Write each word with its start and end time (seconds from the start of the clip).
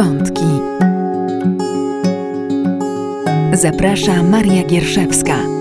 Wątki. 0.00 0.44
Zaprasza 3.52 4.22
Maria 4.22 4.64
Gierszewska. 4.64 5.59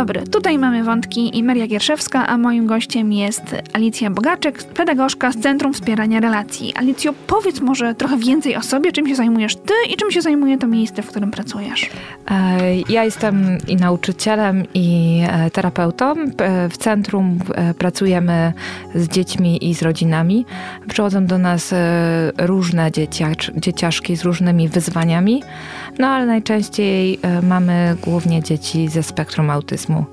Dobry, 0.00 0.22
tutaj 0.22 0.58
mamy 0.58 0.84
wątki 0.84 1.38
i 1.38 1.42
Maria 1.42 1.66
Gierszewska, 1.66 2.26
a 2.26 2.38
moim 2.38 2.66
gościem 2.66 3.12
jest 3.12 3.56
Alicja 3.72 4.10
Bogaczek, 4.10 4.62
pedagogzka 4.62 5.32
z 5.32 5.36
Centrum 5.36 5.72
Wspierania 5.72 6.20
Relacji. 6.20 6.74
Alicjo, 6.76 7.12
powiedz 7.26 7.60
może 7.60 7.94
trochę 7.94 8.16
więcej 8.16 8.56
o 8.56 8.62
sobie, 8.62 8.92
czym 8.92 9.08
się 9.08 9.14
zajmujesz 9.14 9.56
ty 9.56 9.74
i 9.90 9.96
czym 9.96 10.10
się 10.10 10.22
zajmuje 10.22 10.58
to 10.58 10.66
miejsce, 10.66 11.02
w 11.02 11.06
którym 11.06 11.30
pracujesz. 11.30 11.90
E, 12.30 12.76
ja 12.88 13.04
jestem 13.04 13.58
i 13.68 13.76
nauczycielem, 13.76 14.64
i 14.74 15.20
e, 15.28 15.50
terapeutą. 15.50 16.14
W 16.70 16.76
centrum 16.76 17.38
e, 17.54 17.74
pracujemy 17.74 18.52
z 18.94 19.08
dziećmi 19.08 19.70
i 19.70 19.74
z 19.74 19.82
rodzinami. 19.82 20.46
Przychodzą 20.88 21.26
do 21.26 21.38
nas 21.38 21.74
różne 22.38 22.90
dzieciaszki 23.56 24.16
z 24.16 24.22
różnymi 24.22 24.68
wyzwaniami, 24.68 25.42
no 25.98 26.08
ale 26.08 26.26
najczęściej 26.26 27.18
mamy 27.42 27.96
głównie 28.02 28.42
dzieci 28.42 28.88
ze 28.88 29.02
spektrum 29.02 29.50
autyzmu 29.50 29.70
autyzmu. 29.70 30.04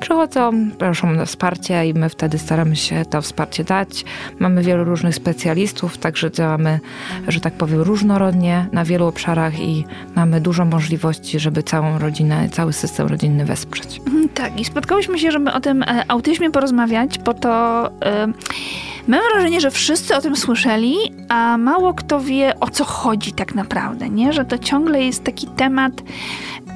Przychodzą, 0.00 0.70
proszą 0.78 1.20
o 1.20 1.26
wsparcie 1.26 1.86
i 1.86 1.94
my 1.94 2.08
wtedy 2.08 2.38
staramy 2.38 2.76
się 2.76 3.04
to 3.04 3.22
wsparcie 3.22 3.64
dać. 3.64 4.04
Mamy 4.38 4.62
wielu 4.62 4.84
różnych 4.84 5.14
specjalistów, 5.14 5.98
także 5.98 6.30
działamy, 6.30 6.80
że 7.28 7.40
tak 7.40 7.54
powiem, 7.54 7.80
różnorodnie 7.80 8.66
na 8.72 8.84
wielu 8.84 9.06
obszarach 9.06 9.60
i 9.60 9.84
mamy 10.14 10.40
dużo 10.40 10.64
możliwości, 10.64 11.40
żeby 11.40 11.62
całą 11.62 11.98
rodzinę, 11.98 12.48
cały 12.48 12.72
system 12.72 13.06
rodzinny 13.06 13.44
wesprzeć. 13.44 14.00
Mhm, 14.06 14.28
tak, 14.28 14.60
i 14.60 14.64
spotkałyśmy 14.64 15.18
się, 15.18 15.30
żeby 15.30 15.52
o 15.52 15.60
tym 15.60 15.82
e, 15.82 16.04
autyzmie 16.08 16.50
porozmawiać, 16.50 17.18
bo 17.18 17.34
to. 17.34 17.90
Yy... 18.26 18.84
Mam 19.08 19.20
wrażenie, 19.32 19.60
że 19.60 19.70
wszyscy 19.70 20.16
o 20.16 20.20
tym 20.20 20.36
słyszeli, 20.36 20.96
a 21.28 21.58
mało 21.58 21.94
kto 21.94 22.20
wie 22.20 22.60
o 22.60 22.70
co 22.70 22.84
chodzi 22.84 23.32
tak 23.32 23.54
naprawdę, 23.54 24.08
nie? 24.08 24.32
Że 24.32 24.44
to 24.44 24.58
ciągle 24.58 25.02
jest 25.02 25.23
taki 25.24 25.46
temat 25.46 26.02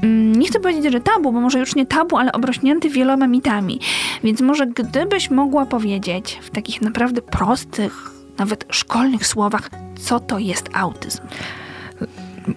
Mm, 0.02 0.38
nie 0.38 0.48
chcę 0.48 0.60
powiedzieć, 0.60 0.92
że 0.92 1.00
tabu, 1.00 1.32
bo 1.32 1.40
może 1.40 1.58
już 1.58 1.74
nie 1.74 1.86
tabu, 1.86 2.16
ale 2.16 2.32
obrośnięty 2.32 2.88
wieloma 2.88 3.26
mitami. 3.26 3.80
Więc 4.24 4.40
może 4.40 4.66
gdybyś 4.66 5.30
mogła 5.30 5.66
powiedzieć 5.66 6.38
w 6.42 6.50
takich 6.50 6.82
naprawdę 6.82 7.22
prostych, 7.22 8.10
nawet 8.38 8.64
szkolnych 8.70 9.26
słowach, 9.26 9.70
co 10.00 10.20
to 10.20 10.38
jest 10.38 10.70
autyzm? 10.72 11.22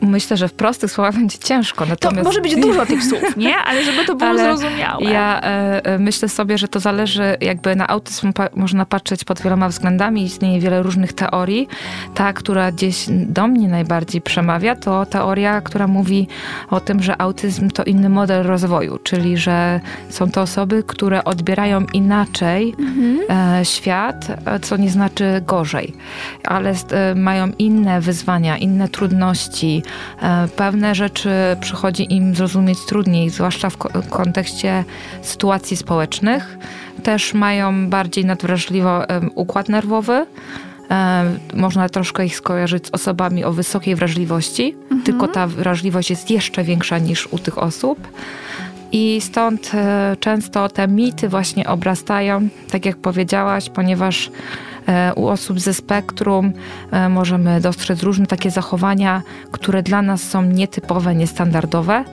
Myślę, 0.02 0.38
że 0.38 0.47
w 0.47 0.53
prostych 0.53 0.92
słowach 0.92 1.16
będzie 1.16 1.38
ciężko. 1.38 1.86
Natomiast... 1.86 2.23
To 2.23 2.30
może 2.30 2.42
być 2.42 2.56
dużo 2.56 2.86
tych 2.86 3.03
słów, 3.03 3.38
nie? 3.38 3.58
Ale 3.67 3.84
żeby 3.84 4.06
to 4.06 4.16
było 4.16 4.30
Ale 4.30 4.44
zrozumiałe. 4.44 5.03
Ja 5.03 5.42
e, 5.42 5.86
e, 5.86 6.00
myślę 6.00 6.30
sobie, 6.30 6.58
że 6.58 6.67
to 6.67 6.80
zależy, 6.80 7.38
jakby 7.42 7.75
na 7.75 7.88
autyzm 7.88 8.34
pa 8.34 8.50
można 8.56 8.86
patrzeć 8.86 9.23
pod 9.23 9.42
wieloma 9.42 9.69
względami. 9.69 10.23
Istnieje 10.23 10.59
wiele 10.59 10.84
różnych 10.84 11.14
teorii. 11.14 11.67
Ta, 12.16 12.34
która 12.34 12.72
gdzieś 12.72 13.06
do 13.09 13.47
mnie 13.47 13.67
najbardziej 13.67 14.22
przemawia, 14.22 14.75
to 14.75 15.06
teoria, 15.06 15.62
która 15.62 15.88
mówi 15.88 16.28
o 16.69 16.80
tym, 16.80 17.03
że 17.03 17.22
autyzm 17.22 17.69
to 17.69 17.84
inny 17.84 18.09
model 18.09 18.44
rozwoju, 18.44 18.97
czyli 19.03 19.38
że 19.38 19.80
są 20.09 20.31
to 20.31 20.42
osoby, 20.42 20.84
które 20.88 21.23
odbierają 21.23 21.86
inaczej 21.94 22.75
mhm. 22.80 23.19
e, 23.59 23.66
świat, 23.66 24.28
co 24.62 24.78
nie 24.78 24.89
znaczy 24.89 25.42
gorzej, 25.47 25.94
ale 26.44 26.73
e, 26.92 27.16
mają 27.16 27.52
inne 27.59 28.02
wyzwania, 28.02 28.58
inne 28.58 28.89
trudności, 28.89 29.80
E, 30.21 30.47
pewne 30.55 30.95
rzeczy 30.95 31.29
przychodzi 31.61 32.13
im 32.13 32.35
zrozumieć 32.35 32.77
trudniej, 32.87 33.29
zwłaszcza 33.29 33.69
w 33.69 33.77
kontekście 34.09 34.83
sytuacji 35.21 35.77
społecznych. 35.77 36.57
Też 37.03 37.33
mają 37.33 37.89
bardziej 37.89 38.25
nadwrażliwy 38.25 38.89
układ 39.35 39.69
nerwowy. 39.69 40.25
E, 40.91 41.25
można 41.53 41.89
troszkę 41.89 42.25
ich 42.25 42.35
skojarzyć 42.35 42.88
z 42.88 42.89
osobami 42.91 43.43
o 43.43 43.53
wysokiej 43.53 43.95
wrażliwości, 43.95 44.75
mhm. 44.81 45.01
tylko 45.01 45.28
ta 45.28 45.47
wrażliwość 45.47 46.09
jest 46.09 46.31
jeszcze 46.31 46.63
większa 46.63 46.97
niż 46.97 47.27
u 47.27 47.39
tych 47.39 47.57
osób. 47.57 48.07
I 48.91 49.22
stąd 49.22 49.72
e, 49.74 50.16
często 50.19 50.69
te 50.69 50.88
mity 50.88 51.29
właśnie 51.29 51.68
obrastają, 51.68 52.47
tak 52.72 52.85
jak 52.85 52.97
powiedziałaś, 52.97 53.69
ponieważ 53.69 54.31
E, 54.88 55.13
u 55.16 55.28
osób 55.28 55.59
ze 55.59 55.74
spektrum 55.74 56.53
e, 56.91 57.09
możemy 57.09 57.62
dostrzec 57.62 58.03
różne 58.03 58.25
takie 58.25 58.51
zachowania, 58.51 59.22
które 59.51 59.84
dla 59.84 60.01
nas 60.01 60.24
są 60.24 60.41
nietypowe, 60.41 61.16
niestandardowe. 61.16 62.03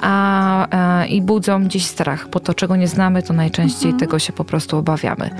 A, 0.00 1.02
e, 1.02 1.06
i 1.06 1.22
budzą 1.22 1.64
gdzieś 1.64 1.86
strach, 1.86 2.28
bo 2.30 2.40
to, 2.40 2.54
czego 2.54 2.76
nie 2.76 2.88
znamy, 2.88 3.22
to 3.22 3.32
najczęściej 3.32 3.90
mhm. 3.90 4.00
tego 4.00 4.18
się 4.18 4.32
po 4.32 4.44
prostu 4.44 4.76
obawiamy. 4.76 5.30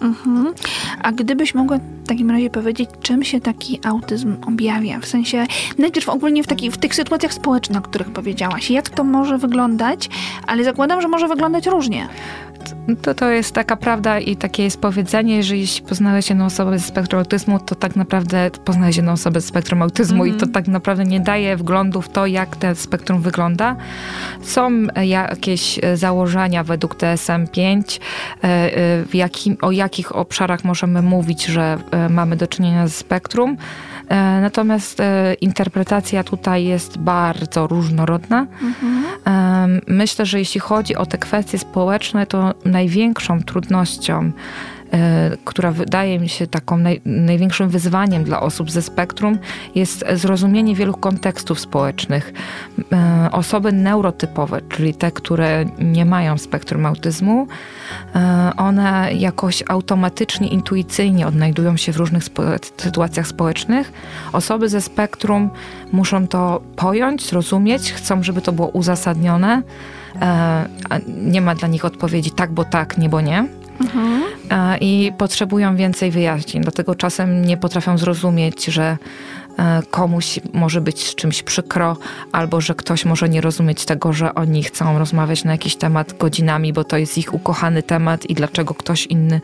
Mhm. 0.00 0.54
A 1.02 1.12
gdybyś 1.12 1.54
mogła 1.54 1.78
w 2.06 2.08
takim 2.08 2.30
razie 2.30 2.50
powiedzieć, 2.50 2.90
czym 3.02 3.24
się 3.24 3.40
taki 3.40 3.80
autyzm 3.84 4.36
objawia? 4.46 5.00
W 5.00 5.06
sensie, 5.06 5.46
najpierw 5.78 6.08
ogólnie 6.08 6.42
w, 6.42 6.46
taki, 6.46 6.70
w 6.70 6.78
tych 6.78 6.94
sytuacjach 6.94 7.34
społecznych, 7.34 7.78
o 7.78 7.82
których 7.82 8.10
powiedziałaś, 8.10 8.70
jak 8.70 8.90
to 8.90 9.04
może 9.04 9.38
wyglądać, 9.38 10.08
ale 10.46 10.64
zakładam, 10.64 11.02
że 11.02 11.08
może 11.08 11.28
wyglądać 11.28 11.66
różnie 11.66 12.08
to, 13.02 13.14
to 13.14 13.30
jest 13.30 13.54
taka 13.54 13.76
prawda 13.76 14.18
i 14.18 14.36
takie 14.36 14.62
jest 14.62 14.80
powiedzenie, 14.80 15.42
że 15.42 15.56
jeśli 15.56 15.86
poznałeś 15.86 16.28
jedną 16.28 16.44
osobę 16.44 16.78
ze 16.78 16.86
spektrum 16.86 17.18
autyzmu, 17.18 17.60
to 17.60 17.74
tak 17.74 17.96
naprawdę 17.96 18.50
poznałeś 18.64 18.96
jedną 18.96 19.12
osobę 19.12 19.40
ze 19.40 19.48
spektrum 19.48 19.82
autyzmu 19.82 20.22
mm 20.22 20.26
i 20.26 20.30
to 20.30 20.46
mhm. 20.46 20.52
tak 20.52 20.68
naprawdę 20.68 21.04
nie 21.04 21.20
daje 21.20 21.56
wglądu 21.56 22.02
w 22.02 22.08
to, 22.08 22.26
jak 22.26 22.56
ten 22.56 22.74
spektrum 22.74 23.22
wygląda. 23.22 23.76
Są 24.42 24.70
jakieś 25.02 25.80
założenia 25.94 26.64
według 26.64 26.96
DSM-5, 26.96 28.00
e, 28.44 28.46
e, 28.46 29.04
jakim, 29.14 29.56
o 29.62 29.70
jakich 29.70 30.16
obszarach 30.16 30.64
możemy 30.64 31.02
mówić, 31.02 31.44
że 31.44 31.78
e, 31.92 31.95
mamy 32.10 32.36
do 32.36 32.46
czynienia 32.46 32.88
z 32.88 32.94
spektrum. 32.94 33.56
Natomiast 34.40 34.98
interpretacja 35.40 36.24
tutaj 36.24 36.64
jest 36.64 36.98
bardzo 36.98 37.66
różnorodna. 37.66 38.46
Mhm. 38.62 39.80
Myślę, 39.86 40.26
że 40.26 40.38
jeśli 40.38 40.60
chodzi 40.60 40.96
o 40.96 41.06
te 41.06 41.18
kwestie 41.18 41.58
społeczne, 41.58 42.26
to 42.26 42.54
największą 42.64 43.42
trudnością 43.42 44.32
E, 44.32 44.75
która 45.44 45.72
wydaje 45.72 46.18
mi 46.18 46.28
się 46.28 46.46
taką 46.46 46.76
naj, 46.76 47.00
największym 47.04 47.68
wyzwaniem 47.68 48.24
dla 48.24 48.40
osób 48.40 48.70
ze 48.70 48.82
spektrum, 48.82 49.38
jest 49.74 50.04
zrozumienie 50.12 50.74
wielu 50.74 50.94
kontekstów 50.94 51.60
społecznych. 51.60 52.32
E, 52.92 53.28
osoby 53.32 53.72
neurotypowe, 53.72 54.60
czyli 54.68 54.94
te, 54.94 55.12
które 55.12 55.64
nie 55.78 56.04
mają 56.04 56.38
spektrum 56.38 56.86
autyzmu, 56.86 57.46
e, 58.14 58.52
one 58.56 59.14
jakoś 59.14 59.64
automatycznie, 59.68 60.48
intuicyjnie 60.48 61.26
odnajdują 61.26 61.76
się 61.76 61.92
w 61.92 61.96
różnych 61.96 62.24
sytuacjach 62.76 63.26
społecznych. 63.26 63.92
Osoby 64.32 64.68
ze 64.68 64.80
spektrum 64.80 65.50
muszą 65.92 66.28
to 66.28 66.60
pojąć, 66.76 67.28
zrozumieć, 67.28 67.92
chcą, 67.92 68.22
żeby 68.22 68.40
to 68.40 68.52
było 68.52 68.68
uzasadnione. 68.68 69.62
Nie 71.06 71.40
ma 71.40 71.54
dla 71.54 71.68
nich 71.68 71.84
odpowiedzi 71.84 72.30
tak, 72.30 72.52
bo 72.52 72.64
tak, 72.64 72.98
nie, 72.98 73.08
bo 73.08 73.20
nie. 73.20 73.48
Mhm. 73.80 74.22
I 74.80 75.12
potrzebują 75.18 75.76
więcej 75.76 76.10
wyjaśnień, 76.10 76.62
dlatego 76.62 76.94
czasem 76.94 77.44
nie 77.44 77.56
potrafią 77.56 77.98
zrozumieć, 77.98 78.64
że 78.64 78.96
E, 79.45 79.45
komuś 79.90 80.40
może 80.52 80.80
być 80.80 81.06
z 81.06 81.14
czymś 81.14 81.42
przykro, 81.42 81.96
albo 82.32 82.60
że 82.60 82.74
ktoś 82.74 83.04
może 83.04 83.28
nie 83.28 83.40
rozumieć 83.40 83.84
tego, 83.84 84.12
że 84.12 84.34
oni 84.34 84.62
chcą 84.62 84.98
rozmawiać 84.98 85.44
na 85.44 85.52
jakiś 85.52 85.76
temat 85.76 86.18
godzinami, 86.18 86.72
bo 86.72 86.84
to 86.84 86.96
jest 86.96 87.18
ich 87.18 87.34
ukochany 87.34 87.82
temat 87.82 88.30
i 88.30 88.34
dlaczego 88.34 88.74
ktoś 88.74 89.06
inny 89.06 89.40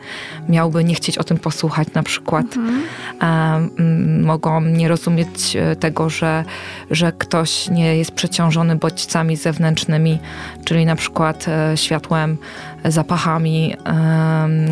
miałby 0.49 0.83
nie 0.83 0.95
chcieć 0.95 1.17
o 1.17 1.23
tym 1.23 1.37
posłuchać 1.37 1.87
na 1.93 2.03
przykład. 2.03 2.45
Mhm. 2.57 4.23
mogą 4.23 4.61
nie 4.61 4.87
rozumieć 4.87 5.55
e, 5.55 5.75
tego, 5.75 6.09
że, 6.09 6.45
że 6.91 7.11
ktoś 7.11 7.69
nie 7.69 7.97
jest 7.97 8.11
przeciążony 8.11 8.75
bodźcami 8.75 9.35
zewnętrznymi, 9.35 10.19
czyli 10.65 10.85
na 10.85 10.95
przykład 10.95 11.45
e, 11.47 11.77
światłem, 11.77 12.37
zapachami, 12.85 13.75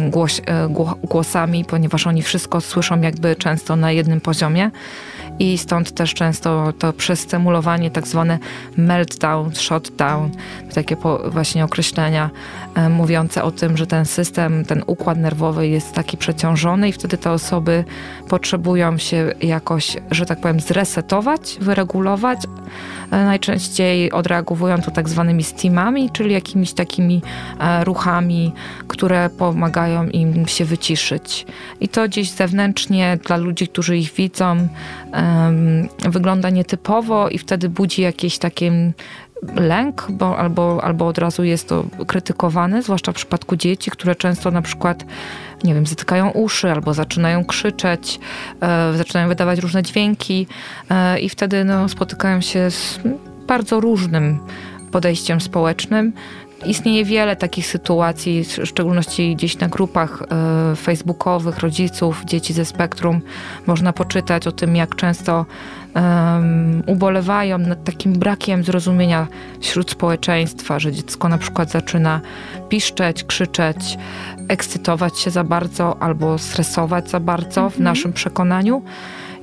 głos, 0.09 0.41
głosami, 1.03 1.65
ponieważ 1.65 2.07
oni 2.07 2.21
wszystko 2.21 2.61
słyszą 2.61 3.01
jakby 3.01 3.35
często 3.35 3.75
na 3.75 3.91
jednym 3.91 4.21
poziomie 4.21 4.71
i 5.41 5.57
stąd 5.57 5.91
też 5.91 6.13
często 6.13 6.73
to 6.79 6.93
przestymulowanie, 6.93 7.91
tak 7.91 8.07
zwane 8.07 8.39
meltdown, 8.77 9.55
shutdown, 9.55 10.29
takie 10.73 10.97
właśnie 11.27 11.65
określenia 11.65 12.29
e, 12.75 12.89
mówiące 12.89 13.43
o 13.43 13.51
tym, 13.51 13.77
że 13.77 13.87
ten 13.87 14.05
system, 14.05 14.65
ten 14.65 14.83
układ 14.87 15.17
nerwowy 15.17 15.67
jest 15.67 15.93
taki 15.93 16.17
przeciążony 16.17 16.89
i 16.89 16.91
wtedy 16.91 17.17
te 17.17 17.31
osoby 17.31 17.83
potrzebują 18.29 18.97
się 18.97 19.33
jakoś, 19.41 19.97
że 20.11 20.25
tak 20.25 20.41
powiem, 20.41 20.59
zresetować, 20.59 21.57
wyregulować. 21.61 22.39
E, 23.11 23.25
najczęściej 23.25 24.11
odreagowują 24.11 24.81
to 24.81 24.91
tak 24.91 25.09
zwanymi 25.09 25.43
steamami, 25.43 26.09
czyli 26.09 26.33
jakimiś 26.33 26.73
takimi 26.73 27.21
e, 27.59 27.83
ruchami, 27.83 28.53
które 28.87 29.29
pomagają 29.29 30.07
im 30.07 30.47
się 30.47 30.65
wyciszyć. 30.65 31.45
I 31.79 31.89
to 31.89 32.07
gdzieś 32.07 32.29
zewnętrznie 32.29 33.17
dla 33.27 33.37
ludzi, 33.37 33.67
którzy 33.67 33.97
ich 33.97 34.13
widzą, 34.13 34.67
wygląda 36.09 36.49
nietypowo 36.49 37.29
i 37.29 37.37
wtedy 37.37 37.69
budzi 37.69 38.01
jakieś 38.01 38.37
takie 38.37 38.91
lęk, 39.55 40.07
bo 40.09 40.37
albo, 40.37 40.83
albo 40.83 41.07
od 41.07 41.17
razu 41.17 41.43
jest 41.43 41.69
to 41.69 41.85
krytykowane, 42.07 42.83
zwłaszcza 42.83 43.11
w 43.11 43.15
przypadku 43.15 43.55
dzieci, 43.55 43.91
które 43.91 44.15
często 44.15 44.51
na 44.51 44.61
przykład 44.61 45.05
nie 45.63 45.73
wiem, 45.73 45.85
zatykają 45.85 46.29
uszy 46.29 46.71
albo 46.71 46.93
zaczynają 46.93 47.45
krzyczeć, 47.45 48.19
e, 48.61 48.97
zaczynają 48.97 49.27
wydawać 49.27 49.59
różne 49.59 49.83
dźwięki 49.83 50.47
e, 50.89 51.19
i 51.19 51.29
wtedy 51.29 51.63
no, 51.63 51.89
spotykają 51.89 52.41
się 52.41 52.71
z 52.71 52.99
bardzo 53.47 53.79
różnym 53.79 54.39
podejściem 54.91 55.41
społecznym. 55.41 56.13
Istnieje 56.65 57.05
wiele 57.05 57.35
takich 57.35 57.67
sytuacji, 57.67 58.43
w 58.43 58.65
szczególności 58.65 59.35
gdzieś 59.35 59.59
na 59.59 59.67
grupach 59.67 60.21
e, 60.21 60.75
facebookowych 60.75 61.59
rodziców, 61.59 62.23
dzieci 62.25 62.53
ze 62.53 62.65
spektrum. 62.65 63.21
Można 63.67 63.93
poczytać 63.93 64.47
o 64.47 64.51
tym, 64.51 64.75
jak 64.75 64.95
często 64.95 65.45
um, 65.95 66.83
ubolewają 66.87 67.57
nad 67.57 67.83
takim 67.83 68.13
brakiem 68.13 68.63
zrozumienia 68.63 69.27
wśród 69.59 69.91
społeczeństwa, 69.91 70.79
że 70.79 70.91
dziecko 70.91 71.29
na 71.29 71.37
przykład 71.37 71.71
zaczyna 71.71 72.21
piszczeć, 72.69 73.23
krzyczeć, 73.23 73.97
ekscytować 74.47 75.19
się 75.19 75.31
za 75.31 75.43
bardzo 75.43 76.01
albo 76.01 76.37
stresować 76.37 77.09
za 77.09 77.19
bardzo 77.19 77.61
w 77.61 77.73
mhm. 77.73 77.83
naszym 77.83 78.13
przekonaniu. 78.13 78.81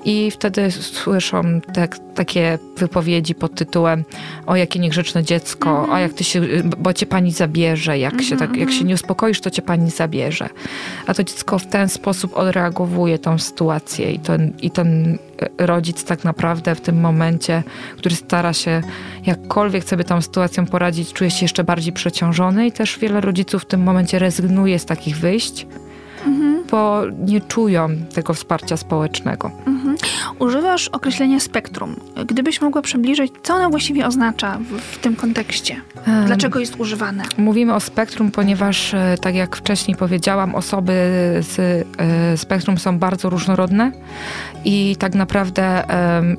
I 0.05 0.31
wtedy 0.31 0.71
słyszą 0.71 1.61
te, 1.61 1.89
takie 2.15 2.59
wypowiedzi 2.77 3.35
pod 3.35 3.55
tytułem 3.55 4.05
o 4.47 4.57
jakie 4.57 4.79
niegrzeczne 4.79 5.25
dziecko, 5.25 5.71
mm 5.71 5.91
-hmm. 5.91 5.95
a 5.95 6.01
jak 6.01 6.13
ty 6.13 6.25
się, 6.25 6.41
bo 6.79 6.93
cię 6.93 7.07
pani 7.07 7.33
zabierze, 7.33 7.99
jak, 7.99 8.13
mm 8.13 8.25
-hmm. 8.25 8.29
się 8.29 8.37
tak, 8.37 8.57
jak 8.57 8.71
się 8.71 8.85
nie 8.85 8.95
uspokoisz, 8.95 9.41
to 9.41 9.51
cię 9.51 9.63
pani 9.63 9.91
zabierze. 9.91 10.49
A 11.07 11.15
to 11.15 11.25
dziecko 11.25 11.59
w 11.59 11.67
ten 11.67 11.89
sposób 11.89 12.37
odreagowuje 12.37 13.19
tą 13.19 13.39
sytuację 13.39 14.13
i 14.13 14.19
ten, 14.19 14.53
i 14.63 14.71
ten 14.71 15.19
rodzic 15.59 16.05
tak 16.05 16.25
naprawdę 16.25 16.75
w 16.75 16.81
tym 16.81 17.01
momencie, 17.01 17.63
który 17.97 18.17
stara 18.17 18.53
się 18.53 18.83
jakkolwiek 19.27 19.85
sobie 19.85 20.05
tą 20.05 20.23
sytuacją 20.23 20.67
poradzić, 20.67 21.13
czuje 21.13 21.31
się 21.31 21.45
jeszcze 21.45 21.65
bardziej 21.65 21.93
przeciążony 21.93 22.67
i 22.67 22.73
też 22.73 22.99
wiele 22.99 23.21
rodziców 23.21 23.63
w 23.63 23.67
tym 23.67 23.83
momencie 23.83 24.19
rezygnuje 24.19 24.79
z 24.79 24.85
takich 24.85 25.17
wyjść 25.17 25.67
mhm. 26.27 26.65
bo 26.71 27.03
nie 27.27 27.41
czują 27.41 27.89
tego 28.15 28.35
wsparcia 28.35 28.77
społecznego. 28.77 29.51
Używasz 30.39 30.89
określenia 30.89 31.41
spektrum. 31.41 31.97
Gdybyś 32.27 32.61
mogła 32.61 32.83
przybliżyć, 32.83 33.33
co 33.43 33.55
ono 33.55 33.71
właściwie 33.71 34.07
oznacza 34.07 34.59
w, 34.59 34.81
w 34.81 34.99
tym 34.99 35.17
kontekście? 35.17 35.81
Dlaczego 36.27 36.59
jest 36.61 36.81
używane? 36.81 37.25
Mówimy 37.39 37.75
o 37.75 37.81
spektrum, 37.81 38.31
ponieważ, 38.31 38.95
e, 38.95 39.17
tak 39.21 39.35
jak 39.35 39.57
wcześniej 39.57 39.97
powiedziałam, 39.97 40.55
osoby 40.55 40.93
z 41.41 41.59
e, 41.99 42.37
spektrum 42.37 42.79
są 42.79 42.99
bardzo 42.99 43.31
różnorodne 43.31 43.93
i 44.65 44.97
tak 44.99 45.15
naprawdę 45.15 45.85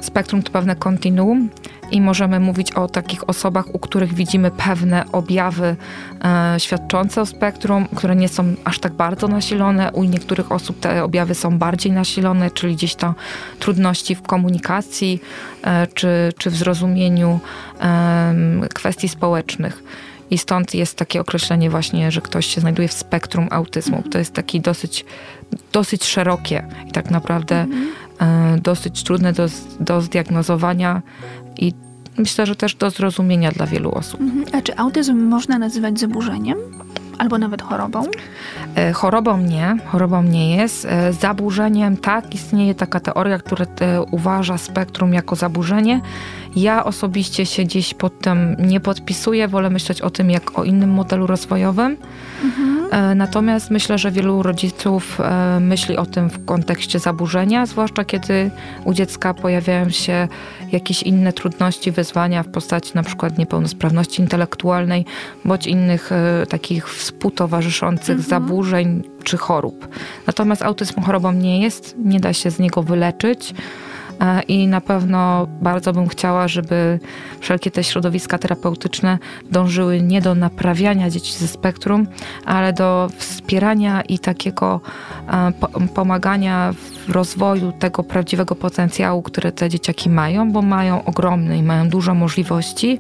spektrum 0.02 0.44
to 0.44 0.52
pewne 0.52 0.76
kontinuum 0.76 1.50
i 1.92 2.02
możemy 2.02 2.40
mówić 2.40 2.72
o 2.72 2.88
takich 2.88 3.30
osobach, 3.30 3.76
u 3.76 3.80
których 3.80 4.14
widzimy 4.14 4.52
pewne 4.52 5.04
objawy 5.12 5.76
e, 6.24 6.56
świadczące 6.60 7.22
o 7.22 7.26
spektrum, 7.26 7.88
które 7.96 8.16
nie 8.16 8.30
są 8.30 8.56
aż 8.64 8.80
tak 8.80 8.94
bardzo 8.94 9.28
nasilone. 9.28 9.92
U 9.92 10.04
niektórych 10.04 10.52
osób 10.52 10.80
te 10.80 11.04
objawy 11.04 11.36
są 11.36 11.58
bardziej 11.58 11.92
nasilone, 11.92 12.52
czyli 12.52 12.76
gdzieś 12.76 12.96
to 12.96 13.14
trudności 13.60 14.16
w 14.16 14.22
komunikacji 14.22 15.22
e, 15.64 15.88
czy, 15.88 16.34
czy 16.38 16.50
w 16.50 16.56
zrozumieniu 16.56 17.40
e, 17.82 18.34
kwestii 18.74 19.10
społecznych. 19.10 19.84
I 20.32 20.38
stąd 20.38 20.74
jest 20.74 20.96
takie 20.96 21.22
określenie 21.22 21.70
właśnie, 21.70 22.12
że 22.12 22.22
ktoś 22.22 22.46
się 22.46 22.62
znajduje 22.62 22.88
w 22.88 22.94
spektrum 22.94 23.48
autyzmu. 23.52 24.04
To 24.12 24.18
jest 24.18 24.34
taki 24.34 24.62
dosyć, 24.62 25.06
dosyć 25.72 26.06
szerokie 26.06 26.68
i 26.88 26.92
tak 26.92 27.12
naprawdę 27.12 27.62
mhm. 27.62 27.88
e, 28.20 28.60
dosyć 28.62 29.04
trudne 29.04 29.34
do, 29.34 29.46
do 29.80 30.02
zdiagnozowania 30.02 31.02
i 31.60 31.74
myślę, 32.18 32.46
że 32.46 32.56
też 32.56 32.76
do 32.76 32.90
zrozumienia 32.90 33.52
dla 33.52 33.66
wielu 33.66 33.92
osób. 33.92 34.22
Mhm. 34.22 34.46
A 34.54 34.62
czy 34.62 34.78
autyzm 34.78 35.18
można 35.18 35.60
nazywać 35.60 36.00
zaburzeniem? 36.00 36.58
Albo 37.18 37.38
nawet 37.38 37.62
chorobą? 37.62 38.04
E, 38.76 38.94
chorobą 38.94 39.38
nie, 39.38 39.78
chorobą 39.86 40.24
nie 40.24 40.56
jest. 40.56 40.86
E, 40.86 41.14
zaburzeniem 41.14 41.98
tak, 41.98 42.36
istnieje 42.36 42.76
taka 42.76 43.00
teoria, 43.00 43.40
która 43.40 43.66
e, 43.66 44.02
uważa 44.02 44.58
spektrum 44.58 45.14
jako 45.14 45.36
zaburzenie. 45.36 46.02
Ja 46.56 46.86
osobiście 46.86 47.46
się 47.46 47.64
gdzieś 47.64 47.94
pod 47.94 48.20
tym 48.20 48.56
nie 48.60 48.80
podpisuję, 48.80 49.48
wolę 49.48 49.70
myśleć 49.70 50.02
o 50.02 50.10
tym 50.10 50.32
jak 50.32 50.60
o 50.60 50.64
innym 50.64 50.90
modelu 50.90 51.28
rozwojowym. 51.28 51.98
Mhm. 52.44 52.80
Natomiast 53.18 53.72
myślę, 53.72 53.98
że 53.98 54.12
wielu 54.12 54.44
rodziców 54.44 55.20
myśli 55.60 55.98
o 55.98 56.06
tym 56.06 56.30
w 56.30 56.46
kontekście 56.46 57.00
zaburzenia, 57.00 57.66
zwłaszcza 57.66 58.06
kiedy 58.06 58.52
u 58.86 58.94
dziecka 58.94 59.34
pojawiają 59.34 59.90
się 59.90 60.28
jakieś 60.72 61.04
inne 61.04 61.34
trudności, 61.34 61.92
wyzwania 61.92 62.44
w 62.44 62.48
postaci 62.48 62.92
na 62.96 63.04
przykład 63.04 63.38
niepełnosprawności 63.38 64.22
intelektualnej 64.22 65.06
bądź 65.46 65.68
innych 65.68 66.10
takich 66.50 66.90
współtowarzyszących 66.90 68.18
mhm. 68.18 68.30
zaburzeń 68.30 69.04
czy 69.24 69.38
chorób. 69.38 69.88
Natomiast 70.28 70.62
autyzm 70.62 71.02
chorobą 71.02 71.32
nie 71.32 71.62
jest, 71.62 71.96
nie 72.06 72.20
da 72.20 72.34
się 72.34 72.52
z 72.52 72.60
niego 72.60 72.84
wyleczyć. 72.84 73.54
I 74.48 74.68
na 74.68 74.82
pewno 74.82 75.48
bardzo 75.62 75.94
bym 75.94 76.08
chciała, 76.08 76.48
żeby 76.48 77.00
wszelkie 77.40 77.72
te 77.72 77.84
środowiska 77.84 78.38
terapeutyczne 78.38 79.18
dążyły 79.52 80.02
nie 80.02 80.22
do 80.22 80.36
naprawiania 80.36 81.10
dzieci 81.10 81.34
ze 81.34 81.48
spektrum, 81.48 82.08
ale 82.46 82.74
do 82.74 83.10
wspierania 83.18 84.02
i 84.02 84.20
takiego 84.20 84.82
pomagania 85.96 86.74
w 87.08 87.10
rozwoju 87.10 87.72
tego 87.72 88.04
prawdziwego 88.04 88.56
potencjału, 88.56 89.22
które 89.22 89.52
te 89.52 89.70
dzieciaki 89.70 90.10
mają, 90.10 90.52
bo 90.52 90.62
mają 90.62 91.06
ogromny 91.06 91.58
i 91.58 91.64
mają 91.64 91.90
dużo 91.90 92.14
możliwości 92.14 93.00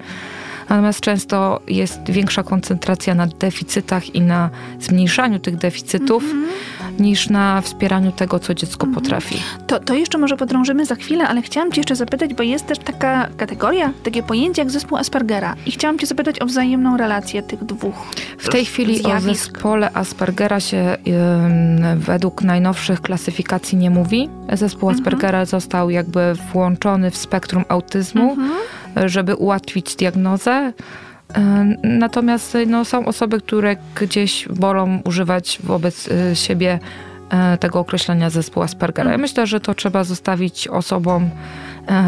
Natomiast 0.69 0.99
często 0.99 1.59
jest 1.67 2.09
większa 2.09 2.43
koncentracja 2.43 3.15
na 3.15 3.27
deficytach 3.27 4.15
i 4.15 4.21
na 4.21 4.49
zmniejszaniu 4.79 5.39
tych 5.39 5.55
deficytów. 5.55 6.23
-hmm. 6.23 6.99
niż 6.99 7.29
na 7.29 7.61
wspieraniu 7.61 8.11
tego, 8.11 8.39
co 8.39 8.53
dziecko 8.53 8.87
-hmm. 8.87 8.93
potrafi. 8.93 9.41
To, 9.67 9.79
to 9.79 9.93
jeszcze 9.93 10.17
może 10.17 10.37
podrążymy 10.37 10.85
za 10.85 10.95
chwilę, 10.95 11.27
ale 11.27 11.41
chciałam 11.41 11.71
Cię 11.71 11.79
jeszcze 11.79 11.95
zapytać, 11.95 12.33
bo 12.33 12.43
jest 12.43 12.67
też 12.67 12.79
taka 12.79 13.29
kategoria, 13.37 13.91
takie 14.03 14.23
pojęcie 14.23 14.61
jak 14.61 14.71
zespół 14.71 14.97
Aspergera. 14.97 15.55
I 15.65 15.71
chciałam 15.71 15.99
Cię 15.99 16.07
zapytać 16.07 16.41
o 16.41 16.45
wzajemną 16.45 16.97
relację 16.97 17.41
tych 17.41 17.63
dwóch. 17.63 17.95
W 18.37 18.49
tej 18.49 18.65
chwili 18.65 18.97
zjawisk. 18.97 19.51
o 19.51 19.53
zespole 19.53 19.91
Aspergera 19.93 20.59
się 20.59 20.97
według 21.95 22.41
najnowszych 22.41 23.01
klasyfikacji 23.01 23.77
nie 23.77 23.89
mówi. 23.89 24.29
Zespół 24.53 24.89
-hmm. 24.89 24.93
Aspergera 24.93 25.45
został 25.45 25.89
jakby 25.89 26.33
włączony 26.53 27.11
w 27.11 27.17
spektrum 27.17 27.65
autyzmu. 27.69 28.29
Mhm 28.31 28.59
żeby 29.05 29.35
ułatwić 29.35 29.95
diagnozę. 29.95 30.73
E, 31.35 31.65
natomiast 31.83 32.57
no, 32.67 32.85
są 32.85 33.05
osoby, 33.05 33.41
które 33.41 33.75
gdzieś 33.95 34.47
wolą 34.49 35.01
używać 35.05 35.59
wobec 35.63 36.09
e, 36.11 36.35
siebie 36.35 36.79
e, 37.29 37.57
tego 37.57 37.79
określenia 37.79 38.29
zespołu 38.29 38.63
Aspergera. 38.63 39.09
Ja 39.09 39.15
mhm. 39.15 39.21
myślę, 39.21 39.47
że 39.47 39.59
to 39.59 39.73
trzeba 39.73 40.03
zostawić 40.03 40.67
osobom, 40.67 41.29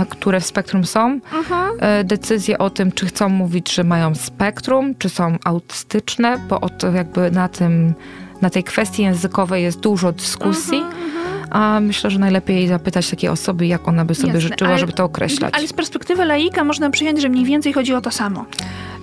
które 0.09 0.39
w 0.39 0.45
spektrum 0.45 0.85
są. 0.85 1.19
Mhm. 1.33 1.71
Decyzję 2.03 2.57
o 2.57 2.69
tym, 2.69 2.91
czy 2.91 3.05
chcą 3.05 3.29
mówić, 3.29 3.73
że 3.73 3.83
mają 3.83 4.15
spektrum, 4.15 4.95
czy 4.95 5.09
są 5.09 5.37
autystyczne, 5.45 6.37
bo 6.49 6.59
jakby 6.95 7.31
na 7.31 7.47
tym, 7.47 7.93
na 8.41 8.49
tej 8.49 8.63
kwestii 8.63 9.03
językowej 9.03 9.63
jest 9.63 9.79
dużo 9.79 10.11
dyskusji. 10.11 10.77
Mhm, 10.77 11.20
a 11.51 11.79
myślę, 11.79 12.11
że 12.11 12.19
najlepiej 12.19 12.67
zapytać 12.67 13.09
takiej 13.09 13.29
osoby, 13.29 13.67
jak 13.67 13.87
ona 13.87 14.05
by 14.05 14.15
sobie 14.15 14.33
Jasne, 14.33 14.41
życzyła, 14.41 14.69
ale, 14.69 14.79
żeby 14.79 14.93
to 14.93 15.03
określać. 15.03 15.53
Ale 15.57 15.67
z 15.67 15.73
perspektywy 15.73 16.25
laika 16.25 16.63
można 16.63 16.89
przyjąć, 16.89 17.21
że 17.21 17.29
mniej 17.29 17.45
więcej 17.45 17.73
chodzi 17.73 17.93
o 17.93 18.01
to 18.01 18.11
samo. 18.11 18.45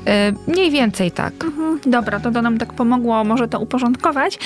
E, 0.07 0.33
mniej 0.47 0.71
więcej 0.71 1.11
tak. 1.11 1.45
Mhm, 1.45 1.81
dobra, 1.87 2.21
to, 2.21 2.31
to 2.31 2.43
nam 2.43 2.59
tak 2.59 2.73
pomogło 2.73 3.25
może 3.25 3.49
to 3.49 3.61
uporządkować. 3.61 4.38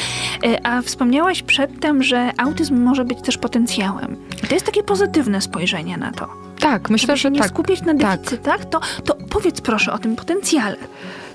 E, 0.45 0.67
a 0.67 0.83
wspomniałaś 0.83 1.43
przedtem, 1.43 2.03
że 2.03 2.31
autyzm 2.37 2.83
może 2.83 3.05
być 3.05 3.23
też 3.23 3.39
potencjałem. 3.39 4.17
To 4.49 4.55
jest 4.55 4.67
takie 4.67 4.83
pozytywne 4.83 5.41
spojrzenie 5.41 5.97
na 5.97 6.13
to. 6.13 6.29
Tak, 6.61 6.91
myślę, 6.91 7.17
Żeby 7.17 7.19
że 7.19 7.31
nie 7.31 7.41
tak. 7.41 7.49
skupiać 7.49 7.83
na 7.83 7.95
tak. 7.95 8.21
deficytach, 8.21 8.65
tak. 8.65 8.71
to, 8.71 8.81
to 9.05 9.15
powiedz 9.31 9.61
proszę 9.61 9.93
o 9.93 9.99
tym 9.99 10.17
potencjale. 10.17 10.77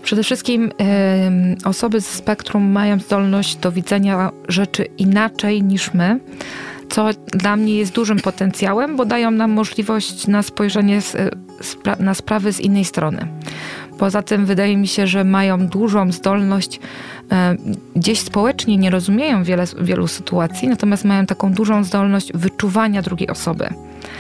Przede 0.08 0.24
wszystkim 0.24 0.66
y, 0.66 0.72
osoby 1.68 2.02
z 2.02 2.08
spektrum 2.08 2.72
mają 2.72 3.00
zdolność 3.00 3.56
do 3.56 3.72
widzenia 3.72 4.32
rzeczy 4.48 4.88
inaczej 4.98 5.64
niż 5.64 5.94
my, 5.94 6.20
co 6.90 7.10
dla 7.34 7.56
mnie 7.56 7.76
jest 7.76 7.94
dużym 7.94 8.20
potencjałem, 8.20 8.96
bo 8.96 9.06
dają 9.06 9.32
nam 9.32 9.52
możliwość 9.52 10.28
na 10.28 10.44
spojrzenie 10.44 11.02
z, 11.02 11.16
spra 11.62 11.96
na 12.00 12.14
sprawy 12.14 12.54
z 12.54 12.60
innej 12.60 12.86
strony. 12.86 13.28
Poza 13.98 14.22
tym 14.22 14.46
wydaje 14.46 14.78
mi 14.78 14.88
się, 14.88 15.08
że 15.08 15.24
mają 15.24 15.68
dużą 15.68 16.12
zdolność, 16.12 16.80
gdzieś 17.96 18.20
społecznie 18.20 18.78
nie 18.78 18.90
rozumieją 18.90 19.44
wiele, 19.44 19.66
wielu 19.82 20.08
sytuacji, 20.08 20.68
natomiast 20.68 21.06
mają 21.06 21.26
taką 21.26 21.54
dużą 21.54 21.84
zdolność 21.84 22.34
wyczuwania 22.34 23.02
drugiej 23.02 23.30
osoby. 23.30 23.70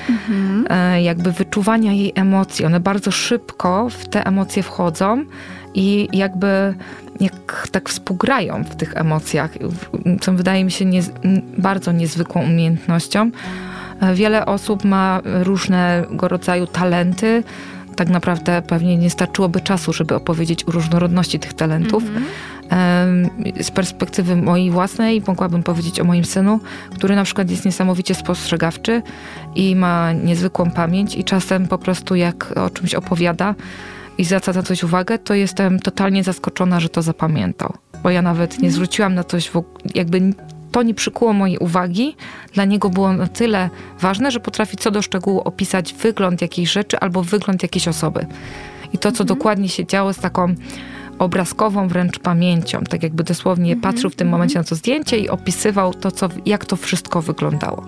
Mhm. 0.09 0.65
E, 0.69 1.01
jakby 1.03 1.31
wyczuwania 1.31 1.93
jej 1.93 2.11
emocji. 2.15 2.65
One 2.65 2.79
bardzo 2.79 3.11
szybko 3.11 3.89
w 3.89 4.09
te 4.09 4.25
emocje 4.25 4.63
wchodzą 4.63 5.25
i 5.77 6.07
jakby 6.13 6.73
jak 7.19 7.67
tak 7.71 7.89
współgrają 7.89 8.63
w 8.63 8.75
tych 8.75 8.97
emocjach, 8.97 9.51
co 10.21 10.33
wydaje 10.33 10.65
mi 10.65 10.71
się 10.71 10.85
nie, 10.85 11.01
bardzo 11.57 11.91
niezwykłą 11.91 12.43
umiejętnością. 12.43 13.31
Wiele 14.13 14.45
osób 14.45 14.83
ma 14.83 15.21
różnego 15.23 16.27
rodzaju 16.27 16.67
talenty, 16.67 17.43
tak 17.95 18.09
naprawdę 18.09 18.61
pewnie 18.61 18.97
nie 18.97 19.09
starczyłoby 19.09 19.61
czasu, 19.61 19.93
żeby 19.93 20.15
opowiedzieć 20.15 20.67
o 20.67 20.71
różnorodności 20.71 21.39
tych 21.39 21.53
talentów. 21.53 22.03
Z 23.61 23.71
perspektywy 23.71 24.35
mojej 24.35 24.71
własnej 24.71 25.21
mogłabym 25.27 25.63
powiedzieć 25.63 25.99
o 25.99 26.03
moim 26.03 26.25
synu, 26.25 26.59
który 26.95 27.15
na 27.15 27.23
przykład 27.23 27.49
jest 27.49 27.65
niesamowicie 27.65 28.15
spostrzegawczy 28.15 29.01
i 29.55 29.75
ma 29.75 30.13
niezwykłą 30.13 30.71
pamięć 30.71 31.15
i 31.15 31.23
czasem 31.23 31.67
po 31.67 31.77
prostu 31.77 32.15
jak 32.15 32.53
o 32.57 32.69
czymś 32.69 32.95
opowiada 32.95 33.55
i 34.17 34.25
zwraca 34.25 34.53
na 34.53 34.63
coś 34.63 34.83
uwagę, 34.83 35.19
to 35.19 35.33
jestem 35.33 35.79
totalnie 35.79 36.23
zaskoczona, 36.23 36.79
że 36.79 36.89
to 36.89 37.01
zapamiętał. 37.01 37.73
Bo 38.03 38.09
ja 38.09 38.21
nawet 38.21 38.51
nie 38.51 38.55
mhm. 38.55 38.73
zwróciłam 38.73 39.15
na 39.15 39.23
coś, 39.23 39.51
jakby 39.95 40.33
to 40.71 40.83
nie 40.83 40.93
przykuło 40.93 41.33
mojej 41.33 41.57
uwagi. 41.57 42.15
Dla 42.53 42.65
niego 42.65 42.89
było 42.89 43.13
na 43.13 43.27
tyle 43.27 43.69
ważne, 43.99 44.31
że 44.31 44.39
potrafi 44.39 44.77
co 44.77 44.91
do 44.91 45.01
szczegółu 45.01 45.41
opisać 45.41 45.93
wygląd 45.93 46.41
jakiejś 46.41 46.71
rzeczy 46.71 46.99
albo 46.99 47.23
wygląd 47.23 47.63
jakiejś 47.63 47.87
osoby. 47.87 48.25
I 48.93 48.97
to, 48.97 49.11
co 49.11 49.23
mhm. 49.23 49.27
dokładnie 49.27 49.69
się 49.69 49.85
działo 49.85 50.13
z 50.13 50.17
taką 50.17 50.55
obrazkową 51.19 51.87
wręcz 51.87 52.19
pamięcią, 52.19 52.83
tak 52.89 53.03
jakby 53.03 53.23
dosłownie 53.23 53.73
mhm. 53.73 53.93
patrzył 53.93 54.09
w 54.09 54.15
tym 54.15 54.29
momencie 54.29 54.59
na 54.59 54.63
to 54.63 54.75
zdjęcie 54.75 55.17
i 55.17 55.29
opisywał 55.29 55.93
to, 55.93 56.11
co, 56.11 56.29
jak 56.45 56.65
to 56.65 56.75
wszystko 56.75 57.21
wyglądało. 57.21 57.85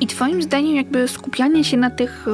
I 0.00 0.06
twoim 0.06 0.42
zdaniem 0.42 0.76
jakby 0.76 1.08
skupianie 1.08 1.64
się 1.64 1.76
na 1.76 1.90
tych 1.90 2.28
y, 2.28 2.30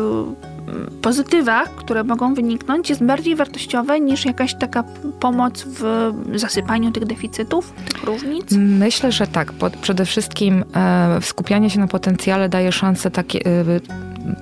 pozytywach, 1.03 1.75
które 1.75 2.05
mogą 2.05 2.35
wyniknąć, 2.35 2.91
jest 2.91 3.05
bardziej 3.05 3.37
wartościowe 3.37 4.01
niż 4.01 4.25
jakaś 4.25 4.55
taka 4.55 4.85
pomoc 5.21 5.65
w 5.67 6.13
zasypaniu 6.35 6.93
tych 6.93 7.05
deficytów, 7.05 7.73
tych 7.73 8.05
różnic? 8.05 8.53
Myślę, 8.53 9.13
że 9.13 9.27
tak. 9.27 9.53
Przede 9.83 10.05
wszystkim 10.05 10.65
e, 10.75 11.19
skupianie 11.23 11.71
się 11.71 11.81
na 11.81 11.87
potencjale 11.87 12.49
daje 12.49 12.73
szansę 12.73 13.11
takie, 13.11 13.41
e, 13.47 13.81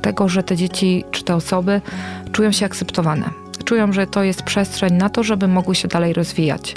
tego, 0.02 0.28
że 0.28 0.42
te 0.42 0.56
dzieci 0.56 1.04
czy 1.10 1.24
te 1.24 1.34
osoby 1.34 1.80
czują 2.32 2.52
się 2.52 2.66
akceptowane 2.66 3.30
czują, 3.68 3.92
że 3.92 4.06
to 4.06 4.22
jest 4.22 4.42
przestrzeń 4.42 4.94
na 4.94 5.08
to, 5.08 5.22
żeby 5.22 5.48
mogły 5.48 5.74
się 5.74 5.88
dalej 5.88 6.12
rozwijać. 6.12 6.74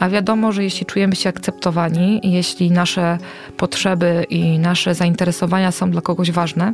A 0.00 0.08
wiadomo, 0.08 0.52
że 0.52 0.64
jeśli 0.64 0.86
czujemy 0.86 1.16
się 1.16 1.28
akceptowani, 1.28 2.20
jeśli 2.22 2.70
nasze 2.70 3.18
potrzeby 3.56 4.26
i 4.30 4.58
nasze 4.58 4.94
zainteresowania 4.94 5.72
są 5.72 5.90
dla 5.90 6.00
kogoś 6.00 6.30
ważne, 6.30 6.72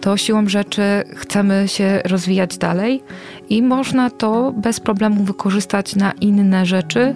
to 0.00 0.16
siłą 0.16 0.48
rzeczy 0.48 0.82
chcemy 1.16 1.64
się 1.68 2.00
rozwijać 2.04 2.58
dalej 2.58 3.02
i 3.48 3.62
można 3.62 4.10
to 4.10 4.52
bez 4.56 4.80
problemu 4.80 5.24
wykorzystać 5.24 5.96
na 5.96 6.12
inne 6.12 6.66
rzeczy, 6.66 7.14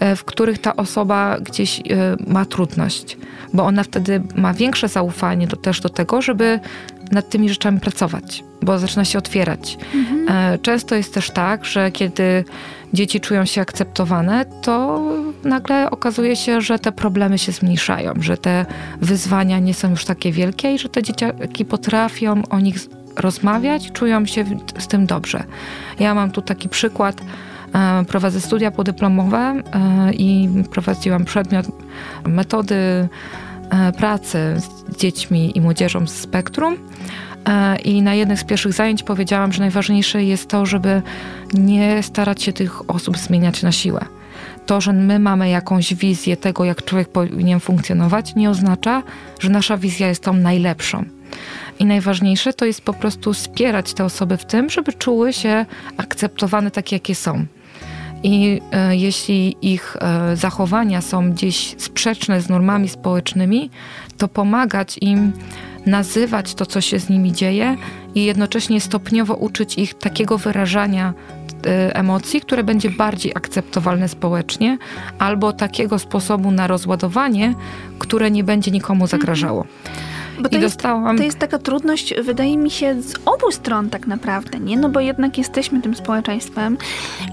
e, 0.00 0.16
w 0.16 0.24
których 0.24 0.58
ta 0.58 0.76
osoba 0.76 1.40
gdzieś 1.40 1.80
e, 1.80 1.82
ma 2.26 2.44
trudność, 2.44 3.16
bo 3.54 3.64
ona 3.64 3.82
wtedy 3.82 4.22
ma 4.34 4.54
większe 4.54 4.88
zaufanie 4.88 5.46
do, 5.46 5.56
też 5.56 5.80
do 5.80 5.88
tego, 5.88 6.22
żeby 6.22 6.60
nad 7.10 7.28
tymi 7.28 7.48
rzeczami 7.48 7.80
pracować, 7.80 8.44
bo 8.62 8.78
zaczyna 8.78 9.04
się 9.04 9.18
otwierać. 9.18 9.78
Mhm. 9.94 10.58
Często 10.58 10.94
jest 10.94 11.14
też 11.14 11.30
tak, 11.30 11.64
że 11.64 11.90
kiedy 11.90 12.44
dzieci 12.92 13.20
czują 13.20 13.44
się 13.44 13.60
akceptowane, 13.60 14.44
to 14.62 15.02
nagle 15.44 15.90
okazuje 15.90 16.36
się, 16.36 16.60
że 16.60 16.78
te 16.78 16.92
problemy 16.92 17.38
się 17.38 17.52
zmniejszają, 17.52 18.14
że 18.20 18.36
te 18.36 18.66
wyzwania 19.00 19.58
nie 19.58 19.74
są 19.74 19.90
już 19.90 20.04
takie 20.04 20.32
wielkie 20.32 20.74
i 20.74 20.78
że 20.78 20.88
te 20.88 21.02
dzieciaki 21.02 21.64
potrafią 21.64 22.42
o 22.50 22.60
nich 22.60 22.76
rozmawiać, 23.16 23.92
czują 23.92 24.26
się 24.26 24.44
z 24.78 24.88
tym 24.88 25.06
dobrze. 25.06 25.44
Ja 26.00 26.14
mam 26.14 26.30
tu 26.30 26.42
taki 26.42 26.68
przykład. 26.68 27.20
E, 27.74 28.04
prowadzę 28.04 28.40
studia 28.40 28.70
podyplomowe 28.70 29.38
e, 29.38 29.62
i 30.12 30.48
prowadziłam 30.70 31.24
przedmiot 31.24 31.66
metody 32.26 33.08
E, 33.70 33.92
pracy 33.92 34.56
z 34.58 34.96
dziećmi 34.96 35.58
i 35.58 35.60
młodzieżą 35.60 36.06
z 36.06 36.14
spektrum. 36.14 36.76
E, 37.48 37.76
I 37.76 38.02
na 38.02 38.14
jednych 38.14 38.40
z 38.40 38.44
pierwszych 38.44 38.72
zajęć 38.72 39.02
powiedziałam, 39.02 39.52
że 39.52 39.60
najważniejsze 39.60 40.24
jest 40.24 40.48
to, 40.48 40.66
żeby 40.66 41.02
nie 41.54 42.02
starać 42.02 42.42
się 42.42 42.52
tych 42.52 42.90
osób 42.90 43.18
zmieniać 43.18 43.62
na 43.62 43.72
siłę. 43.72 44.04
To, 44.66 44.80
że 44.80 44.92
my 44.92 45.18
mamy 45.18 45.48
jakąś 45.48 45.94
wizję 45.94 46.36
tego, 46.36 46.64
jak 46.64 46.84
człowiek 46.84 47.08
powinien 47.08 47.60
funkcjonować, 47.60 48.34
nie 48.34 48.50
oznacza, 48.50 49.02
że 49.40 49.50
nasza 49.50 49.76
wizja 49.76 50.08
jest 50.08 50.22
tą 50.22 50.32
najlepszą. 50.32 51.04
I 51.78 51.84
najważniejsze 51.84 52.52
to 52.52 52.64
jest 52.64 52.80
po 52.80 52.94
prostu 52.94 53.32
wspierać 53.32 53.94
te 53.94 54.04
osoby 54.04 54.36
w 54.36 54.44
tym, 54.44 54.70
żeby 54.70 54.92
czuły 54.92 55.32
się 55.32 55.66
akceptowane 55.96 56.70
takie, 56.70 56.96
jakie 56.96 57.14
są. 57.14 57.46
I 58.22 58.60
e, 58.72 58.96
jeśli 58.96 59.56
ich 59.62 59.96
e, 60.00 60.36
zachowania 60.36 61.00
są 61.00 61.32
gdzieś 61.32 61.74
sprzeczne 61.78 62.40
z 62.40 62.48
normami 62.48 62.88
społecznymi, 62.88 63.70
to 64.18 64.28
pomagać 64.28 64.98
im 65.00 65.32
nazywać 65.86 66.54
to, 66.54 66.66
co 66.66 66.80
się 66.80 66.98
z 66.98 67.08
nimi 67.08 67.32
dzieje 67.32 67.76
i 68.14 68.24
jednocześnie 68.24 68.80
stopniowo 68.80 69.34
uczyć 69.34 69.78
ich 69.78 69.94
takiego 69.94 70.38
wyrażania 70.38 71.14
e, 71.66 71.96
emocji, 71.96 72.40
które 72.40 72.64
będzie 72.64 72.90
bardziej 72.90 73.32
akceptowalne 73.34 74.08
społecznie, 74.08 74.78
albo 75.18 75.52
takiego 75.52 75.98
sposobu 75.98 76.50
na 76.50 76.66
rozładowanie, 76.66 77.54
które 77.98 78.30
nie 78.30 78.44
będzie 78.44 78.70
nikomu 78.70 79.06
zagrażało. 79.06 79.64
Bo 80.40 80.48
to, 80.48 80.56
I 80.56 80.60
jest, 80.60 80.76
dostałam... 80.76 81.16
to 81.16 81.22
jest 81.22 81.38
taka 81.38 81.58
trudność, 81.58 82.14
wydaje 82.22 82.56
mi 82.56 82.70
się, 82.70 83.02
z 83.02 83.14
obu 83.26 83.50
stron 83.50 83.90
tak 83.90 84.06
naprawdę, 84.06 84.60
nie? 84.60 84.76
No 84.76 84.88
bo 84.88 85.00
jednak 85.00 85.38
jesteśmy 85.38 85.82
tym 85.82 85.94
społeczeństwem 85.94 86.78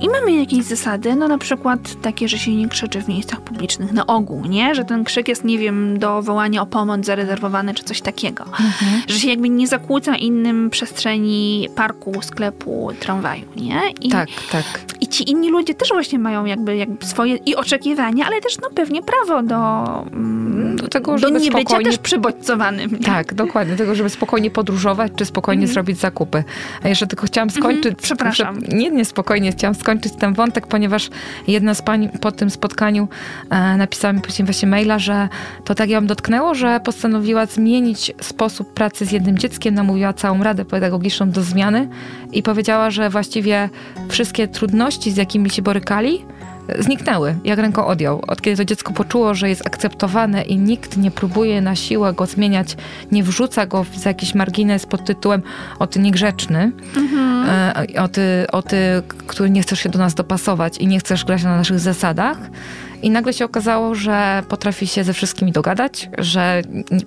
i 0.02 0.10
mamy 0.10 0.32
jakieś 0.32 0.64
zasady, 0.64 1.16
no 1.16 1.28
na 1.28 1.38
przykład 1.38 2.02
takie, 2.02 2.28
że 2.28 2.38
się 2.38 2.56
nie 2.56 2.70
krzyczy 2.70 3.02
w 3.02 3.08
miejscach 3.08 3.42
publicznych 3.42 3.94
na 3.94 4.08
ogół, 4.08 4.46
nie? 4.46 4.76
Że 4.76 4.86
ten 4.86 5.04
krzyk 5.04 5.28
jest, 5.28 5.44
nie 5.44 5.58
wiem, 5.58 6.00
do 6.00 6.22
wołania 6.22 6.62
o 6.62 6.66
pomoc 6.66 7.06
zarezerwowany 7.06 7.74
czy 7.74 7.84
coś 7.84 8.02
takiego. 8.02 8.44
Mhm. 8.44 9.02
Że 9.08 9.20
się 9.20 9.30
jakby 9.30 9.50
nie 9.50 9.68
zakłóca 9.68 10.16
innym 10.16 10.70
przestrzeni 10.70 11.70
parku, 11.76 12.22
sklepu, 12.22 12.90
tramwaju, 13.00 13.46
nie? 13.56 13.82
I, 14.02 14.10
tak, 14.10 14.30
tak. 14.52 14.66
I 15.02 15.08
ci 15.08 15.32
inni 15.32 15.50
ludzie 15.50 15.74
też 15.74 15.90
właśnie 15.90 16.20
mają 16.20 16.46
jakby, 16.46 16.78
jakby 16.78 17.06
swoje 17.06 17.36
i 17.36 17.56
oczekiwania, 17.56 18.26
ale 18.26 18.42
też 18.42 18.58
no 18.62 18.70
pewnie 18.76 19.02
prawo 19.02 19.44
do, 19.44 19.84
mm, 20.14 20.76
do 20.76 20.88
tego, 20.88 21.18
do 21.18 21.30
nie 21.30 21.40
spokojnie... 21.40 21.86
też 21.86 21.98
przybodźcowanym. 21.98 22.97
Tak, 23.06 23.34
dokładnie. 23.34 23.76
Tego, 23.76 23.96
żeby 23.96 24.10
spokojnie 24.10 24.52
podróżować, 24.52 25.12
czy 25.16 25.26
spokojnie 25.26 25.64
mm. 25.64 25.74
zrobić 25.74 25.98
zakupy. 25.98 26.44
A 26.84 26.88
jeszcze 26.88 27.08
tylko 27.08 27.28
chciałam 27.28 27.50
mhm, 27.50 27.64
skończyć... 27.64 28.00
Przepraszam. 28.02 28.60
Nie, 28.68 28.92
nie, 28.92 29.06
spokojnie. 29.06 29.52
Chciałam 29.52 29.76
skończyć 29.76 30.14
ten 30.14 30.34
wątek, 30.34 30.68
ponieważ 30.68 31.10
jedna 31.48 31.74
z 31.74 31.82
pań 31.82 32.10
po 32.22 32.32
tym 32.32 32.50
spotkaniu 32.50 33.08
e, 33.50 33.78
napisała 33.78 34.14
mi 34.14 34.22
później 34.22 34.46
właśnie 34.46 34.68
maila, 34.68 35.00
że 35.00 35.30
to 35.66 35.76
tak 35.76 35.90
ją 35.90 36.08
dotknęło, 36.08 36.56
że 36.56 36.80
postanowiła 36.80 37.46
zmienić 37.46 38.12
sposób 38.22 38.74
pracy 38.74 39.06
z 39.06 39.12
jednym 39.12 39.38
dzieckiem, 39.38 39.76
namówiła 39.76 40.14
całą 40.14 40.44
radę 40.44 40.66
pedagogiczną 40.66 41.30
do 41.30 41.44
zmiany 41.44 41.90
i 42.32 42.44
powiedziała, 42.44 42.92
że 42.92 43.10
właściwie 43.10 43.70
wszystkie 44.10 44.48
trudności, 44.48 45.12
z 45.12 45.18
jakimi 45.18 45.50
się 45.50 45.62
borykali, 45.62 46.26
zniknęły, 46.80 47.36
jak 47.44 47.60
ręką 47.60 47.86
odjął. 47.86 48.22
Od 48.28 48.42
kiedy 48.42 48.58
to 48.58 48.66
dziecko 48.66 48.94
poczuło, 48.94 49.36
że 49.36 49.50
jest 49.50 49.68
akceptowane 49.68 50.42
i 50.44 50.58
nikt 50.58 50.98
nie 50.98 51.12
próbuje 51.12 51.62
na 51.62 51.76
siłę 51.76 52.14
go 52.14 52.26
zmieniać, 52.26 52.78
nie 53.12 53.24
wrzuca 53.24 53.66
go 53.66 53.84
w 53.84 54.06
jakiś 54.06 54.36
margines 54.36 54.86
pod 54.86 55.06
tytułem 55.06 55.42
o 55.80 55.88
ty 55.88 56.00
niegrzeczny, 56.00 56.72
mhm. 56.98 57.28
E, 57.50 58.02
o, 58.02 58.08
ty, 58.08 58.46
o 58.52 58.62
ty, 58.62 58.78
który 59.28 59.50
nie 59.50 59.62
chcesz 59.62 59.80
się 59.80 59.90
do 59.90 60.00
nas 60.00 60.14
dopasować 60.14 60.78
i 60.78 60.88
nie 60.88 61.00
chcesz 61.00 61.26
grać 61.26 61.44
na 61.44 61.58
naszych 61.58 61.80
zasadach, 61.80 62.38
i 63.02 63.10
nagle 63.10 63.34
się 63.34 63.46
okazało, 63.46 63.96
że 63.96 64.44
potrafi 64.50 64.88
się 64.88 65.04
ze 65.04 65.14
wszystkimi 65.14 65.52
dogadać, 65.52 66.10
że 66.18 66.62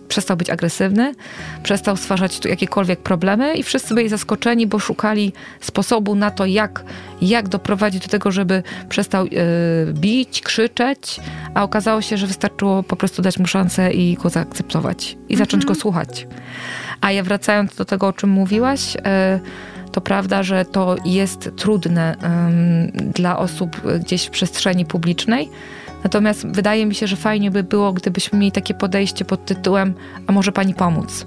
przestał 0.08 0.36
być 0.36 0.50
agresywny, 0.50 1.14
przestał 1.62 1.96
stwarzać 1.96 2.40
tu 2.40 2.48
jakiekolwiek 2.48 3.00
problemy 3.00 3.54
i 3.54 3.62
wszyscy 3.62 3.94
byli 3.94 4.08
zaskoczeni, 4.08 4.66
bo 4.66 4.78
szukali 4.78 5.32
sposobu 5.60 6.14
na 6.14 6.30
to, 6.30 6.46
jak, 6.46 6.84
jak 7.22 7.48
doprowadzić 7.48 8.02
do 8.02 8.08
tego, 8.08 8.32
żeby 8.32 8.62
przestał 8.88 9.26
yy, 9.26 9.40
bić, 9.92 10.40
krzyczeć, 10.40 11.20
a 11.54 11.62
okazało 11.62 12.02
się, 12.02 12.16
że 12.16 12.26
wystarczyło 12.26 12.82
po 12.82 12.96
prostu 12.96 13.22
dać 13.22 13.38
mu 13.38 13.46
szansę 13.46 13.92
i 13.92 14.14
go 14.14 14.28
zaakceptować 14.28 15.16
i 15.28 15.36
zacząć 15.36 15.62
mhm. 15.62 15.74
go 15.74 15.80
słuchać. 15.80 16.26
A 17.00 17.12
ja 17.12 17.22
wracając 17.22 17.74
do 17.74 17.84
tego, 17.84 18.06
o 18.06 18.12
czym 18.12 18.30
mówiłaś, 18.30 18.94
yy, 18.94 19.00
to 19.92 20.00
prawda, 20.00 20.42
że 20.42 20.64
to 20.64 20.96
jest 21.04 21.50
trudne 21.56 22.16
dla 23.14 23.38
osób 23.38 23.80
gdzieś 24.00 24.26
w 24.26 24.30
przestrzeni 24.30 24.84
publicznej, 24.84 25.48
Natomiast 26.04 26.46
wydaje 26.46 26.86
mi 26.86 26.94
się, 26.94 27.06
że 27.06 27.16
fajnie 27.16 27.50
by 27.50 27.62
było, 27.62 27.92
gdybyśmy 27.92 28.38
mieli 28.38 28.52
takie 28.52 28.74
podejście 28.74 29.24
pod 29.24 29.44
tytułem, 29.44 29.94
a 30.26 30.32
może 30.32 30.52
pani 30.52 30.74
pomóc? 30.74 31.26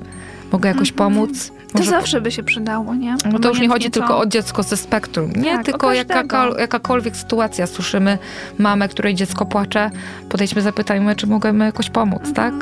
Mogę 0.51 0.69
jakoś 0.69 0.91
-hmm. 0.91 0.95
pomóc? 0.95 1.51
Może... 1.73 1.91
To 1.91 1.97
zawsze 1.97 2.21
by 2.21 2.31
się 2.31 2.43
przydało, 2.43 2.95
nie? 2.95 3.15
No 3.31 3.39
to 3.39 3.49
już 3.49 3.59
nie 3.59 3.69
chodzi 3.69 3.91
tylko 3.91 4.19
o 4.19 4.25
dziecko 4.25 4.63
ze 4.63 4.77
spektrum. 4.77 5.31
Nie, 5.31 5.55
tak, 5.55 5.65
tylko 5.65 5.93
jaka, 5.93 6.49
jakakolwiek 6.59 7.17
sytuacja. 7.17 7.67
Słyszymy 7.67 8.17
mamę, 8.57 8.89
której 8.89 9.15
dziecko 9.15 9.45
płacze, 9.45 9.91
podejdźmy, 10.29 10.61
zapytajmy, 10.61 11.15
czy 11.15 11.27
możemy 11.27 11.65
jakoś 11.65 11.89
pomóc, 11.89 12.21
-hmm. 12.21 12.33
tak? 12.33 12.53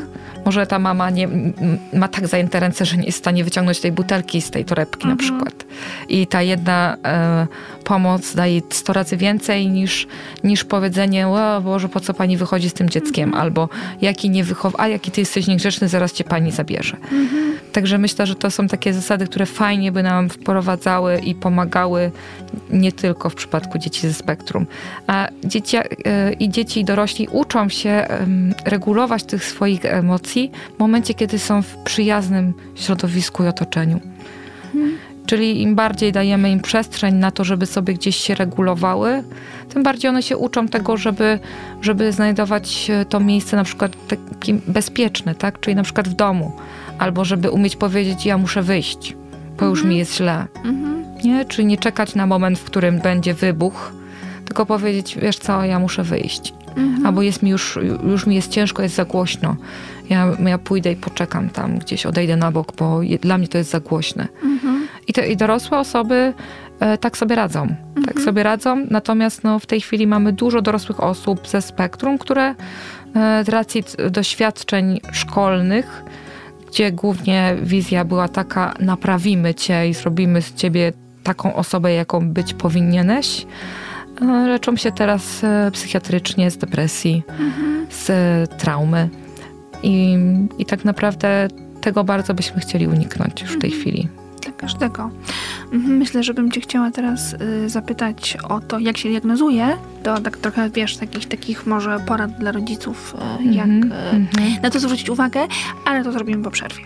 Może 0.45 0.67
ta 0.67 0.79
mama 0.79 1.09
nie, 1.09 1.27
ma 1.93 2.07
tak 2.07 2.27
zajęte 2.27 2.59
ręce, 2.59 2.85
że 2.85 2.97
nie 2.97 3.05
jest 3.05 3.17
w 3.17 3.21
stanie 3.21 3.43
wyciągnąć 3.43 3.79
tej 3.79 3.91
butelki 3.91 4.41
z 4.41 4.51
tej 4.51 4.65
torebki 4.65 5.03
-hmm. 5.03 5.07
na 5.07 5.11
mhm. 5.11 5.17
przykład. 5.17 5.65
I 6.09 6.27
ta 6.27 6.41
jedna 6.41 6.97
e, 7.05 7.47
pomoc 7.83 8.35
daje 8.35 8.61
100 8.69 8.93
razy 8.93 9.17
więcej 9.17 9.69
niż, 9.69 10.07
niż 10.43 10.63
powiedzenie, 10.63 11.27
o 11.27 11.61
Boże, 11.61 11.89
po 11.89 11.99
co 11.99 12.13
pani 12.13 12.37
wychodzi 12.37 12.69
z 12.69 12.73
tym 12.73 12.89
dzieckiem? 12.89 13.31
-hmm. 13.31 13.37
Albo 13.37 13.69
jaki 14.01 14.29
nie 14.29 14.43
wychow... 14.43 14.73
a 14.77 14.87
jaki 14.87 15.11
ty 15.11 15.21
jesteś 15.21 15.47
niegrzeczny, 15.47 15.87
zaraz 15.87 16.13
cię 16.13 16.23
pani 16.23 16.51
zabierze. 16.51 16.97
-hmm. 16.97 17.71
Także 17.71 17.97
myślę, 17.97 18.27
że 18.27 18.35
to 18.35 18.51
są 18.51 18.67
takie 18.67 18.93
zasady, 18.93 19.27
które 19.27 19.45
fajnie 19.45 19.91
by 19.91 20.03
nam 20.03 20.29
wprowadzały 20.29 21.19
i 21.19 21.35
pomagały 21.35 22.11
nie 22.69 22.91
tylko 22.91 23.29
w 23.29 23.35
przypadku 23.35 23.77
dzieci 23.77 24.07
ze 24.07 24.13
spektrum. 24.13 24.65
A 25.07 25.27
dzieci, 25.43 25.77
e, 25.77 26.33
i 26.33 26.49
dzieci 26.49 26.79
i 26.79 26.85
dorośli 26.85 27.27
uczą 27.27 27.69
się 27.69 28.07
regulować 28.65 29.23
tych 29.23 29.45
swoich 29.45 29.85
emocji 29.85 30.30
w 30.75 30.79
momencie, 30.79 31.13
kiedy 31.13 31.39
są 31.39 31.61
w 31.61 31.77
przyjaznym 31.77 32.53
środowisku 32.75 33.43
i 33.43 33.47
otoczeniu. 33.47 33.99
Hmm. 34.73 34.97
Czyli 35.25 35.61
im 35.61 35.75
bardziej 35.75 36.11
dajemy 36.11 36.51
im 36.51 36.59
przestrzeń 36.59 37.15
na 37.15 37.31
to, 37.31 37.43
żeby 37.43 37.65
sobie 37.65 37.93
gdzieś 37.93 38.15
się 38.15 38.35
regulowały, 38.35 39.23
tym 39.69 39.83
bardziej 39.83 40.09
one 40.09 40.23
się 40.23 40.37
uczą 40.37 40.67
tego, 40.67 40.97
żeby, 40.97 41.39
żeby 41.81 42.11
znajdować 42.11 42.91
to 43.09 43.19
miejsce 43.19 43.57
na 43.57 43.63
przykład 43.63 44.07
takie 44.07 44.53
bezpieczne, 44.67 45.35
tak? 45.35 45.59
Czyli 45.59 45.75
na 45.75 45.83
przykład 45.83 46.09
w 46.09 46.13
domu 46.13 46.51
albo 46.97 47.25
żeby 47.25 47.51
umieć 47.51 47.75
powiedzieć, 47.75 48.25
ja 48.25 48.37
muszę 48.37 48.61
wyjść, 48.61 49.15
bo 49.59 49.65
już 49.65 49.79
mi 49.79 49.83
mhm. 49.83 49.99
jest 49.99 50.15
źle. 50.15 50.47
Mhm. 50.55 51.05
Nie? 51.23 51.45
Czy 51.45 51.63
nie 51.63 51.77
czekać 51.77 52.15
na 52.15 52.27
moment, 52.27 52.59
w 52.59 52.63
którym 52.63 52.99
będzie 52.99 53.33
wybuch, 53.33 53.93
tylko 54.45 54.65
powiedzieć, 54.65 55.17
wiesz 55.21 55.37
co, 55.37 55.65
ja 55.65 55.79
muszę 55.79 56.03
wyjść. 56.03 56.53
Mhm. 56.67 57.05
Albo 57.05 57.21
jest 57.21 57.43
mi 57.43 57.49
już, 57.49 57.79
już 58.11 58.25
mi 58.25 58.35
jest 58.35 58.51
ciężko, 58.51 58.83
jest 58.83 58.95
za 58.95 59.05
głośno. 59.05 59.55
Ja, 60.11 60.27
ja 60.45 60.57
pójdę 60.57 60.91
i 60.91 60.95
poczekam 60.95 61.49
tam 61.49 61.77
gdzieś, 61.77 62.05
odejdę 62.05 62.35
na 62.35 62.51
bok, 62.51 62.75
bo 62.75 63.01
je, 63.01 63.17
dla 63.17 63.37
mnie 63.37 63.47
to 63.47 63.57
jest 63.57 63.69
za 63.69 63.79
głośne. 63.79 64.27
Mhm. 64.43 64.87
I, 65.07 65.13
te, 65.13 65.27
I 65.27 65.37
dorosłe 65.37 65.79
osoby 65.79 66.33
e, 66.79 66.97
tak 66.97 67.17
sobie 67.17 67.35
radzą. 67.35 67.67
Tak 67.67 67.77
mhm. 67.97 68.05
Tak 68.05 68.19
sobie 68.19 68.43
radzą. 68.43 68.85
Natomiast 68.89 69.43
no, 69.43 69.59
w 69.59 69.65
tej 69.65 69.81
chwili 69.81 70.07
mamy 70.07 70.33
dużo 70.33 70.61
dorosłych 70.61 70.99
osób 71.03 71.47
ze 71.47 71.61
spektrum, 71.61 72.17
które 72.17 72.55
e, 73.15 73.43
z 73.43 73.49
racji 73.49 73.83
doświadczeń 74.11 74.99
szkolnych 75.11 76.03
gdzie 76.71 76.91
głównie 76.91 77.55
wizja 77.61 78.05
była 78.05 78.27
taka, 78.27 78.73
naprawimy 78.79 79.53
cię 79.53 79.87
i 79.87 79.93
zrobimy 79.93 80.41
z 80.41 80.53
ciebie 80.53 80.93
taką 81.23 81.55
osobę, 81.55 81.93
jaką 81.93 82.29
być 82.29 82.53
powinieneś. 82.53 83.45
E, 84.21 84.25
leczą 84.25 84.75
się 84.75 84.91
teraz 84.91 85.43
e, 85.43 85.71
psychiatrycznie 85.71 86.51
z 86.51 86.57
depresji, 86.57 87.23
mhm. 87.27 87.87
z 87.89 88.11
traumy. 88.57 89.09
I, 89.83 90.17
I 90.57 90.65
tak 90.65 90.85
naprawdę 90.85 91.47
tego 91.81 92.03
bardzo 92.03 92.33
byśmy 92.33 92.61
chcieli 92.61 92.87
uniknąć 92.87 93.41
już 93.41 93.51
w 93.51 93.59
tej 93.59 93.69
mhm. 93.69 93.81
chwili 93.81 94.09
dla 94.41 94.51
każdego. 94.51 95.09
Mhm, 95.73 95.97
myślę, 95.97 96.23
że 96.23 96.33
bym 96.33 96.51
cię 96.51 96.61
chciała 96.61 96.91
teraz 96.91 97.33
y, 97.33 97.69
zapytać 97.69 98.37
o 98.49 98.59
to, 98.59 98.79
jak 98.79 98.97
się 98.97 99.09
diagnozuje. 99.09 99.77
To 100.03 100.21
tak 100.21 100.37
trochę, 100.37 100.69
wiesz, 100.69 100.97
takich, 100.97 101.27
takich 101.27 101.67
może 101.67 101.99
porad 101.99 102.31
dla 102.39 102.51
rodziców, 102.51 103.15
y, 103.41 103.43
jak 103.43 103.65
mm 103.65 103.89
-hmm. 103.89 104.63
na 104.63 104.69
to 104.69 104.79
zwrócić 104.79 105.09
uwagę, 105.09 105.47
ale 105.85 106.03
to 106.03 106.11
zrobimy 106.11 106.43
po 106.43 106.51
przerwie. 106.51 106.83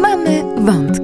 Mamy 0.00 0.42
wątki. 0.56 0.99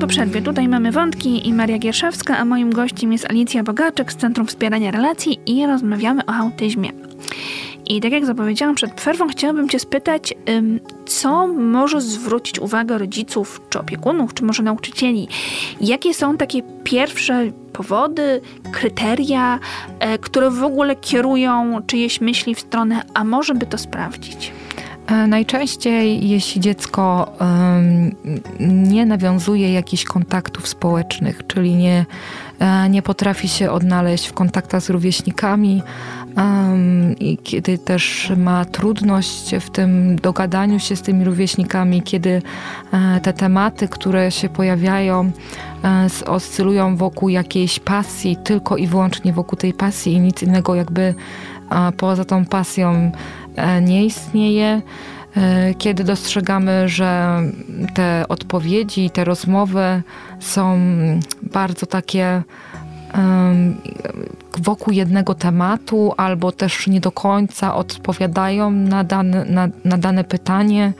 Po 0.00 0.06
przerwie. 0.06 0.42
Tutaj 0.42 0.68
mamy 0.68 0.92
wątki 0.92 1.48
i 1.48 1.52
Maria 1.52 1.78
Gierszewska, 1.78 2.38
a 2.38 2.44
moim 2.44 2.72
gościem 2.72 3.12
jest 3.12 3.30
Alicja 3.30 3.62
Bogaczek 3.62 4.12
z 4.12 4.16
Centrum 4.16 4.46
Wspierania 4.46 4.90
Relacji 4.90 5.40
i 5.46 5.66
rozmawiamy 5.66 6.22
o 6.26 6.32
autyzmie. 6.32 6.90
I 7.86 8.00
tak 8.00 8.12
jak 8.12 8.26
zapowiedziałam 8.26 8.74
przed 8.74 8.92
przerwą, 8.92 9.28
chciałabym 9.28 9.68
Cię 9.68 9.78
spytać, 9.78 10.34
co 11.06 11.46
może 11.46 12.00
zwrócić 12.00 12.58
uwagę 12.58 12.98
rodziców, 12.98 13.60
czy 13.70 13.78
opiekunów, 13.78 14.34
czy 14.34 14.44
może 14.44 14.62
nauczycieli? 14.62 15.28
Jakie 15.80 16.14
są 16.14 16.36
takie 16.36 16.62
pierwsze 16.84 17.52
powody, 17.72 18.40
kryteria, 18.72 19.58
e, 20.00 20.18
które 20.18 20.50
w 20.50 20.64
ogóle 20.64 20.96
kierują 20.96 21.82
czyjeś 21.86 22.20
myśli 22.20 22.54
w 22.54 22.60
stronę, 22.60 23.02
a 23.14 23.24
może 23.24 23.54
by 23.54 23.66
to 23.66 23.78
sprawdzić? 23.78 24.52
E, 25.08 25.26
najczęściej, 25.26 26.28
jeśli 26.28 26.60
dziecko 26.60 27.32
nie 28.60 29.06
nawiązuje 29.06 29.72
jakichś 29.72 30.04
kontaktów 30.04 30.68
społecznych, 30.68 31.46
czyli 31.46 31.74
nie, 31.74 32.06
e, 32.58 32.88
nie 32.88 33.02
potrafi 33.02 33.48
się 33.48 33.70
odnaleźć 33.70 34.28
w 34.28 34.32
kontaktach 34.32 34.82
z 34.82 34.90
rówieśnikami, 34.90 35.82
i 37.20 37.38
kiedy 37.38 37.78
też 37.78 38.32
ma 38.36 38.64
trudność 38.64 39.54
w 39.60 39.70
tym 39.70 40.16
dogadaniu 40.16 40.78
się 40.78 40.96
z 40.96 41.02
tymi 41.02 41.24
rówieśnikami, 41.24 42.02
kiedy 42.02 42.42
e, 42.92 43.20
te 43.20 43.32
tematy, 43.32 43.88
które 43.88 44.30
się 44.30 44.48
pojawiają, 44.48 45.30
oscylują 46.26 46.96
wokół 46.96 47.28
jakiejś 47.28 47.80
pasji, 47.80 48.36
tylko 48.36 48.76
i 48.76 48.86
wyłącznie 48.86 49.32
wokół 49.32 49.58
tej 49.58 49.72
pasji 49.72 50.12
i 50.12 50.20
nic 50.20 50.42
innego 50.42 50.74
jakby 50.74 51.14
poza 51.96 52.24
tą 52.24 52.44
pasją 52.44 53.12
nie 53.82 54.06
istnieje, 54.06 54.82
e, 55.36 55.74
kiedy 55.74 56.04
dostrzegamy, 56.04 56.88
że 56.88 57.40
te 57.94 58.24
odpowiedzi, 58.28 59.10
te 59.10 59.24
rozmowy 59.24 60.02
są 60.40 60.78
bardzo 61.42 61.86
takie 61.86 62.42
wokół 64.58 64.92
jednego 64.92 65.34
tematu, 65.34 66.14
albo 66.16 66.52
też 66.52 66.86
nie 66.86 67.00
do 67.00 67.12
końca 67.12 67.74
odpowiadają 67.74 68.70
na 68.70 69.04
dane, 69.04 69.44
na, 69.44 69.68
na 69.84 69.98
dane 69.98 70.24
pytanie. 70.24 70.92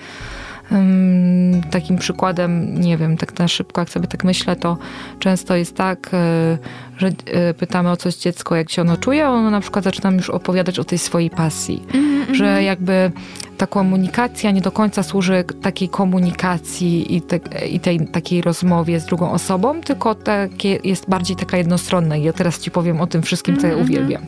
Takim 1.71 1.99
przykładem, 1.99 2.81
nie 2.81 2.97
wiem, 2.97 3.17
tak 3.17 3.39
na 3.39 3.49
szybko, 3.49 3.81
jak 3.81 3.91
sobie 3.91 4.07
tak 4.07 4.25
myślę, 4.25 4.57
to 4.57 4.79
często 5.19 5.57
jest 5.57 5.77
tak, 5.77 6.11
e, 6.13 6.59
że 6.99 7.07
e, 7.07 7.55
pytamy 7.55 7.91
o 7.91 7.97
coś 7.97 8.17
dziecko, 8.17 8.57
jak 8.57 8.71
się 8.71 8.83
ono 8.83 8.97
czuje, 8.97 9.27
a 9.27 9.31
ono 9.31 9.51
na 9.51 9.61
przykład 9.61 9.85
zaczyna 9.85 10.11
już 10.11 10.31
opowiadać 10.31 10.79
o 10.79 10.85
tej 10.85 10.99
swojej 10.99 11.31
pasji. 11.31 11.85
Mm 11.95 12.27
-hmm. 12.27 12.35
Że 12.35 12.63
jakby 12.63 13.13
ta 13.59 13.67
komunikacja 13.67 14.51
nie 14.51 14.61
do 14.61 14.73
końca 14.73 15.03
służy 15.03 15.45
takiej 15.63 15.89
komunikacji 15.89 17.17
i, 17.17 17.23
te, 17.23 17.37
i 17.67 17.81
tej 17.81 18.09
takiej 18.09 18.43
rozmowie 18.43 19.01
z 19.01 19.07
drugą 19.07 19.31
osobą, 19.31 19.81
tylko 19.81 20.15
takie, 20.15 20.79
jest 20.85 21.09
bardziej 21.09 21.37
taka 21.37 21.57
jednostronna. 21.57 22.17
I 22.17 22.23
ja 22.23 22.33
teraz 22.33 22.59
ci 22.59 22.71
powiem 22.71 23.01
o 23.01 23.07
tym 23.07 23.23
wszystkim, 23.23 23.57
co 23.57 23.67
ja 23.67 23.73
mhm, 23.73 23.89
mhm. 23.89 24.07
uwielbiam. 24.07 24.23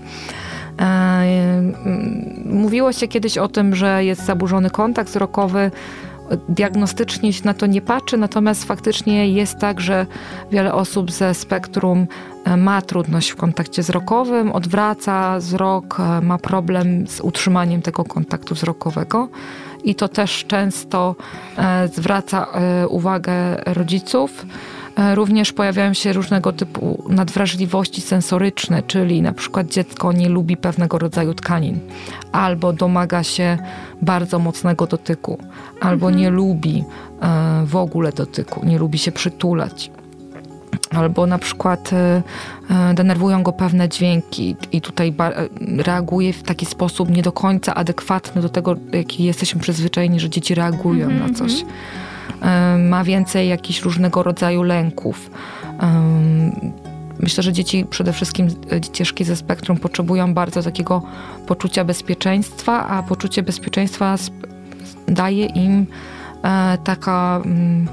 E, 0.80 1.62
mówiło 2.44 2.92
się 2.92 3.08
kiedyś 3.08 3.38
o 3.38 3.48
tym, 3.48 3.74
że 3.74 4.04
jest 4.04 4.26
zaburzony 4.26 4.70
kontakt 4.70 5.10
wzrokowy 5.10 5.70
diagnostycznie 6.48 7.32
się 7.32 7.42
na 7.44 7.54
to 7.54 7.66
nie 7.66 7.82
patrzy, 7.82 8.16
natomiast 8.16 8.64
faktycznie 8.64 9.28
jest 9.28 9.58
tak, 9.58 9.80
że 9.80 10.06
wiele 10.52 10.74
osób 10.74 11.10
ze 11.10 11.34
spektrum 11.34 12.06
e, 12.44 12.56
ma 12.56 12.82
trudność 12.82 13.30
w 13.30 13.36
kontakcie 13.36 13.82
wzrokowym, 13.82 14.52
odwraca 14.52 15.38
wzrok, 15.38 16.00
e, 16.00 16.20
ma 16.20 16.38
problem 16.38 17.06
z 17.06 17.20
utrzymaniem 17.20 17.82
tego 17.82 18.04
kontaktu 18.04 18.54
wzrokowego. 18.54 19.28
I 19.84 19.94
to 19.94 20.08
też 20.08 20.44
często 20.46 21.16
e, 21.58 21.88
zwraca 21.88 22.46
uwagę 22.88 23.56
rodziców. 23.66 24.46
Również 25.14 25.52
pojawiają 25.52 25.94
się 25.94 26.12
różnego 26.12 26.52
typu 26.52 27.04
nadwrażliwości 27.08 28.00
sensoryczne, 28.00 28.82
czyli 28.82 29.22
na 29.22 29.32
przykład 29.32 29.66
dziecko 29.68 30.12
nie 30.12 30.28
lubi 30.28 30.56
pewnego 30.56 30.98
rodzaju 30.98 31.34
tkanin, 31.34 31.78
albo 32.32 32.72
domaga 32.72 33.22
się 33.22 33.58
bardzo 34.02 34.38
mocnego 34.38 34.86
dotyku, 34.86 35.38
albo 35.80 36.06
mhm. 36.06 36.16
nie 36.16 36.30
lubi 36.30 36.84
e, 37.22 37.62
w 37.66 37.76
ogóle 37.76 38.12
dotyku, 38.12 38.66
nie 38.66 38.78
lubi 38.78 38.98
się 38.98 39.12
przytulać. 39.12 39.90
Albo 40.90 41.26
na 41.26 41.38
przykład 41.38 41.92
e, 41.92 42.22
e, 42.70 42.94
denerwują 42.94 43.42
go 43.42 43.52
pewne 43.52 43.88
dźwięki 43.88 44.56
i 44.72 44.80
tutaj 44.80 45.14
reaguje 45.76 46.32
w 46.32 46.42
taki 46.42 46.66
sposób 46.66 47.10
nie 47.10 47.22
do 47.22 47.32
końca 47.32 47.74
adekwatny 47.74 48.42
do 48.42 48.48
tego, 48.48 48.76
jaki 48.92 49.24
jesteśmy 49.24 49.60
przyzwyczajeni, 49.60 50.20
że 50.20 50.30
dzieci 50.30 50.54
reagują 50.54 51.06
mm 51.06 51.16
-hmm. 51.16 51.20
na 51.20 51.26
mhm, 51.26 51.34
coś. 51.34 51.64
Ma 52.78 53.04
więcej 53.04 53.48
jakichś 53.48 53.82
różnego 53.82 54.22
rodzaju 54.22 54.62
lęków. 54.62 55.30
Myślę, 57.18 57.42
że 57.42 57.52
dzieci, 57.52 57.86
przede 57.90 58.12
wszystkim 58.12 58.48
dziecieszki 58.80 59.24
ze 59.24 59.36
spektrum, 59.36 59.76
potrzebują 59.76 60.34
bardzo 60.34 60.62
takiego 60.62 61.02
poczucia 61.46 61.84
bezpieczeństwa, 61.84 62.88
a 62.88 63.02
poczucie 63.02 63.42
bezpieczeństwa 63.42 64.16
daje 65.08 65.46
im 65.46 65.86
e, 66.42 66.78
taka, 66.84 67.40
mm, 67.44 67.88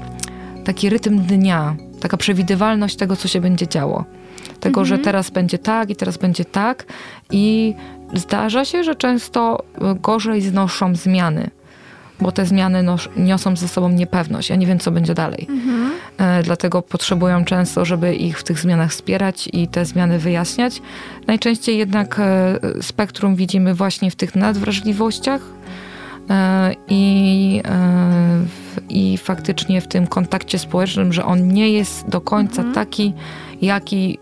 taki 0.64 0.90
rytm 0.90 1.18
dnia, 1.18 1.76
taka 2.00 2.16
przewidywalność 2.16 2.96
tego, 2.96 3.16
co 3.16 3.28
się 3.28 3.40
będzie 3.40 3.68
działo. 3.68 4.04
Tego, 4.60 4.80
mhm. 4.80 4.86
że 4.86 5.04
teraz 5.04 5.30
będzie 5.30 5.58
tak 5.58 5.90
i 5.90 5.96
teraz 5.96 6.16
będzie 6.16 6.44
tak. 6.44 6.86
I 7.30 7.74
zdarza 8.14 8.64
się, 8.64 8.84
że 8.84 8.94
często 8.94 9.64
gorzej 10.00 10.42
znoszą 10.42 10.94
zmiany 10.94 11.50
bo 12.20 12.32
te 12.32 12.46
zmiany 12.46 12.82
nos, 12.82 13.08
niosą 13.16 13.56
ze 13.56 13.68
sobą 13.68 13.88
niepewność. 13.88 14.50
Ja 14.50 14.56
nie 14.56 14.66
wiem, 14.66 14.78
co 14.78 14.90
będzie 14.90 15.14
dalej. 15.14 15.46
Mhm. 15.48 15.90
E, 16.18 16.42
dlatego 16.42 16.82
potrzebują 16.82 17.44
często, 17.44 17.84
żeby 17.84 18.14
ich 18.14 18.38
w 18.38 18.44
tych 18.44 18.58
zmianach 18.58 18.90
wspierać 18.90 19.48
i 19.52 19.68
te 19.68 19.84
zmiany 19.84 20.18
wyjaśniać. 20.18 20.82
Najczęściej 21.26 21.78
jednak 21.78 22.18
e, 22.18 22.58
spektrum 22.82 23.36
widzimy 23.36 23.74
właśnie 23.74 24.10
w 24.10 24.16
tych 24.16 24.34
nadwrażliwościach, 24.34 25.40
E, 26.30 26.74
I, 26.88 27.62
I 28.88 29.18
faktycznie 29.18 29.80
w 29.80 29.88
tym 29.88 30.06
kontakcie 30.06 30.58
społecznym, 30.58 31.12
że 31.12 31.24
on 31.24 31.48
nie 31.48 31.72
jest 31.72 32.08
do 32.08 32.20
końca 32.20 32.62
mhm. 32.62 32.74
taki, 32.74 33.12
jaki 33.62 34.18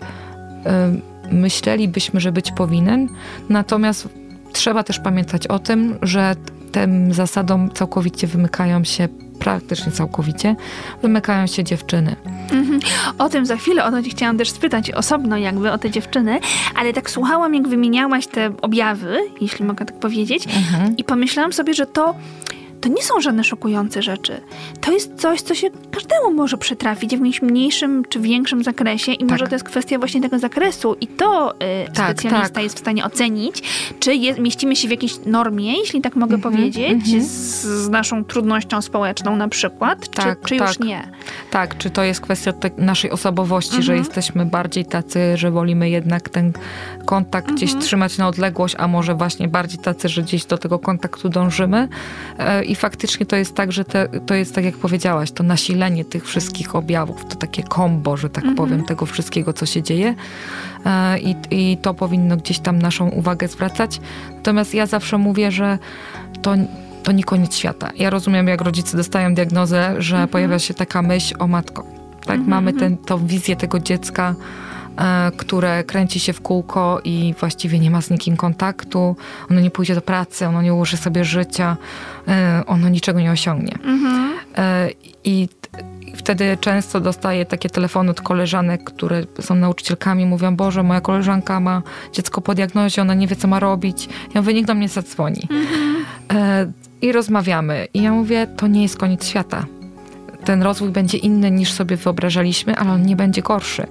myślelibyśmy, 1.30 2.20
że 2.20 2.32
być 2.32 2.52
powinien. 2.52 3.08
Natomiast 3.48 4.08
trzeba 4.52 4.82
też 4.82 4.98
pamiętać 5.00 5.46
o 5.46 5.58
tym, 5.58 5.98
że 6.02 6.34
tym 6.76 7.14
zasadom 7.14 7.70
całkowicie 7.70 8.26
wymykają 8.26 8.84
się 8.84 9.08
praktycznie 9.38 9.92
całkowicie, 9.92 10.56
wymykają 11.02 11.46
się 11.46 11.64
dziewczyny. 11.64 12.16
Mhm. 12.50 12.80
O 13.18 13.28
tym 13.28 13.46
za 13.46 13.56
chwilę, 13.56 13.84
o 13.84 13.90
to 13.90 14.02
ci 14.02 14.10
chciałam 14.10 14.38
też 14.38 14.50
spytać 14.50 14.90
osobno 14.90 15.36
jakby 15.36 15.72
o 15.72 15.78
te 15.78 15.90
dziewczyny, 15.90 16.40
ale 16.74 16.92
tak 16.92 17.10
słuchałam, 17.10 17.54
jak 17.54 17.68
wymieniałaś 17.68 18.26
te 18.26 18.52
objawy, 18.62 19.18
jeśli 19.40 19.64
mogę 19.64 19.84
tak 19.84 19.98
powiedzieć, 19.98 20.46
mhm. 20.46 20.96
i 20.96 21.04
pomyślałam 21.04 21.52
sobie, 21.52 21.74
że 21.74 21.86
to 21.86 22.14
to 22.86 22.92
nie 22.92 23.02
są 23.02 23.20
żadne 23.20 23.44
szokujące 23.44 24.02
rzeczy. 24.02 24.40
To 24.80 24.92
jest 24.92 25.20
coś, 25.20 25.40
co 25.40 25.54
się 25.54 25.70
każdemu 25.90 26.34
może 26.34 26.58
przytrafić 26.58 27.10
w 27.10 27.12
jakimś 27.12 27.42
mniejszym 27.42 28.04
czy 28.08 28.20
większym 28.20 28.64
zakresie 28.64 29.12
i 29.12 29.18
tak. 29.18 29.28
może 29.28 29.46
to 29.46 29.54
jest 29.54 29.64
kwestia 29.64 29.98
właśnie 29.98 30.20
tego 30.20 30.38
zakresu 30.38 30.96
i 31.00 31.06
to 31.06 31.54
y, 31.54 31.56
tak, 31.94 32.20
specjalista 32.20 32.54
tak. 32.54 32.62
jest 32.62 32.76
w 32.76 32.78
stanie 32.78 33.04
ocenić, 33.04 33.62
czy 34.00 34.14
jest, 34.14 34.38
mieścimy 34.38 34.76
się 34.76 34.88
w 34.88 34.90
jakiejś 34.90 35.12
normie, 35.26 35.78
jeśli 35.78 36.00
tak 36.00 36.16
mogę 36.16 36.34
mm 36.34 36.40
-hmm, 36.40 36.42
powiedzieć, 36.42 36.92
mm 36.92 37.00
-hmm. 37.00 37.20
z, 37.20 37.64
z, 37.64 37.88
naszą 37.88 38.24
trudnością 38.24 38.82
społeczną 38.82 39.36
na 39.36 39.48
przykład, 39.48 40.08
tak, 40.08 40.40
czy, 40.40 40.48
czy 40.48 40.56
już 40.56 40.76
tak. 40.76 40.86
nie. 40.86 41.08
Tak, 41.50 41.78
czy 41.78 41.90
to 41.90 42.04
jest 42.04 42.20
kwestia 42.20 42.52
naszej 42.78 43.10
osobowości, 43.10 43.72
mm 43.72 43.82
-hmm. 43.82 43.86
że 43.86 43.92
mhm. 43.92 44.04
jesteśmy 44.06 44.46
bardziej 44.46 44.84
tacy, 44.84 45.36
że 45.36 45.50
wolimy 45.50 45.90
jednak 45.90 46.28
ten 46.28 46.52
kontakt 47.04 47.52
gdzieś 47.52 47.70
mhm. 47.70 47.86
trzymać 47.86 48.18
na 48.18 48.28
odległość, 48.28 48.74
a 48.78 48.88
może 48.88 49.14
właśnie 49.14 49.48
bardziej 49.48 49.78
tacy, 49.78 50.08
że 50.08 50.22
gdzieś 50.22 50.44
do 50.44 50.58
tego 50.58 50.78
kontaktu 50.78 51.28
dążymy. 51.28 51.88
E, 52.38 52.64
I 52.64 52.75
faktycznie 52.76 53.26
to 53.26 53.36
jest 53.36 53.54
tak, 53.54 53.72
że 53.72 53.84
te, 53.84 54.08
to 54.26 54.34
jest 54.34 54.54
tak, 54.54 54.64
jak 54.64 54.76
powiedziałaś, 54.76 55.30
to 55.30 55.42
nasilenie 55.42 56.04
tych 56.04 56.26
wszystkich 56.26 56.76
objawów, 56.76 57.24
to 57.24 57.36
takie 57.36 57.62
kombo, 57.62 58.16
że 58.16 58.30
tak 58.30 58.44
mhm. 58.44 58.56
powiem, 58.56 58.84
tego 58.84 59.06
wszystkiego, 59.06 59.52
co 59.52 59.66
się 59.66 59.82
dzieje. 59.82 60.14
E, 60.86 61.18
I, 61.18 61.36
I 61.50 61.76
to 61.76 61.94
powinno 61.94 62.36
gdzieś 62.36 62.58
tam 62.58 62.78
naszą 62.78 63.08
uwagę 63.08 63.48
zwracać. 63.48 64.00
Natomiast 64.34 64.74
ja 64.74 64.86
zawsze 64.86 65.18
mówię, 65.18 65.50
że 65.50 65.78
to 66.42 66.54
to 67.02 67.12
nie 67.12 67.24
koniec 67.24 67.56
świata. 67.56 67.90
Ja 67.96 68.10
rozumiem, 68.10 68.48
jak 68.48 68.60
rodzice 68.60 68.96
dostają 68.96 69.34
diagnozę, 69.34 69.94
że 69.98 70.16
mhm. 70.16 70.28
pojawia 70.28 70.58
się 70.58 70.74
taka 70.74 71.02
myśl 71.02 71.34
o 71.38 71.46
matko. 71.46 71.84
Tak, 72.20 72.36
mhm. 72.36 72.48
mamy 72.48 72.72
ten, 72.72 72.96
tą 72.96 73.26
wizję 73.26 73.56
tego 73.56 73.80
dziecka, 73.80 74.34
które 75.36 75.84
kręci 75.84 76.20
się 76.20 76.32
w 76.32 76.40
kółko 76.40 77.00
i 77.04 77.34
właściwie 77.40 77.78
nie 77.78 77.90
ma 77.90 78.02
z 78.02 78.10
nikim 78.10 78.36
kontaktu, 78.36 79.16
ono 79.50 79.60
nie 79.60 79.70
pójdzie 79.70 79.94
do 79.94 80.00
pracy, 80.00 80.46
ono 80.46 80.62
nie 80.62 80.74
ułoży 80.74 80.96
sobie 80.96 81.24
życia, 81.24 81.76
e, 82.28 82.62
ono 82.66 82.88
niczego 82.88 83.20
nie 83.20 83.30
osiągnie. 83.30 83.78
Mhm. 83.84 84.32
E, 84.56 84.88
I 85.24 85.48
wtedy 86.14 86.58
często 86.60 87.00
dostaję 87.00 87.46
takie 87.46 87.70
telefony 87.70 88.10
od 88.10 88.20
koleżanek, 88.20 88.84
które 88.84 89.22
są 89.40 89.54
nauczycielkami, 89.54 90.26
mówią, 90.26 90.56
Boże, 90.56 90.82
moja 90.82 91.00
koleżanka 91.00 91.60
ma 91.60 91.82
dziecko 92.12 92.40
po 92.40 92.54
diagnozie, 92.54 93.02
ona 93.02 93.14
nie 93.14 93.26
wie, 93.26 93.36
co 93.36 93.48
ma 93.48 93.60
robić. 93.60 94.08
Ja 94.34 94.40
mówię, 94.40 94.54
niech 94.54 94.66
do 94.66 94.74
mnie 94.74 94.88
zadzwoni. 94.88 95.48
Mhm. 95.50 96.72
I 97.02 97.12
rozmawiamy. 97.12 97.88
I 97.94 98.02
ja 98.02 98.12
mówię, 98.12 98.46
to 98.46 98.66
nie 98.66 98.82
jest 98.82 98.98
koniec 98.98 99.26
świata. 99.26 99.66
Ten 100.44 100.62
rozwój 100.62 100.90
będzie 100.90 101.18
inny 101.18 101.50
niż 101.50 101.72
sobie 101.72 101.96
wyobrażaliśmy, 101.96 102.76
ale 102.76 102.92
on 102.92 103.02
nie 103.02 103.16
będzie 103.16 103.42
gorszy. 103.42 103.86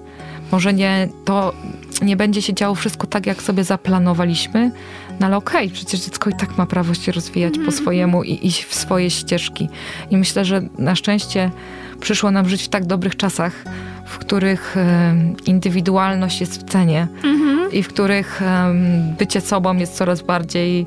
Może 0.51 0.73
nie, 0.73 1.08
to 1.25 1.53
nie 2.01 2.15
będzie 2.15 2.41
się 2.41 2.53
działo 2.53 2.75
wszystko 2.75 3.08
tak, 3.08 3.25
jak 3.25 3.41
sobie 3.41 3.63
zaplanowaliśmy, 3.63 4.71
no 5.19 5.25
ale 5.25 5.38
okej, 5.38 5.65
okay, 5.65 5.75
przecież 5.75 5.99
dziecko 5.99 6.29
i 6.29 6.34
tak 6.34 6.58
ma 6.58 6.65
prawo 6.65 6.93
się 6.93 7.12
rozwijać 7.12 7.53
po 7.53 7.60
mhm. 7.60 7.77
swojemu 7.77 8.23
i 8.23 8.47
iść 8.47 8.63
w 8.63 8.75
swoje 8.75 9.10
ścieżki. 9.10 9.69
I 10.12 10.17
myślę, 10.17 10.45
że 10.45 10.62
na 10.77 10.95
szczęście 10.95 11.51
przyszło 11.99 12.31
nam 12.31 12.49
żyć 12.49 12.63
w 12.63 12.67
tak 12.67 12.86
dobrych 12.86 13.15
czasach, 13.15 13.63
w 14.05 14.17
których 14.17 14.75
indywidualność 15.45 16.41
jest 16.41 16.62
w 16.62 16.71
cenie 16.71 17.08
-hmm. 17.23 17.73
i 17.73 17.84
w 17.84 17.88
których 17.88 18.41
bycie 19.17 19.41
sobą 19.41 19.77
jest 19.77 19.95
coraz 19.95 20.21
bardziej 20.21 20.86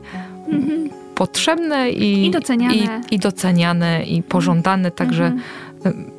-hmm. 0.50 0.88
potrzebne 1.14 1.90
i, 1.90 2.26
I, 2.26 2.30
doceniane. 2.30 2.74
I, 2.74 3.14
i 3.14 3.18
doceniane 3.18 4.04
i 4.04 4.22
pożądane, 4.22 4.90
także 4.90 5.26
mhm 5.26 5.42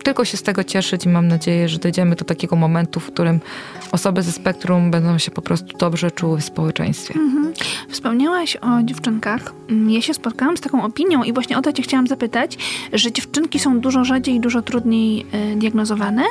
tylko 0.03 0.25
się 0.25 0.37
z 0.37 0.43
tego 0.43 0.63
cieszyć 0.63 1.05
i 1.05 1.09
mam 1.09 1.27
nadzieję, 1.27 1.69
że 1.69 1.79
dojdziemy 1.79 2.15
do 2.15 2.25
takiego 2.25 2.55
momentu, 2.55 2.99
w 2.99 3.07
którym 3.07 3.39
osoby 3.91 4.21
ze 4.21 4.31
spektrum 4.31 4.91
będą 4.91 5.17
się 5.17 5.31
po 5.31 5.41
prostu 5.41 5.77
dobrze 5.77 6.11
czuły 6.11 6.37
w 6.37 6.43
społeczeństwie. 6.43 7.13
Mhm. 7.15 7.53
Wspomniałaś 7.89 8.55
o 8.55 8.83
dziewczynkach. 8.83 9.53
Ja 9.87 10.01
się 10.01 10.13
spotkałam 10.13 10.57
z 10.57 10.61
taką 10.61 10.83
opinią 10.83 11.23
i 11.23 11.33
właśnie 11.33 11.57
o 11.57 11.61
to 11.61 11.73
cię 11.73 11.83
chciałam 11.83 12.07
zapytać, 12.07 12.57
że 12.93 13.11
dziewczynki 13.11 13.59
są 13.59 13.79
dużo 13.79 14.03
rzadziej 14.03 14.35
i 14.35 14.39
dużo 14.39 14.61
trudniej 14.61 15.25
y, 15.53 15.55
diagnozowane, 15.55 16.23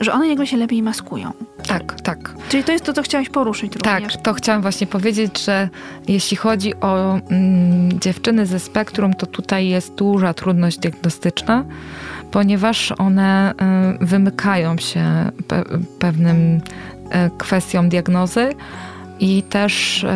że 0.00 0.12
one 0.12 0.28
jakby 0.28 0.46
się 0.46 0.56
lepiej 0.56 0.82
maskują. 0.82 1.32
Tak, 1.66 2.00
tak. 2.00 2.34
Czyli 2.48 2.64
to 2.64 2.72
jest 2.72 2.84
to, 2.84 2.92
co 2.92 3.02
chciałaś 3.02 3.28
poruszyć 3.28 3.76
również. 3.76 4.12
Tak, 4.12 4.22
to 4.22 4.34
chciałam 4.34 4.62
właśnie 4.62 4.86
powiedzieć, 4.86 5.44
że 5.44 5.68
jeśli 6.08 6.36
chodzi 6.36 6.74
o 6.74 7.14
mm, 7.14 8.00
dziewczyny 8.00 8.46
ze 8.46 8.60
spektrum, 8.60 9.14
to 9.14 9.26
tutaj 9.26 9.68
jest 9.68 9.94
duża 9.94 10.34
trudność 10.34 10.78
diagnostyczna 10.78 11.64
ponieważ 12.34 12.92
one 12.98 13.54
y, 14.02 14.06
wymykają 14.06 14.78
się 14.78 15.30
pewnym 15.98 16.56
y, 16.56 16.60
kwestiom 17.38 17.88
diagnozy 17.88 18.50
i 19.20 19.42
też 19.42 20.04
y, 20.04 20.08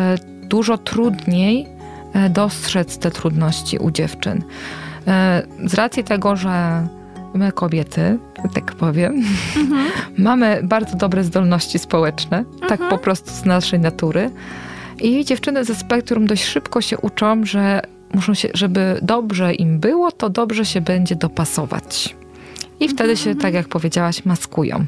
dużo 0.47 0.77
trudniej 0.77 1.67
dostrzec 2.29 2.97
te 2.97 3.11
trudności 3.11 3.77
u 3.77 3.91
dziewczyn. 3.91 4.43
Z 5.65 5.73
racji 5.73 6.03
tego, 6.03 6.35
że 6.35 6.87
my 7.33 7.51
kobiety, 7.51 8.17
tak 8.53 8.75
powiem, 8.75 9.23
mhm. 9.57 9.85
mamy 10.17 10.59
bardzo 10.63 10.97
dobre 10.97 11.23
zdolności 11.23 11.79
społeczne, 11.79 12.37
mhm. 12.37 12.69
tak 12.69 12.89
po 12.89 12.97
prostu 12.97 13.31
z 13.31 13.45
naszej 13.45 13.79
natury. 13.79 14.31
I 15.01 15.25
dziewczyny 15.25 15.65
ze 15.65 15.75
spektrum 15.75 16.27
dość 16.27 16.43
szybko 16.43 16.81
się 16.81 16.97
uczą, 16.97 17.45
że 17.45 17.81
muszą 18.13 18.33
się, 18.33 18.49
żeby 18.53 18.99
dobrze 19.01 19.53
im 19.53 19.79
było, 19.79 20.11
to 20.11 20.29
dobrze 20.29 20.65
się 20.65 20.81
będzie 20.81 21.15
dopasować. 21.15 22.15
I 22.79 22.89
wtedy 22.89 23.17
się, 23.17 23.35
tak 23.35 23.53
jak 23.53 23.67
powiedziałaś, 23.67 24.25
maskują. 24.25 24.85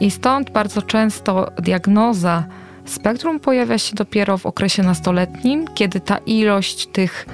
I 0.00 0.10
stąd 0.10 0.50
bardzo 0.50 0.82
często 0.82 1.50
diagnoza 1.58 2.44
spektrum 2.84 3.40
pojawia 3.40 3.78
się 3.78 3.94
dopiero 3.96 4.38
w 4.38 4.46
okresie 4.46 4.82
nastoletnim, 4.82 5.64
kiedy 5.74 6.00
ta 6.00 6.18
ilość 6.18 6.86
tych 6.86 7.26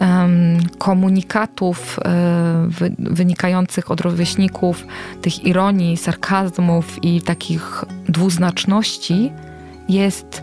um, 0.00 0.58
komunikatów 0.78 1.98
um, 1.98 2.70
wy, 2.70 2.94
wynikających 2.98 3.90
od 3.90 4.00
rówieśników, 4.00 4.86
tych 5.22 5.44
ironii, 5.46 5.96
sarkazmów 5.96 7.04
i 7.04 7.22
takich 7.22 7.84
dwuznaczności 8.08 9.32
jest 9.88 10.42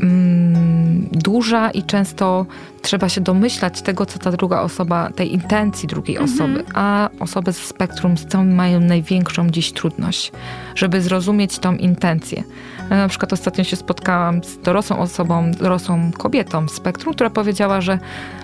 um, 0.00 1.08
duża 1.12 1.70
i 1.70 1.82
często 1.82 2.46
trzeba 2.82 3.08
się 3.08 3.20
domyślać 3.20 3.82
tego, 3.82 4.06
co 4.06 4.18
ta 4.18 4.30
druga 4.32 4.60
osoba, 4.60 5.10
tej 5.10 5.32
intencji 5.32 5.88
drugiej 5.88 6.16
mhm. 6.16 6.34
osoby, 6.34 6.64
a 6.74 7.08
osoby 7.20 7.52
ze 7.52 7.60
spektrum 7.60 8.18
z 8.18 8.26
tym 8.26 8.54
mają 8.54 8.80
największą 8.80 9.50
dziś 9.50 9.72
trudność, 9.72 10.32
żeby 10.74 11.00
zrozumieć 11.00 11.58
tą 11.58 11.76
intencję. 11.76 12.44
Ja 12.90 12.96
na 12.96 13.08
przykład 13.08 13.32
ostatnio 13.32 13.64
się 13.64 13.76
spotkałam 13.76 14.44
z 14.44 14.58
dorosłą 14.58 14.98
osobą, 14.98 15.52
dorosłą 15.52 16.12
kobietą 16.12 16.68
z 16.68 16.72
spektrum, 16.72 17.14
która 17.14 17.30
powiedziała, 17.30 17.80
że 17.80 17.98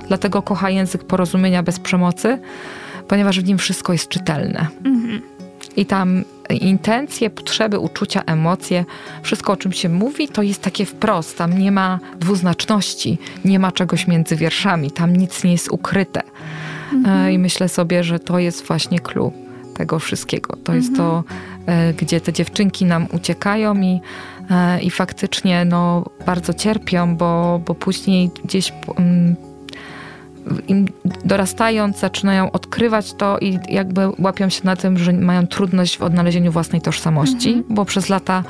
dlatego 0.09 0.43
kocha 0.43 0.71
język 0.71 1.05
porozumienia 1.05 1.63
bez 1.63 1.81
przemocy, 1.81 2.39
ponieważ 3.09 3.41
w 3.41 3.45
nim 3.45 3.59
wszystko 3.59 3.93
jest 3.93 4.09
czytelne. 4.09 4.67
Mhm. 4.85 5.38
I 5.79 5.87
tam 5.87 6.25
intencje, 6.61 7.31
potrzeby, 7.31 7.79
uczucia, 7.79 8.23
emocje, 8.27 8.85
wszystko 9.23 9.53
o 9.53 9.57
czym 9.57 9.73
się 9.73 9.89
mówi, 9.89 10.29
to 10.29 10.43
jest 10.43 10.63
takie 10.63 10.87
wprost. 10.87 11.39
Tam 11.39 11.59
nie 11.59 11.73
ma 11.73 11.99
dwuznaczności, 12.21 13.19
nie 13.45 13.59
ma 13.59 13.73
czegoś 13.73 14.07
między 14.07 14.37
wierszami, 14.37 14.91
tam 14.91 15.17
nic 15.17 15.45
nie 15.45 15.53
jest 15.53 15.71
ukryte. 15.71 16.23
Mhm. 16.93 17.27
E, 17.27 17.33
I 17.33 17.39
myślę 17.39 17.69
sobie, 17.69 18.05
że 18.05 18.19
to 18.19 18.39
jest 18.39 18.67
właśnie 18.67 19.01
clue 19.01 19.33
tego 19.75 19.99
wszystkiego. 19.99 20.53
To 20.53 20.73
mhm. 20.73 20.79
jest 20.79 20.97
to, 20.97 21.17
mhm. 21.17 21.91
e, 21.91 21.95
gdzie 21.95 22.21
te 22.21 22.33
dziewczynki 22.33 22.85
nam 22.85 23.07
uciekają 23.13 23.81
i, 23.81 24.01
e, 24.51 24.81
i 24.81 24.91
faktycznie 24.91 25.65
no, 25.65 26.05
bardzo 26.27 26.55
cierpią, 26.55 27.17
bo, 27.17 27.61
bo 27.67 27.75
później 27.75 28.31
gdzieś 28.45 28.73
mm, 28.97 29.37
im 30.69 30.87
dorastając 31.25 31.99
zaczynają 31.99 32.51
odkrywać 32.51 33.15
to 33.15 33.39
i 33.39 33.59
jakby 33.69 34.01
łapią 34.19 34.49
się 34.49 34.61
na 34.65 34.77
tym, 34.77 34.99
że 34.99 35.13
mają 35.13 35.47
trudność 35.47 35.99
w 35.99 36.03
odnalezieniu 36.03 36.53
własnej 36.53 36.81
tożsamości, 36.81 37.49
mhm. 37.49 37.65
bo 37.69 37.85
przez 37.85 38.09
lata 38.09 38.45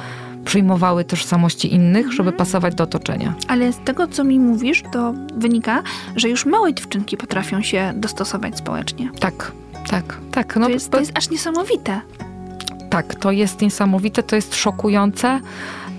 przyjmowały 0.45 1.05
tożsamości 1.05 1.75
innych, 1.75 1.97
mhm. 1.97 2.17
żeby 2.17 2.33
pasować 2.33 2.75
do 2.75 2.85
otoczenia. 2.85 3.35
Ale 3.49 3.73
z 3.73 3.79
tego, 3.79 4.07
co 4.07 4.25
mi 4.25 4.41
mówisz, 4.41 4.83
to 4.93 5.15
wynika, 5.37 5.83
że 6.17 6.29
już 6.29 6.47
małe 6.47 6.75
dziewczynki 6.75 7.17
potrafią 7.17 7.63
się 7.63 7.93
dostosować 7.97 8.59
społecznie. 8.59 9.11
Tak, 9.21 9.53
tak, 9.91 10.19
tak. 10.31 10.57
No, 10.57 10.67
to, 10.67 10.73
jest, 10.73 10.91
to 10.91 11.01
jest 11.01 11.13
aż 11.15 11.31
niesamowite. 11.31 12.01
Tak, 12.91 13.15
to 13.15 13.31
jest 13.31 13.61
niesamowite, 13.61 14.23
to 14.23 14.37
jest 14.37 14.55
szokujące 14.55 15.41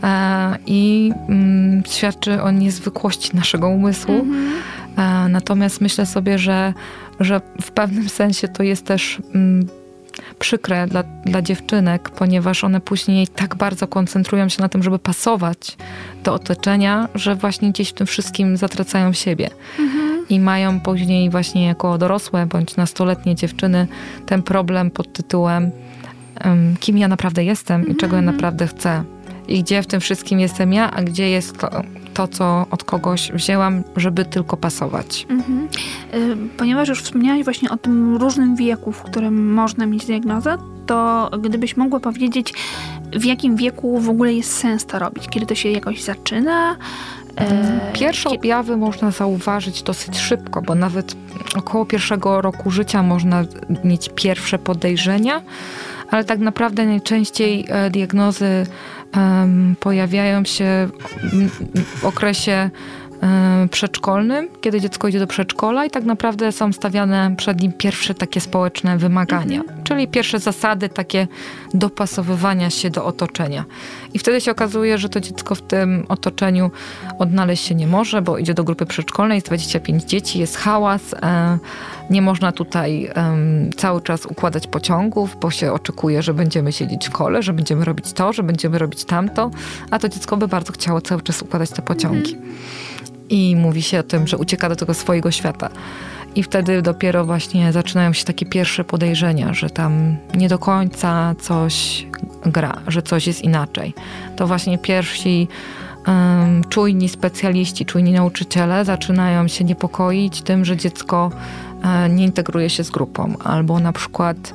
e, 0.03 0.57
i 0.65 1.11
mm, 1.29 1.83
świadczy 1.89 2.41
o 2.41 2.51
niezwykłości 2.51 3.35
naszego 3.35 3.69
umysłu. 3.69 4.15
Mhm. 4.15 4.51
E, 4.99 5.29
natomiast 5.29 5.81
myślę 5.81 6.05
sobie, 6.05 6.37
że, 6.37 6.73
że 7.19 7.41
w 7.61 7.71
pewnym 7.71 8.09
sensie 8.09 8.47
to 8.47 8.63
jest 8.63 8.85
też 8.85 9.21
mm, 9.35 9.67
przykre 10.39 10.87
dla, 10.87 11.03
dla 11.03 11.41
dziewczynek, 11.41 12.09
ponieważ 12.09 12.63
one 12.63 12.81
później 12.81 13.27
tak 13.27 13.55
bardzo 13.55 13.87
koncentrują 13.87 14.49
się 14.49 14.61
na 14.61 14.69
tym, 14.69 14.83
żeby 14.83 14.99
pasować 14.99 15.77
do 16.23 16.33
otoczenia, 16.33 17.09
że 17.15 17.35
właśnie 17.35 17.71
gdzieś 17.71 17.89
w 17.89 17.93
tym 17.93 18.07
wszystkim 18.07 18.57
zatracają 18.57 19.13
siebie. 19.13 19.49
Mhm. 19.79 20.25
I 20.29 20.39
mają 20.39 20.79
później 20.79 21.29
właśnie 21.29 21.65
jako 21.65 21.97
dorosłe 21.97 22.45
bądź 22.45 22.75
nastoletnie 22.75 23.35
dziewczyny 23.35 23.87
ten 24.25 24.43
problem 24.43 24.91
pod 24.91 25.13
tytułem 25.13 25.71
um, 26.45 26.75
kim 26.79 26.97
ja 26.97 27.07
naprawdę 27.07 27.43
jestem 27.43 27.87
i 27.87 27.95
czego 27.95 28.15
ja 28.15 28.19
mhm. 28.19 28.35
naprawdę 28.35 28.67
chcę. 28.67 29.03
I 29.47 29.63
gdzie 29.63 29.81
w 29.81 29.87
tym 29.87 29.99
wszystkim 29.99 30.39
jestem 30.39 30.73
ja, 30.73 30.91
a 30.91 31.01
gdzie 31.01 31.29
jest 31.29 31.57
to, 31.57 31.69
to, 32.19 32.27
co 32.27 32.65
od 32.71 32.83
kogoś 32.83 33.31
wzięłam, 33.31 33.83
żeby 33.95 34.25
tylko 34.25 34.57
pasować. 34.57 35.25
Mhm. 35.29 35.67
Y, 36.13 36.37
ponieważ 36.57 36.89
już 36.89 37.01
wspomniałaś 37.01 37.43
właśnie 37.43 37.69
o 37.69 37.77
tym 37.77 38.17
różnym 38.17 38.55
wieku, 38.55 38.91
w 38.91 39.01
którym 39.01 39.53
można 39.53 39.85
mieć 39.85 40.05
diagnozę, 40.05 40.57
to 40.85 41.29
gdybyś 41.41 41.77
mogła 41.77 41.99
powiedzieć, 41.99 42.53
w 43.13 43.25
jakim 43.25 43.55
wieku 43.55 43.99
w 43.99 44.09
ogóle 44.09 44.33
jest 44.33 44.57
sens 44.57 44.85
to 44.85 44.99
robić? 44.99 45.27
Kiedy 45.29 45.45
to 45.45 45.55
się 45.55 45.69
jakoś 45.69 46.03
zaczyna? 46.03 46.75
E, 47.37 47.91
Pierwsze 47.93 48.29
objawy 48.29 48.77
można 48.77 49.11
zauważyć 49.11 49.83
dosyć 49.83 50.17
szybko, 50.17 50.61
bo 50.61 50.75
nawet 50.75 51.15
około 51.55 51.85
pierwszego 51.85 52.41
roku 52.41 52.71
życia 52.71 53.03
można 53.03 53.43
mieć 53.83 54.09
pierwsze 54.15 54.59
podejrzenia, 54.59 55.41
ale 56.11 56.23
tak 56.23 56.39
naprawdę 56.39 56.85
najczęściej 56.85 57.65
e, 57.69 57.89
diagnozy 57.89 58.65
pojawiają 59.79 60.45
się 60.45 60.89
w 61.85 62.05
okresie 62.05 62.69
przedszkolnym, 63.71 64.49
kiedy 64.61 64.81
dziecko 64.81 65.07
idzie 65.07 65.19
do 65.19 65.27
przedszkola 65.27 65.85
i 65.85 65.89
tak 65.89 66.03
naprawdę 66.03 66.51
są 66.51 66.73
stawiane 66.73 67.35
przed 67.37 67.61
nim 67.61 67.73
pierwsze 67.73 68.13
takie 68.13 68.41
społeczne 68.41 68.97
wymagania, 68.97 69.61
mhm. 69.61 69.78
Czyli 69.89 70.07
pierwsze 70.07 70.39
zasady 70.39 70.89
takie 70.89 71.27
dopasowywania 71.73 72.69
się 72.69 72.89
do 72.89 73.05
otoczenia. 73.05 73.65
I 74.13 74.19
wtedy 74.19 74.41
się 74.41 74.51
okazuje, 74.51 74.97
że 74.97 75.09
to 75.09 75.19
dziecko 75.19 75.55
w 75.55 75.61
tym 75.61 76.05
otoczeniu 76.09 76.71
odnaleźć 77.19 77.65
się 77.65 77.75
nie 77.75 77.87
może, 77.87 78.21
bo 78.21 78.37
idzie 78.37 78.53
do 78.53 78.63
grupy 78.63 78.85
przedszkolnej, 78.85 79.35
jest 79.35 79.47
25 79.47 80.03
dzieci, 80.03 80.39
jest 80.39 80.57
hałas, 80.57 81.13
e, 81.13 81.57
nie 82.09 82.21
można 82.21 82.51
tutaj 82.51 83.09
cały 83.77 84.01
czas 84.01 84.25
układać 84.25 84.67
pociągów, 84.67 85.37
bo 85.41 85.51
się 85.51 85.73
oczekuje, 85.73 86.21
że 86.21 86.33
będziemy 86.33 86.71
siedzieć 86.71 87.07
w 87.07 87.11
kole, 87.11 87.43
że 87.43 87.53
będziemy 87.53 87.85
robić 87.85 88.13
to, 88.13 88.33
że 88.33 88.43
będziemy 88.43 88.77
robić 88.77 89.05
tamto, 89.05 89.51
a 89.91 89.99
to 89.99 90.09
dziecko 90.09 90.37
by 90.37 90.47
bardzo 90.47 90.73
chciało 90.73 91.01
cały 91.01 91.21
czas 91.21 91.41
układać 91.41 91.69
te 91.69 91.81
pociągi. 91.81 92.33
Mhm 92.35 92.59
i 93.29 93.55
mówi 93.55 93.81
się 93.81 93.99
o 93.99 94.03
tym, 94.03 94.27
że 94.27 94.37
ucieka 94.37 94.69
do 94.69 94.75
tego 94.75 94.93
swojego 94.93 95.31
świata. 95.31 95.69
I 96.35 96.43
wtedy 96.43 96.81
dopiero 96.81 97.25
właśnie 97.25 97.71
zaczynają 97.73 98.13
się 98.13 98.25
takie 98.25 98.45
pierwsze 98.45 98.83
podejrzenia, 98.83 99.53
że 99.53 99.69
tam 99.69 100.17
nie 100.35 100.49
do 100.49 100.59
końca 100.59 101.35
coś 101.39 102.05
gra, 102.45 102.81
że 102.87 103.01
coś 103.01 103.27
jest 103.27 103.41
inaczej. 103.41 103.93
To 104.35 104.47
właśnie 104.47 104.77
pierwsi 104.77 105.47
um, 106.07 106.63
czujni 106.69 107.09
specjaliści, 107.09 107.85
czujni 107.85 108.11
nauczyciele 108.11 108.85
zaczynają 108.85 109.47
się 109.47 109.63
niepokoić 109.65 110.41
tym, 110.41 110.65
że 110.65 110.77
dziecko 110.77 111.31
um, 111.83 112.15
nie 112.15 112.23
integruje 112.23 112.69
się 112.69 112.83
z 112.83 112.89
grupą, 112.89 113.33
albo 113.43 113.79
na 113.79 113.93
przykład 113.93 114.53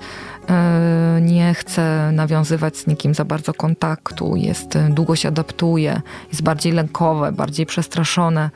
E, 0.51 1.19
nie 1.23 1.55
chce 1.55 2.11
nawiązywać 2.13 2.77
z 2.77 2.87
nikim 2.87 3.15
za 3.15 3.25
bardzo 3.25 3.55
kontaktu, 3.55 4.37
jest, 4.37 4.77
e, 4.77 4.89
długo 4.91 5.17
się 5.17 5.29
adaptuje, 5.29 6.01
jest 6.29 6.43
bardziej 6.43 6.73
lękowe, 6.73 7.33
bardziej 7.33 7.67
przestraszone. 7.67 8.51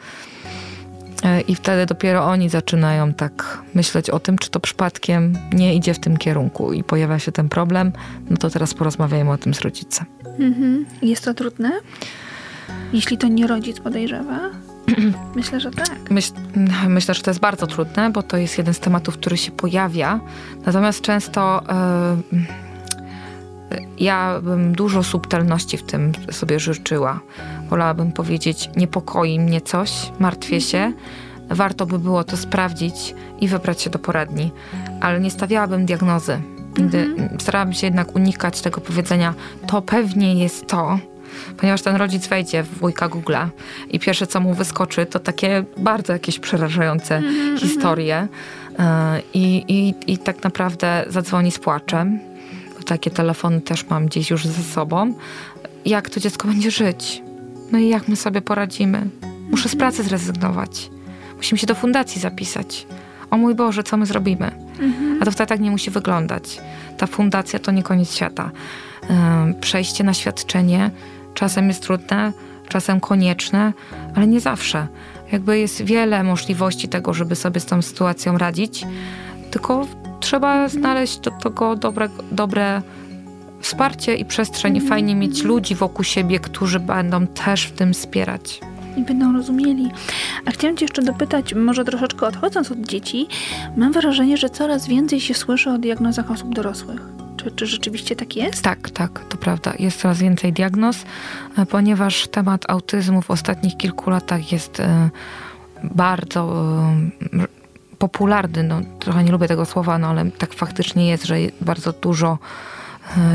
E, 1.25 1.41
I 1.41 1.55
wtedy 1.55 1.87
dopiero 1.87 2.25
oni 2.25 2.49
zaczynają 2.49 3.15
tak 3.15 3.63
myśleć 3.75 4.11
o 4.11 4.21
tym, 4.21 4.39
czy 4.39 4.51
to 4.51 4.61
przypadkiem 4.61 5.39
nie 5.53 5.75
idzie 5.75 5.95
w 5.95 5.99
tym 5.99 6.17
kierunku 6.17 6.73
i 6.73 6.85
pojawia 6.85 7.19
się 7.19 7.33
ten 7.33 7.49
problem, 7.49 7.93
no 8.31 8.37
to 8.37 8.51
teraz 8.51 8.75
porozmawiajmy 8.75 9.31
o 9.31 9.39
tym 9.39 9.55
z 9.55 9.61
rodzicem. 9.61 10.07
Mhm. 10.39 10.87
Jest 11.03 11.25
to 11.25 11.35
trudne? 11.35 11.73
Jeśli 12.93 13.19
to 13.19 13.29
nie 13.29 13.47
rodzic 13.47 13.81
podejrzewa? 13.81 14.41
Myślę, 15.37 15.61
że 15.61 15.71
tak. 15.71 16.11
Myśl, 16.11 16.33
myślę, 16.89 17.15
że 17.15 17.23
to 17.23 17.31
jest 17.31 17.41
bardzo 17.41 17.67
trudne, 17.67 18.11
bo 18.11 18.23
to 18.23 18.37
jest 18.37 18.59
jeden 18.59 18.75
z 18.75 18.81
tematów, 18.81 19.15
który 19.15 19.37
się 19.37 19.51
pojawia. 19.51 20.21
Natomiast 20.67 21.01
często 21.01 21.63
yy, 22.33 22.43
ja 23.99 24.41
bym 24.43 24.75
dużo 24.75 25.03
subtelności 25.03 25.77
w 25.77 25.83
tym 25.83 26.13
sobie 26.31 26.61
życzyła. 26.61 27.21
Wolałabym 27.71 28.13
powiedzieć, 28.13 28.71
niepokoi 28.77 29.41
mnie 29.41 29.61
coś, 29.61 30.13
martwię 30.19 30.61
się. 30.61 30.93
Warto 31.51 31.87
by 31.87 31.99
było 31.99 32.25
to 32.25 32.37
sprawdzić 32.37 33.15
i 33.41 33.49
wybrać 33.49 33.83
się 33.83 33.91
do 33.91 33.99
poradni. 33.99 34.51
Ale 35.01 35.21
nie 35.21 35.31
stawiałabym 35.31 35.87
diagnozy. 35.87 36.41
Nigdy 36.79 36.99
mhm. 36.99 37.41
starałabym 37.41 37.75
się 37.75 37.87
jednak 37.87 38.17
unikać 38.17 38.61
tego 38.61 38.81
powiedzenia, 38.81 39.35
to 39.67 39.83
pewnie 39.83 40.35
jest 40.35 40.67
to, 40.67 40.99
ponieważ 41.57 41.83
ten 41.83 41.97
rodzic 41.97 42.27
wejdzie 42.27 42.63
w 42.63 42.79
wujka 42.79 43.09
Google'a 43.09 43.49
i 43.91 43.99
pierwsze, 43.99 44.27
co 44.27 44.41
mu 44.41 44.55
wyskoczy, 44.55 45.07
to 45.07 45.19
takie 45.19 45.65
bardzo 45.77 46.13
jakieś 46.13 46.39
przerażające 46.39 47.21
mm-hmm. 47.21 47.59
historie. 47.61 48.29
E, 48.79 49.23
I, 49.35 49.65
i, 49.69 50.13
I 50.13 50.19
tak 50.19 50.45
naprawdę 50.45 51.05
zadzwoni 51.09 51.51
z 51.51 51.59
płaczem. 51.59 52.19
Takie 52.87 53.11
telefony 53.11 53.61
też 53.61 53.89
mam 53.89 54.07
gdzieś 54.07 54.31
już 54.31 54.47
ze 54.47 54.63
sobą. 54.63 55.15
Jak 55.85 56.11
to 56.11 56.21
dziecko 56.21 56.49
będzie 56.49 56.71
żyć? 56.71 57.23
No 57.73 57.79
i 57.79 57.89
jak 57.89 58.09
my 58.09 58.17
sobie 58.17 58.43
poradzimy? 58.43 59.07
Muszę 59.51 59.69
z 59.69 59.77
pracy 59.77 60.03
zrezygnować. 60.03 60.91
Musimy 61.37 61.59
się 61.59 61.67
do 61.67 61.75
fundacji 61.75 62.21
zapisać. 62.21 62.87
O 63.31 63.37
mój 63.37 63.55
Boże, 63.55 63.83
co 63.83 63.97
my 63.97 64.07
zrobimy? 64.07 64.51
Mhm. 64.81 65.19
A 65.23 65.25
to 65.25 65.31
wtedy 65.31 65.49
tak 65.49 65.61
nie 65.61 65.71
musi 65.71 65.91
wyglądać. 65.91 66.61
Ta 66.99 67.07
fundacja 67.07 67.59
to 67.59 67.71
nie 67.71 67.83
koniec 67.83 68.15
świata. 68.15 68.51
Przejście 69.61 70.05
na 70.05 70.15
świadczenie 70.15 70.91
Czasem 71.39 71.69
jest 71.69 71.83
trudne, 71.83 72.33
czasem 72.69 73.01
konieczne, 73.01 73.73
ale 74.15 74.27
nie 74.27 74.41
zawsze. 74.41 74.87
Jakby 75.33 75.59
jest 75.59 75.83
wiele 75.83 76.23
możliwości 76.23 76.89
tego, 76.89 77.15
żeby 77.15 77.37
sobie 77.37 77.61
z 77.61 77.67
tą 77.67 77.83
sytuacją 77.83 78.39
radzić, 78.39 78.87
tylko 79.51 79.87
trzeba 80.21 80.69
znaleźć 80.69 81.19
do 81.19 81.31
tego 81.31 81.77
dobre, 81.77 82.09
dobre 82.33 82.83
wsparcie 83.61 84.15
i 84.15 84.25
przestrzeń. 84.25 84.81
Fajnie 84.81 85.15
mieć 85.15 85.43
ludzi 85.43 85.75
wokół 85.75 86.05
siebie, 86.05 86.39
którzy 86.39 86.81
będą 86.81 87.27
też 87.27 87.65
w 87.65 87.73
tym 87.73 87.93
wspierać 87.93 88.61
i 88.99 89.03
będą 89.03 89.33
rozumieli. 89.33 89.91
A 90.47 90.51
chciałam 90.51 90.77
Cię 90.77 90.85
jeszcze 90.85 91.03
dopytać, 91.03 91.55
może 91.55 91.85
troszeczkę 91.85 92.27
odchodząc 92.27 92.71
od 92.71 92.79
dzieci, 92.79 93.27
mam 93.77 93.93
wrażenie, 93.93 94.37
że 94.37 94.51
coraz 94.51 94.89
więcej 94.89 95.21
się 95.21 95.35
słyszy 95.35 95.71
o 95.71 95.79
diagnozach 95.79 96.31
osób 96.31 96.55
dorosłych. 96.55 97.01
Czy, 97.37 97.51
czy 97.51 97.67
rzeczywiście 97.67 98.17
tak 98.17 98.37
jest? 98.37 98.63
Tak, 98.63 98.91
tak, 98.91 99.25
to 99.29 99.37
prawda. 99.37 99.73
Jest 99.79 100.01
coraz 100.01 100.19
więcej 100.19 100.53
diagnoz, 100.53 100.97
e, 101.59 101.67
ponieważ 101.67 102.29
temat 102.29 102.71
autyzmu 102.71 103.23
w 103.23 103.31
ostatnich 103.31 103.77
kilku 103.77 104.11
latach 104.11 104.53
jest 104.53 104.81
e, 104.81 105.11
bardzo 105.85 106.73
e, 107.33 107.47
popularny. 107.99 108.63
No, 108.63 108.81
trochę 108.99 109.25
nie 109.25 109.33
lubię 109.33 109.49
tego 109.49 109.65
słowa, 109.65 109.99
no 109.99 110.07
ale 110.07 110.31
tak 110.31 110.55
faktycznie 110.55 111.09
jest, 111.09 111.25
że 111.25 111.37
bardzo 111.61 111.93
dużo 111.93 112.39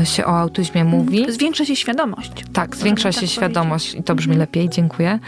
się 0.04 0.26
o 0.26 0.38
autyzmie 0.38 0.84
mówi. 0.84 1.32
Zwiększa 1.32 1.64
się 1.64 1.76
świadomość. 1.76 2.32
Tak, 2.52 2.76
zwiększa 2.76 3.12
się 3.12 3.20
tak 3.20 3.30
świadomość 3.30 3.94
i 3.94 4.02
to 4.02 4.14
brzmi 4.14 4.32
mhm. 4.32 4.40
lepiej, 4.40 4.68
dziękuję. 4.68 5.18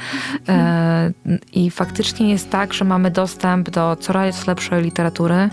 E, 0.49 1.13
I 1.53 1.71
faktycznie 1.71 2.31
jest 2.31 2.51
tak, 2.51 2.73
że 2.73 2.85
mamy 2.85 3.11
dostęp 3.11 3.71
do 3.71 3.97
coraz 4.01 4.47
lepszej 4.47 4.83
literatury, 4.83 5.49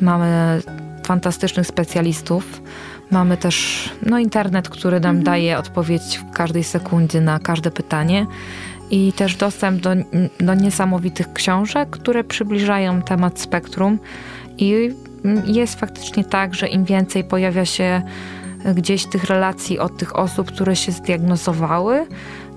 mamy 0.00 0.60
fantastycznych 1.06 1.66
specjalistów. 1.66 2.62
Mamy 3.10 3.36
też 3.36 3.88
no, 4.06 4.18
internet, 4.18 4.68
który 4.68 5.00
nam 5.00 5.16
mhm. 5.16 5.24
daje 5.24 5.58
odpowiedź 5.58 6.18
w 6.18 6.30
każdej 6.32 6.64
sekundzie 6.64 7.20
na 7.20 7.38
każde 7.38 7.70
pytanie 7.70 8.26
i 8.90 9.12
też 9.12 9.36
dostęp 9.36 9.80
do, 9.80 9.90
do 10.40 10.54
niesamowitych 10.54 11.32
książek, 11.32 11.90
które 11.90 12.24
przybliżają 12.24 13.02
temat 13.02 13.40
spektrum. 13.40 13.98
I 14.58 14.90
jest 15.46 15.80
faktycznie 15.80 16.24
tak, 16.24 16.54
że 16.54 16.68
im 16.68 16.84
więcej 16.84 17.24
pojawia 17.24 17.64
się 17.64 18.02
gdzieś 18.74 19.06
tych 19.06 19.24
relacji 19.24 19.78
od 19.78 19.96
tych 19.96 20.16
osób, 20.16 20.52
które 20.52 20.76
się 20.76 20.92
zdiagnozowały, 20.92 22.06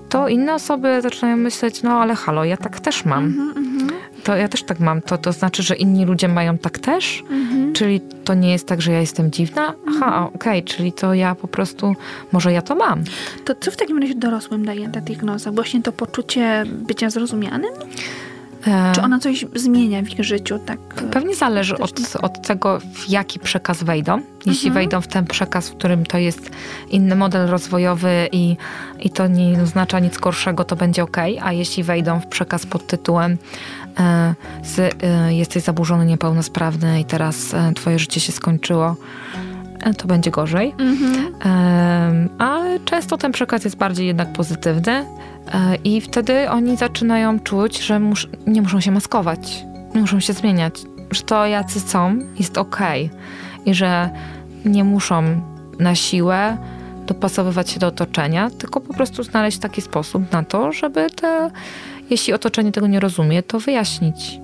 to 0.08 0.28
inne 0.28 0.54
osoby 0.54 1.02
zaczynają 1.02 1.36
myśleć, 1.36 1.82
no 1.82 1.90
ale 1.90 2.14
halo, 2.14 2.44
ja 2.44 2.56
tak 2.56 2.80
też 2.80 3.04
mam. 3.04 3.24
Mm 3.24 3.54
-hmm, 3.54 3.92
to 4.24 4.36
ja 4.36 4.48
też 4.48 4.62
tak 4.62 4.80
mam. 4.80 5.02
To, 5.02 5.18
to 5.18 5.32
znaczy, 5.32 5.62
że 5.62 5.74
inni 5.74 6.04
ludzie 6.04 6.28
mają 6.28 6.58
tak 6.58 6.78
też? 6.78 7.24
Mhm. 7.30 7.72
Czyli 7.72 8.00
to 8.24 8.34
nie 8.34 8.52
jest 8.52 8.68
tak, 8.68 8.82
że 8.82 8.92
ja 8.92 9.00
jestem 9.00 9.30
dziwna? 9.30 9.74
Aha, 9.88 10.06
mhm. 10.06 10.24
okej, 10.24 10.34
okay, 10.34 10.62
czyli 10.62 10.92
to 10.92 11.14
ja 11.14 11.34
po 11.34 11.48
prostu, 11.48 11.94
może 12.32 12.52
ja 12.52 12.62
to 12.62 12.74
mam. 12.74 13.04
To 13.44 13.54
co 13.54 13.70
w 13.70 13.76
takim 13.76 13.98
razie 13.98 14.14
dorosłym 14.14 14.64
daje 14.64 14.88
ta 14.88 15.00
diagnoza? 15.00 15.52
Właśnie 15.52 15.82
to 15.82 15.92
poczucie 15.92 16.64
bycia 16.66 17.10
zrozumianym? 17.10 17.72
Czy 18.94 19.02
ona 19.02 19.18
coś 19.18 19.44
zmienia 19.54 20.02
w 20.02 20.10
ich 20.10 20.24
życiu? 20.24 20.58
Tak, 20.58 20.78
Pewnie 21.10 21.34
zależy 21.34 21.78
od, 21.78 22.16
od 22.22 22.46
tego, 22.46 22.80
w 22.80 23.08
jaki 23.08 23.38
przekaz 23.38 23.82
wejdą. 23.82 24.20
Jeśli 24.46 24.68
mhm. 24.68 24.74
wejdą 24.74 25.00
w 25.00 25.06
ten 25.06 25.24
przekaz, 25.24 25.68
w 25.68 25.76
którym 25.76 26.06
to 26.06 26.18
jest 26.18 26.50
inny 26.90 27.16
model 27.16 27.48
rozwojowy 27.48 28.28
i, 28.32 28.56
i 29.00 29.10
to 29.10 29.26
nie 29.26 29.62
oznacza 29.62 29.98
nic 29.98 30.18
gorszego, 30.18 30.64
to 30.64 30.76
będzie 30.76 31.02
ok. 31.02 31.16
A 31.42 31.52
jeśli 31.52 31.82
wejdą 31.82 32.20
w 32.20 32.26
przekaz 32.26 32.66
pod 32.66 32.86
tytułem 32.86 33.36
e, 33.98 34.34
z, 34.62 34.78
e, 34.78 35.34
jesteś 35.34 35.62
zaburzony, 35.62 36.06
niepełnosprawny 36.06 37.00
i 37.00 37.04
teraz 37.04 37.54
e, 37.54 37.72
twoje 37.72 37.98
życie 37.98 38.20
się 38.20 38.32
skończyło, 38.32 38.96
e, 39.80 39.94
to 39.94 40.06
będzie 40.08 40.30
gorzej. 40.30 40.74
Mhm. 40.78 42.28
Ale 42.38 42.80
często 42.80 43.18
ten 43.18 43.32
przekaz 43.32 43.64
jest 43.64 43.76
bardziej 43.76 44.06
jednak 44.06 44.32
pozytywny 44.32 44.92
e, 44.92 45.04
i 45.84 46.00
wtedy 46.00 46.50
oni 46.50 46.76
zaczynają 46.76 47.40
czuć, 47.40 47.80
że 47.80 48.00
mus 48.00 48.26
nie 48.46 48.62
muszą 48.62 48.80
się 48.80 48.90
maskować, 48.90 49.64
nie 49.94 50.00
muszą 50.00 50.20
się 50.20 50.32
zmieniać, 50.32 50.74
że 51.10 51.22
to 51.22 51.46
jacy 51.46 51.80
są 51.80 52.18
jest 52.38 52.58
okej 52.58 53.10
i 53.66 53.74
że 53.74 54.10
nie 54.64 54.84
muszą 54.84 55.40
na 55.78 55.94
siłę 55.94 56.56
dopasowywać 57.06 57.70
się 57.70 57.80
do 57.80 57.86
otoczenia, 57.86 58.50
tylko 58.50 58.80
po 58.80 58.94
prostu 58.94 59.22
znaleźć 59.22 59.58
taki 59.58 59.80
sposób 59.82 60.32
na 60.32 60.42
to, 60.42 60.72
żeby 60.72 61.10
te, 61.10 61.50
jeśli 62.10 62.32
otoczenie 62.32 62.72
tego 62.72 62.86
nie 62.86 63.00
rozumie, 63.00 63.42
to 63.42 63.60
wyjaśnić. 63.60 64.40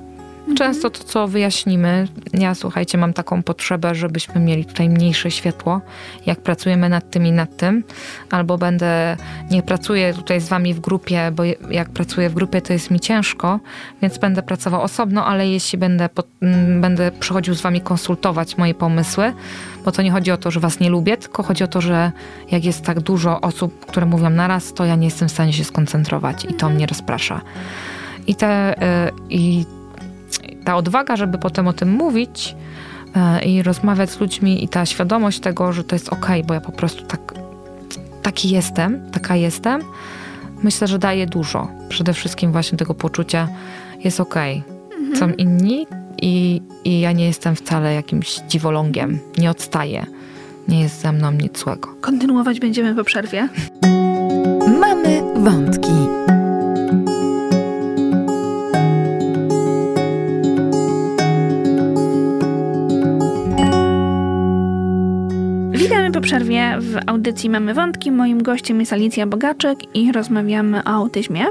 Często 0.56 0.90
to, 0.90 1.04
co 1.04 1.28
wyjaśnimy, 1.28 2.08
ja 2.32 2.54
słuchajcie, 2.54 2.98
mam 2.98 3.12
taką 3.12 3.42
potrzebę, 3.42 3.94
żebyśmy 3.94 4.40
mieli 4.40 4.64
tutaj 4.64 4.88
mniejsze 4.88 5.30
światło, 5.30 5.80
jak 6.26 6.40
pracujemy 6.40 6.88
nad 6.88 7.10
tym 7.10 7.26
i 7.26 7.32
nad 7.32 7.56
tym, 7.56 7.84
albo 8.30 8.58
będę, 8.58 9.16
nie 9.50 9.62
pracuję 9.62 10.14
tutaj 10.14 10.40
z 10.40 10.48
wami 10.48 10.74
w 10.74 10.80
grupie, 10.80 11.30
bo 11.32 11.42
jak 11.70 11.90
pracuję 11.90 12.30
w 12.30 12.34
grupie, 12.34 12.62
to 12.62 12.72
jest 12.72 12.90
mi 12.90 13.00
ciężko, 13.00 13.60
więc 14.02 14.18
będę 14.18 14.42
pracował 14.42 14.82
osobno, 14.82 15.26
ale 15.26 15.48
jeśli 15.48 15.78
będę, 15.78 16.08
mm, 16.42 16.80
będę 16.80 17.10
przychodził 17.10 17.54
z 17.54 17.60
wami 17.60 17.80
konsultować 17.80 18.58
moje 18.58 18.74
pomysły, 18.74 19.32
bo 19.84 19.92
to 19.92 20.02
nie 20.02 20.10
chodzi 20.10 20.30
o 20.30 20.36
to, 20.36 20.50
że 20.50 20.60
was 20.60 20.80
nie 20.80 20.90
lubię, 20.90 21.16
tylko 21.16 21.42
chodzi 21.42 21.64
o 21.64 21.68
to, 21.68 21.80
że 21.80 22.12
jak 22.50 22.64
jest 22.64 22.84
tak 22.84 23.00
dużo 23.00 23.40
osób, 23.40 23.86
które 23.86 24.06
mówią 24.06 24.30
naraz, 24.30 24.74
to 24.74 24.84
ja 24.84 24.96
nie 24.96 25.04
jestem 25.04 25.28
w 25.28 25.32
stanie 25.32 25.52
się 25.52 25.64
skoncentrować 25.64 26.44
i 26.44 26.54
to 26.54 26.70
mnie 26.70 26.86
rozprasza. 26.86 27.40
I 28.26 28.34
te, 28.34 28.74
y, 29.08 29.12
i 29.30 29.64
ta 30.64 30.77
odwaga, 30.77 31.16
żeby 31.16 31.38
potem 31.38 31.69
o 31.69 31.73
tym 31.73 31.93
mówić 31.93 32.57
e, 33.16 33.45
i 33.45 33.62
rozmawiać 33.62 34.11
z 34.11 34.21
ludźmi 34.21 34.64
i 34.64 34.69
ta 34.69 34.87
świadomość 34.87 35.40
tego, 35.40 35.73
że 35.73 35.85
to 35.85 35.95
jest 35.95 36.09
ok, 36.09 36.27
bo 36.45 36.55
ja 36.55 36.61
po 36.61 36.73
prostu 36.73 37.05
tak, 37.05 37.35
taki 38.23 38.51
jestem, 38.51 39.11
taka 39.11 39.37
jestem, 39.37 39.83
myślę, 40.62 40.87
że 40.87 40.99
daje 40.99 41.27
dużo. 41.27 41.69
Przede 41.88 42.12
wszystkim 42.12 42.53
właśnie 42.53 42.79
tego 42.79 42.95
poczucia 42.95 43.49
jest 44.05 44.21
ok. 44.21 44.37
Mhm. 44.37 45.16
Są 45.16 45.29
inni 45.29 45.87
i, 46.23 46.62
i 46.85 47.01
ja 47.01 47.12
nie 47.12 47.27
jestem 47.27 47.57
wcale 47.57 47.95
jakimś 47.95 48.40
dziwolągiem, 48.49 49.19
nie 49.38 49.51
odstaję. 49.51 50.07
Nie 50.69 50.81
jest 50.81 51.01
ze 51.01 51.12
mną 51.12 51.33
nic 51.33 51.59
złego. 51.59 51.88
Kontynuować 52.01 52.61
będziemy 52.61 52.95
po 52.95 53.05
przerwie. 53.05 53.49
Mamy 54.81 55.23
wątki. 55.37 55.89
Przerwie 66.31 66.77
w 66.81 66.99
audycji 67.07 67.51
Mamy 67.51 67.75
Wątki. 67.75 68.11
Moim 68.11 68.43
gościem 68.43 68.81
jest 68.81 68.93
Alicja 68.93 69.27
Bogaczek 69.27 69.97
i 69.97 70.12
rozmawiamy 70.12 70.85
o 70.85 70.88
autyzmie. 70.88 71.47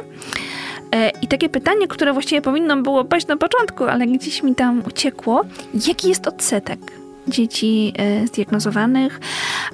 E, 0.91 1.09
I 1.21 1.27
takie 1.27 1.49
pytanie, 1.49 1.87
które 1.87 2.13
właściwie 2.13 2.41
powinno 2.41 2.81
było 2.81 3.05
paść 3.05 3.27
na 3.27 3.37
początku, 3.37 3.83
ale 3.83 4.07
gdzieś 4.07 4.43
mi 4.43 4.55
tam 4.55 4.83
uciekło. 4.87 5.41
Jaki 5.87 6.09
jest 6.09 6.27
odsetek 6.27 6.79
dzieci 7.27 7.93
e, 7.97 8.27
zdiagnozowanych? 8.27 9.19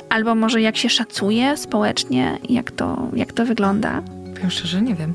Albo 0.10 0.36
może 0.36 0.62
jak 0.62 0.78
się 0.78 0.90
szacuje 0.90 1.58
społecznie? 1.58 2.38
Jak 2.50 2.72
to, 2.72 3.10
jak 3.16 3.34
to 3.34 3.46
wygląda? 3.46 4.02
Powiem 4.36 4.52
szczerze, 4.52 4.82
nie 4.82 4.96
wiem. 4.96 5.14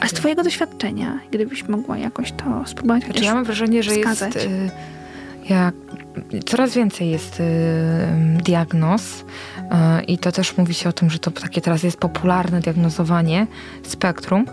A 0.00 0.08
z 0.08 0.12
twojego 0.12 0.42
doświadczenia, 0.42 1.18
gdybyś 1.30 1.68
mogła 1.68 1.98
jakoś 1.98 2.32
to 2.32 2.62
spróbować 2.66 3.04
znaczy, 3.04 3.24
Ja 3.24 3.34
mam 3.34 3.44
wrażenie, 3.44 3.82
że 3.82 3.90
wskazać. 3.90 4.34
jest... 4.34 4.46
Y 4.46 4.94
jak 5.48 5.74
coraz 6.46 6.74
więcej 6.74 7.10
jest 7.10 7.40
y, 7.40 7.44
diagnoz 8.42 9.20
y, 9.20 9.24
i 10.04 10.18
to 10.18 10.32
też 10.32 10.56
mówi 10.56 10.74
się 10.74 10.88
o 10.88 10.92
tym, 10.92 11.10
że 11.10 11.18
to 11.18 11.30
takie 11.30 11.60
teraz 11.60 11.82
jest 11.82 11.96
popularne 11.96 12.60
diagnozowanie 12.60 13.46
spektrum, 13.82 14.46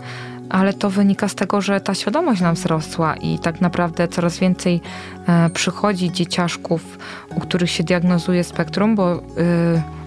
ale 0.48 0.72
to 0.72 0.90
wynika 0.90 1.28
z 1.28 1.34
tego, 1.34 1.60
że 1.60 1.80
ta 1.80 1.94
świadomość 1.94 2.40
nam 2.40 2.54
wzrosła 2.54 3.16
i 3.16 3.38
tak 3.38 3.60
naprawdę 3.60 4.08
coraz 4.08 4.38
więcej 4.38 4.80
y, 5.46 5.50
przychodzi 5.50 6.12
dzieciaszków, 6.12 6.98
u 7.36 7.40
których 7.40 7.70
się 7.70 7.84
diagnozuje 7.84 8.44
spektrum, 8.44 8.94
bo, 8.94 9.16
y, 9.16 9.22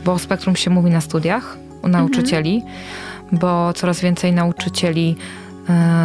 bo 0.05 0.13
o 0.13 0.19
spektrum 0.19 0.55
się 0.55 0.69
mówi 0.69 0.91
na 0.91 1.01
studiach 1.01 1.57
u 1.81 1.87
nauczycieli, 1.87 2.55
mhm. 2.55 3.39
bo 3.39 3.73
coraz 3.73 3.99
więcej 3.99 4.33
nauczycieli 4.33 5.15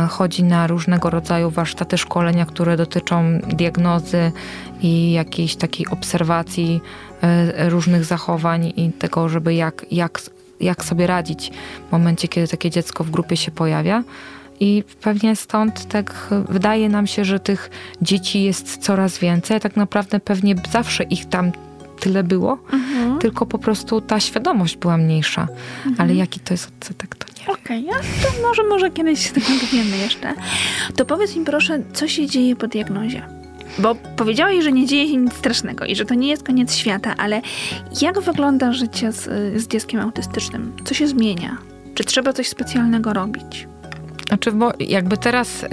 chodzi 0.08 0.44
na 0.44 0.66
różnego 0.66 1.10
rodzaju 1.10 1.50
warsztaty 1.50 1.98
szkolenia, 1.98 2.46
które 2.46 2.76
dotyczą 2.76 3.40
diagnozy 3.48 4.32
i 4.80 5.12
jakiejś 5.12 5.56
takiej 5.56 5.86
obserwacji 5.86 6.80
e, 7.22 7.70
różnych 7.70 8.04
zachowań 8.04 8.72
i 8.76 8.92
tego, 8.92 9.28
żeby 9.28 9.54
jak, 9.54 9.86
jak, 9.90 10.20
jak 10.60 10.84
sobie 10.84 11.06
radzić 11.06 11.52
w 11.88 11.92
momencie, 11.92 12.28
kiedy 12.28 12.48
takie 12.48 12.70
dziecko 12.70 13.04
w 13.04 13.10
grupie 13.10 13.36
się 13.36 13.50
pojawia. 13.50 14.02
I 14.60 14.84
pewnie 15.00 15.36
stąd 15.36 15.88
tak 15.88 16.28
wydaje 16.48 16.88
nam 16.88 17.06
się, 17.06 17.24
że 17.24 17.40
tych 17.40 17.70
dzieci 18.02 18.42
jest 18.42 18.76
coraz 18.76 19.18
więcej. 19.18 19.60
Tak 19.60 19.76
naprawdę 19.76 20.20
pewnie 20.20 20.54
zawsze 20.72 21.04
ich 21.04 21.26
tam 21.26 21.52
tyle 22.00 22.24
było, 22.24 22.58
mhm. 22.72 23.18
tylko 23.18 23.46
po 23.46 23.58
prostu 23.58 24.00
ta 24.00 24.20
świadomość 24.20 24.76
była 24.76 24.96
mniejsza. 24.96 25.48
Mhm. 25.86 25.94
Ale 25.98 26.14
jaki 26.14 26.40
to 26.40 26.54
jest 26.54 26.68
odsetek, 26.68 27.14
to 27.14 27.29
Okej, 27.52 27.86
okay, 27.88 28.02
to 28.22 28.48
może, 28.48 28.62
może 28.62 28.90
kiedyś 28.90 29.26
się 29.26 29.32
tego 29.32 29.46
dowiemy 29.60 29.96
jeszcze. 29.96 30.34
To 30.96 31.04
powiedz 31.04 31.36
mi 31.36 31.44
proszę, 31.44 31.82
co 31.92 32.08
się 32.08 32.26
dzieje 32.26 32.56
po 32.56 32.68
diagnozie? 32.68 33.22
Bo 33.78 33.94
powiedziałeś, 33.94 34.64
że 34.64 34.72
nie 34.72 34.86
dzieje 34.86 35.08
się 35.08 35.16
nic 35.16 35.32
strasznego 35.32 35.84
i 35.84 35.96
że 35.96 36.04
to 36.04 36.14
nie 36.14 36.28
jest 36.28 36.42
koniec 36.42 36.74
świata, 36.74 37.14
ale 37.18 37.42
jak 38.02 38.20
wygląda 38.20 38.72
życie 38.72 39.12
z, 39.12 39.24
z 39.62 39.68
dzieckiem 39.68 40.00
autystycznym? 40.00 40.72
Co 40.84 40.94
się 40.94 41.06
zmienia? 41.06 41.56
Czy 41.94 42.04
trzeba 42.04 42.32
coś 42.32 42.48
specjalnego 42.48 43.12
robić? 43.12 43.68
Znaczy, 44.28 44.52
bo 44.52 44.72
jakby 44.78 45.16
teraz 45.16 45.62
y, 45.62 45.68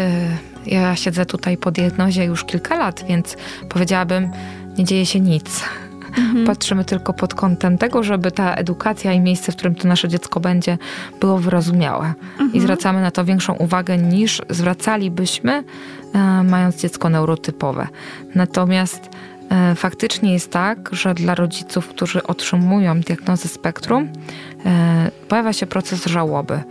ja 0.66 0.96
siedzę 0.96 1.26
tutaj 1.26 1.58
po 1.58 1.72
diagnozie 1.72 2.24
już 2.24 2.44
kilka 2.44 2.76
lat, 2.76 3.06
więc 3.08 3.38
powiedziałabym, 3.70 4.30
nie 4.78 4.84
dzieje 4.84 5.06
się 5.06 5.20
nic. 5.20 5.64
Mhm. 6.18 6.46
Patrzymy 6.46 6.86
tylko 6.86 7.14
pod 7.14 7.34
kątem 7.34 7.78
tego, 7.78 8.04
żeby 8.04 8.32
ta 8.32 8.56
edukacja 8.56 9.14
i 9.14 9.20
miejsce, 9.20 9.52
w 9.52 9.56
którym 9.56 9.76
to 9.76 9.88
nasze 9.88 10.08
dziecko 10.08 10.40
będzie, 10.40 10.78
było 11.20 11.38
wyrozumiałe. 11.38 12.14
Mhm. 12.32 12.54
I 12.54 12.60
zwracamy 12.60 13.02
na 13.02 13.12
to 13.12 13.26
większą 13.26 13.54
uwagę 13.54 13.98
niż 13.98 14.42
zwracalibyśmy, 14.50 15.64
e, 16.14 16.44
mając 16.44 16.82
dziecko 16.82 17.10
neurotypowe. 17.10 17.88
Natomiast 18.36 19.10
e, 19.50 19.76
faktycznie 19.76 20.34
jest 20.34 20.52
tak, 20.52 20.90
że 20.92 21.14
dla 21.14 21.36
rodziców, 21.36 21.88
którzy 21.88 22.24
otrzymują 22.24 23.00
diagnozę 23.00 23.48
spektrum, 23.48 24.10
e, 24.66 25.12
pojawia 25.28 25.54
się 25.54 25.66
proces 25.66 26.06
żałoby. 26.06 26.62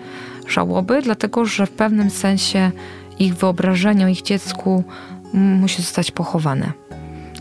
Żałoby, 0.48 1.02
dlatego 1.02 1.44
że 1.44 1.66
w 1.66 1.70
pewnym 1.70 2.10
sensie 2.10 2.70
ich 3.18 3.34
wyobrażenie 3.34 4.04
o 4.04 4.08
ich 4.08 4.22
dziecku 4.22 4.84
musi 5.32 5.82
zostać 5.82 6.10
pochowane. 6.10 6.72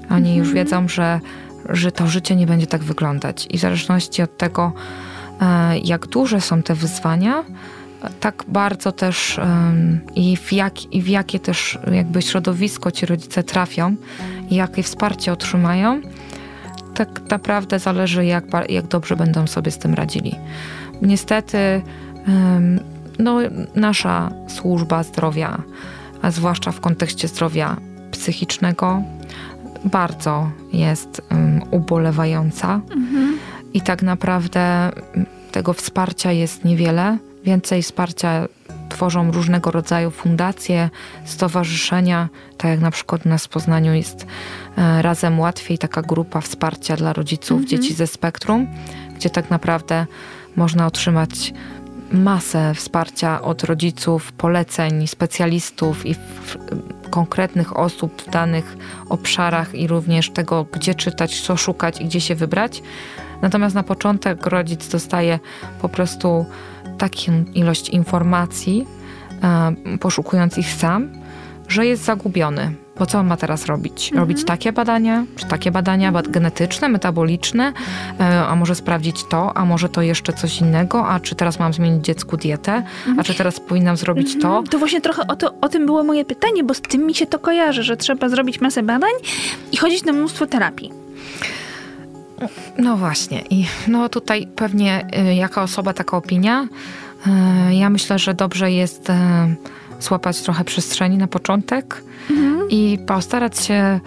Oni 0.09 0.29
mhm. 0.29 0.37
już 0.37 0.53
wiedzą, 0.53 0.87
że 0.87 1.19
że 1.69 1.91
to 1.91 2.07
życie 2.07 2.35
nie 2.35 2.47
będzie 2.47 2.67
tak 2.67 2.83
wyglądać. 2.83 3.47
I 3.51 3.57
w 3.57 3.61
zależności 3.61 4.21
od 4.21 4.37
tego, 4.37 4.73
e, 5.41 5.77
jak 5.77 6.07
duże 6.07 6.41
są 6.41 6.63
te 6.63 6.75
wyzwania, 6.75 7.43
tak 8.19 8.43
bardzo 8.47 8.91
też 8.91 9.39
i 10.15 10.37
w, 10.37 10.53
jak, 10.53 10.93
i 10.93 11.01
w 11.01 11.07
jakie 11.07 11.39
też 11.39 11.79
jakby 11.91 12.21
środowisko 12.21 12.91
ci 12.91 13.05
rodzice 13.05 13.43
trafią 13.43 13.95
jakie 14.51 14.83
wsparcie 14.83 15.31
otrzymają, 15.31 16.01
tak 16.95 17.21
naprawdę 17.29 17.79
zależy, 17.79 18.25
jak, 18.25 18.45
jak 18.69 18.87
dobrze 18.87 19.15
będą 19.15 19.47
sobie 19.47 19.71
z 19.71 19.77
tym 19.77 19.93
radzili. 19.93 20.35
Niestety, 21.01 21.81
no, 23.19 23.37
nasza 23.75 24.31
służba 24.47 25.03
zdrowia, 25.03 25.61
a 26.21 26.31
zwłaszcza 26.31 26.71
w 26.71 26.79
kontekście 26.79 27.27
zdrowia 27.27 27.77
psychicznego, 28.11 29.01
bardzo 29.85 30.49
jest 30.73 31.21
um, 31.31 31.61
ubolewająca 31.71 32.81
mhm. 32.91 33.37
i 33.73 33.81
tak 33.81 34.03
naprawdę 34.03 34.91
tego 35.51 35.73
wsparcia 35.73 36.31
jest 36.31 36.65
niewiele. 36.65 37.17
Więcej 37.43 37.83
wsparcia 37.83 38.47
tworzą 38.89 39.31
różnego 39.31 39.71
rodzaju 39.71 40.11
fundacje, 40.11 40.89
stowarzyszenia, 41.25 42.29
tak 42.57 42.71
jak 42.71 42.79
na 42.79 42.91
przykład 42.91 43.25
u 43.25 43.29
nas 43.29 43.45
w 43.45 43.49
Poznaniu 43.49 43.93
jest 43.93 44.25
e, 44.77 45.01
Razem 45.01 45.39
Łatwiej, 45.39 45.77
taka 45.77 46.01
grupa 46.01 46.41
wsparcia 46.41 46.95
dla 46.95 47.13
rodziców 47.13 47.61
mhm. 47.61 47.67
dzieci 47.67 47.93
ze 47.93 48.07
spektrum, 48.07 48.67
gdzie 49.15 49.29
tak 49.29 49.49
naprawdę 49.49 50.05
można 50.55 50.87
otrzymać 50.87 51.53
masę 52.11 52.73
wsparcia 52.73 53.41
od 53.41 53.63
rodziców, 53.63 54.31
poleceń, 54.31 55.07
specjalistów 55.07 56.05
i 56.05 56.15
konkretnych 57.15 57.77
osób 57.77 58.21
w 58.21 58.29
danych 58.29 58.77
obszarach 59.09 59.75
i 59.75 59.87
również 59.87 60.29
tego, 60.29 60.65
gdzie 60.71 60.95
czytać, 60.95 61.41
co 61.41 61.57
szukać 61.57 62.01
i 62.01 62.05
gdzie 62.05 62.21
się 62.21 62.35
wybrać. 62.35 62.83
Natomiast 63.41 63.75
na 63.75 63.83
początek 63.83 64.45
rodzic 64.45 64.89
dostaje 64.89 65.39
po 65.81 65.89
prostu 65.89 66.45
taką 66.97 67.45
ilość 67.53 67.89
informacji, 67.89 68.87
e, 69.43 69.97
poszukując 69.97 70.57
ich 70.57 70.71
sam, 70.71 71.09
że 71.67 71.85
jest 71.85 72.03
zagubiony. 72.03 72.84
Bo 72.99 73.05
co 73.05 73.19
on 73.19 73.27
ma 73.27 73.37
teraz 73.37 73.65
robić? 73.65 74.11
Robić 74.11 74.45
takie 74.45 74.73
badania, 74.73 75.25
czy 75.35 75.45
takie 75.45 75.71
badania 75.71 76.11
bad 76.11 76.27
genetyczne, 76.27 76.89
metaboliczne, 76.89 77.73
e, 78.19 78.45
a 78.47 78.55
może 78.55 78.75
sprawdzić 78.75 79.23
to, 79.23 79.57
a 79.57 79.65
może 79.65 79.89
to 79.89 80.01
jeszcze 80.01 80.33
coś 80.33 80.61
innego, 80.61 81.07
a 81.07 81.19
czy 81.19 81.35
teraz 81.35 81.59
mam 81.59 81.73
zmienić 81.73 82.05
dziecku 82.05 82.37
dietę, 82.37 82.83
a 83.17 83.23
czy 83.23 83.33
teraz 83.33 83.59
powinnam 83.59 83.97
zrobić 83.97 84.41
to? 84.41 84.63
To 84.69 84.79
właśnie 84.79 85.01
trochę 85.01 85.27
o, 85.27 85.35
to, 85.35 85.53
o 85.61 85.69
tym 85.69 85.85
było 85.85 86.03
moje 86.03 86.25
pytanie, 86.25 86.63
bo 86.63 86.73
z 86.73 86.81
tym 86.81 87.05
mi 87.05 87.15
się 87.15 87.25
to 87.25 87.39
kojarzy, 87.39 87.83
że 87.83 87.97
trzeba 87.97 88.29
zrobić 88.29 88.61
masę 88.61 88.83
badań 88.83 89.11
i 89.71 89.77
chodzić 89.77 90.05
na 90.05 90.13
mnóstwo 90.13 90.45
terapii. 90.45 90.91
No 92.77 92.97
właśnie. 92.97 93.41
I 93.49 93.65
no 93.87 94.09
tutaj 94.09 94.47
pewnie 94.55 95.07
y, 95.29 95.35
jaka 95.35 95.63
osoba, 95.63 95.93
taka 95.93 96.17
opinia. 96.17 96.67
Y, 97.71 97.75
ja 97.75 97.89
myślę, 97.89 98.19
że 98.19 98.33
dobrze 98.33 98.71
jest 98.71 99.11
złapać 99.99 100.41
trochę 100.41 100.63
przestrzeni 100.63 101.17
na 101.17 101.27
początek 101.27 102.03
i 102.69 102.97
postarać 103.07 103.59
się 103.59 103.99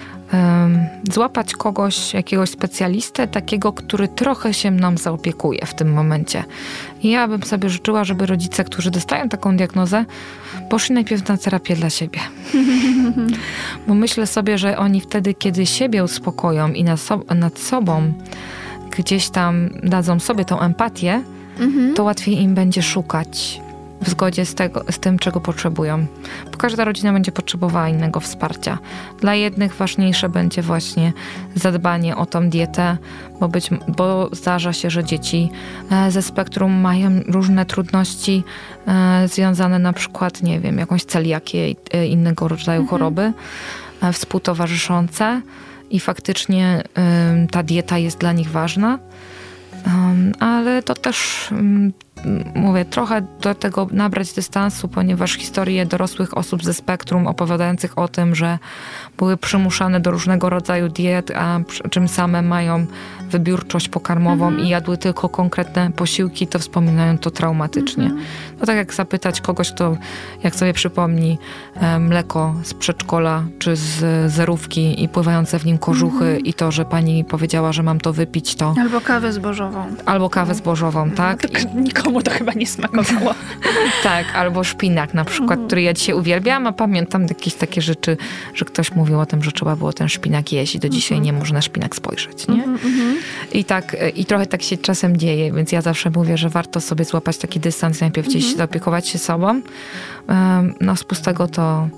złapać 1.12 1.52
kogoś, 1.52 2.14
jakiegoś 2.14 2.50
specjalistę, 2.50 3.28
takiego, 3.28 3.72
który 3.72 4.08
trochę 4.08 4.54
się 4.54 4.70
nam 4.70 4.98
zaopiekuje 4.98 5.66
w 5.66 5.74
tym 5.74 5.92
momencie. 5.92 6.44
I 7.02 7.10
ja 7.10 7.28
bym 7.28 7.42
sobie 7.42 7.68
życzyła, 7.68 8.04
żeby 8.04 8.26
rodzice, 8.26 8.64
którzy 8.64 8.90
dostają 8.90 9.28
taką 9.28 9.56
diagnozę, 9.56 10.04
poszli 10.70 10.94
najpierw 10.94 11.28
na 11.28 11.36
terapię 11.36 11.76
dla 11.76 11.90
siebie. 11.90 12.20
Bo 13.86 13.94
myślę 13.94 14.26
sobie, 14.26 14.58
że 14.58 14.78
oni 14.78 15.00
wtedy, 15.00 15.34
kiedy 15.34 15.66
siebie 15.66 16.04
uspokoją 16.04 16.72
i 16.72 16.84
nad, 16.84 17.00
so- 17.00 17.34
nad 17.34 17.58
sobą 17.58 18.12
gdzieś 18.96 19.28
tam 19.28 19.68
dadzą 19.82 20.20
sobie 20.20 20.44
tą 20.44 20.60
empatię, 20.60 21.22
to 21.94 22.04
łatwiej 22.04 22.40
im 22.40 22.54
będzie 22.54 22.82
szukać 22.82 23.60
w 24.00 24.10
zgodzie 24.10 24.46
z, 24.46 24.54
tego, 24.54 24.84
z 24.90 24.98
tym, 24.98 25.18
czego 25.18 25.40
potrzebują. 25.40 26.06
Bo 26.52 26.58
każda 26.58 26.84
rodzina 26.84 27.12
będzie 27.12 27.32
potrzebowała 27.32 27.88
innego 27.88 28.20
wsparcia. 28.20 28.78
Dla 29.20 29.34
jednych 29.34 29.74
ważniejsze 29.74 30.28
będzie 30.28 30.62
właśnie 30.62 31.12
zadbanie 31.54 32.16
o 32.16 32.26
tą 32.26 32.50
dietę, 32.50 32.96
bo, 33.40 33.48
być, 33.48 33.70
bo 33.88 34.28
zdarza 34.32 34.72
się, 34.72 34.90
że 34.90 35.04
dzieci 35.04 35.50
e, 35.90 36.10
ze 36.10 36.22
spektrum 36.22 36.72
mają 36.72 37.20
różne 37.26 37.66
trudności 37.66 38.44
e, 38.86 39.28
związane 39.28 39.78
na 39.78 39.92
przykład, 39.92 40.42
nie 40.42 40.60
wiem, 40.60 40.78
jakąś 40.78 41.04
celiakię 41.04 41.70
i 41.70 41.76
e, 41.92 42.06
innego 42.06 42.48
rodzaju 42.48 42.86
choroby 42.86 43.32
e, 44.02 44.12
współtowarzyszące 44.12 45.42
i 45.90 46.00
faktycznie 46.00 46.82
ta 47.50 47.62
dieta 47.62 47.98
jest 47.98 48.18
dla 48.18 48.32
nich 48.32 48.50
ważna. 48.50 48.98
Ym, 49.86 50.32
ale 50.40 50.82
to 50.82 50.94
też, 50.94 51.48
mówię, 52.54 52.84
trochę 52.84 53.22
do 53.40 53.54
tego 53.54 53.86
nabrać 53.90 54.32
dystansu, 54.32 54.88
ponieważ 54.88 55.32
historie 55.32 55.86
dorosłych 55.86 56.38
osób 56.38 56.64
ze 56.64 56.74
spektrum 56.74 57.26
opowiadających 57.26 57.98
o 57.98 58.08
tym, 58.08 58.34
że 58.34 58.58
były 59.18 59.36
przymuszane 59.36 60.00
do 60.00 60.10
różnego 60.10 60.50
rodzaju 60.50 60.88
diet, 60.88 61.30
a 61.30 61.60
czym 61.90 62.08
same 62.08 62.42
mają 62.42 62.86
wybiórczość 63.30 63.88
pokarmową 63.88 64.56
i 64.56 64.68
jadły 64.68 64.98
tylko 64.98 65.28
konkretne 65.28 65.90
posiłki, 65.90 66.46
to 66.46 66.58
wspominają 66.58 67.18
to 67.18 67.30
traumatycznie. 67.30 68.10
No 68.60 68.66
tak 68.66 68.76
jak 68.76 68.94
zapytać 68.94 69.40
kogoś, 69.40 69.72
kto 69.72 69.96
jak 70.42 70.56
sobie 70.56 70.72
przypomni 70.72 71.38
e, 71.74 71.98
mleko 71.98 72.54
z 72.62 72.74
przedszkola 72.74 73.42
czy 73.58 73.76
z 73.76 74.32
zerówki 74.32 75.02
i 75.04 75.08
pływające 75.08 75.58
w 75.58 75.66
nim 75.66 75.78
kożuchy 75.78 76.38
i 76.44 76.54
to, 76.54 76.72
że 76.72 76.84
pani 76.84 77.24
powiedziała, 77.24 77.72
że 77.72 77.82
mam 77.82 78.00
to 78.00 78.12
wypić, 78.12 78.54
to 78.54 78.74
Albo 78.80 79.00
kawę 79.00 79.32
zbożową. 79.32 79.86
albo 80.06 80.30
kawę 80.30 80.54
zbożową, 80.54 81.10
tak? 81.10 81.42
No 81.74 81.90
to 82.02 82.07
nikomu 82.08 82.22
to 82.22 82.30
chyba 82.30 82.52
nie 82.52 82.66
smakowało. 82.66 83.34
Tak, 84.02 84.26
albo 84.34 84.64
szpinak 84.64 85.14
na 85.14 85.24
przykład, 85.24 85.60
który 85.66 85.82
ja 85.82 85.92
dzisiaj 85.92 86.14
uwielbiam, 86.14 86.66
a 86.66 86.72
pamiętam 86.72 87.26
jakieś 87.26 87.54
takie 87.54 87.82
rzeczy, 87.82 88.16
że 88.54 88.64
ktoś 88.64 88.92
mówił 88.92 89.20
o 89.20 89.26
tym, 89.26 89.42
że 89.42 89.52
trzeba 89.52 89.76
było 89.76 89.92
ten 89.92 90.08
szpinak 90.08 90.52
jeść 90.52 90.74
i 90.74 90.78
do 90.78 90.88
dzisiaj 90.88 91.20
nie 91.20 91.32
można 91.32 91.62
szpinak 91.62 91.96
spojrzeć, 91.96 92.48
nie? 92.48 92.64
I 93.52 93.64
tak, 93.64 93.96
i 94.16 94.24
trochę 94.24 94.46
tak 94.46 94.62
się 94.62 94.76
czasem 94.76 95.16
dzieje, 95.16 95.52
więc 95.52 95.72
ja 95.72 95.80
zawsze 95.80 96.10
mówię, 96.10 96.36
że 96.36 96.48
warto 96.48 96.80
sobie 96.80 97.04
złapać 97.04 97.38
taki 97.38 97.60
dystans, 97.60 98.00
najpierw 98.00 98.28
gdzieś 98.28 98.54
zaopiekować 98.54 99.08
się 99.08 99.18
sobą. 99.18 99.60
No 100.80 100.96
z 100.96 101.04
pustego 101.04 101.48
to 101.48 101.88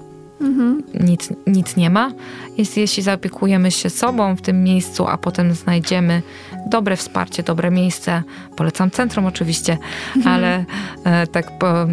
nic, 1.01 1.29
nic 1.47 1.77
nie 1.77 1.91
ma. 1.91 2.13
Jest, 2.59 2.77
jeśli 2.77 3.03
zaopiekujemy 3.03 3.71
się 3.71 3.91
sobą 3.91 4.37
w 4.37 4.43
tym 4.43 4.65
miejscu, 4.65 5.07
a 5.07 5.19
potem 5.19 5.55
znajdziemy 5.55 6.23
dobre 6.67 6.97
wsparcie, 6.97 7.43
dobre 7.43 7.71
miejsce, 7.71 8.23
polecam 8.57 8.91
centrum 8.91 9.27
oczywiście, 9.27 9.79
ale 10.25 10.65
e, 11.05 11.27
tak, 11.27 11.47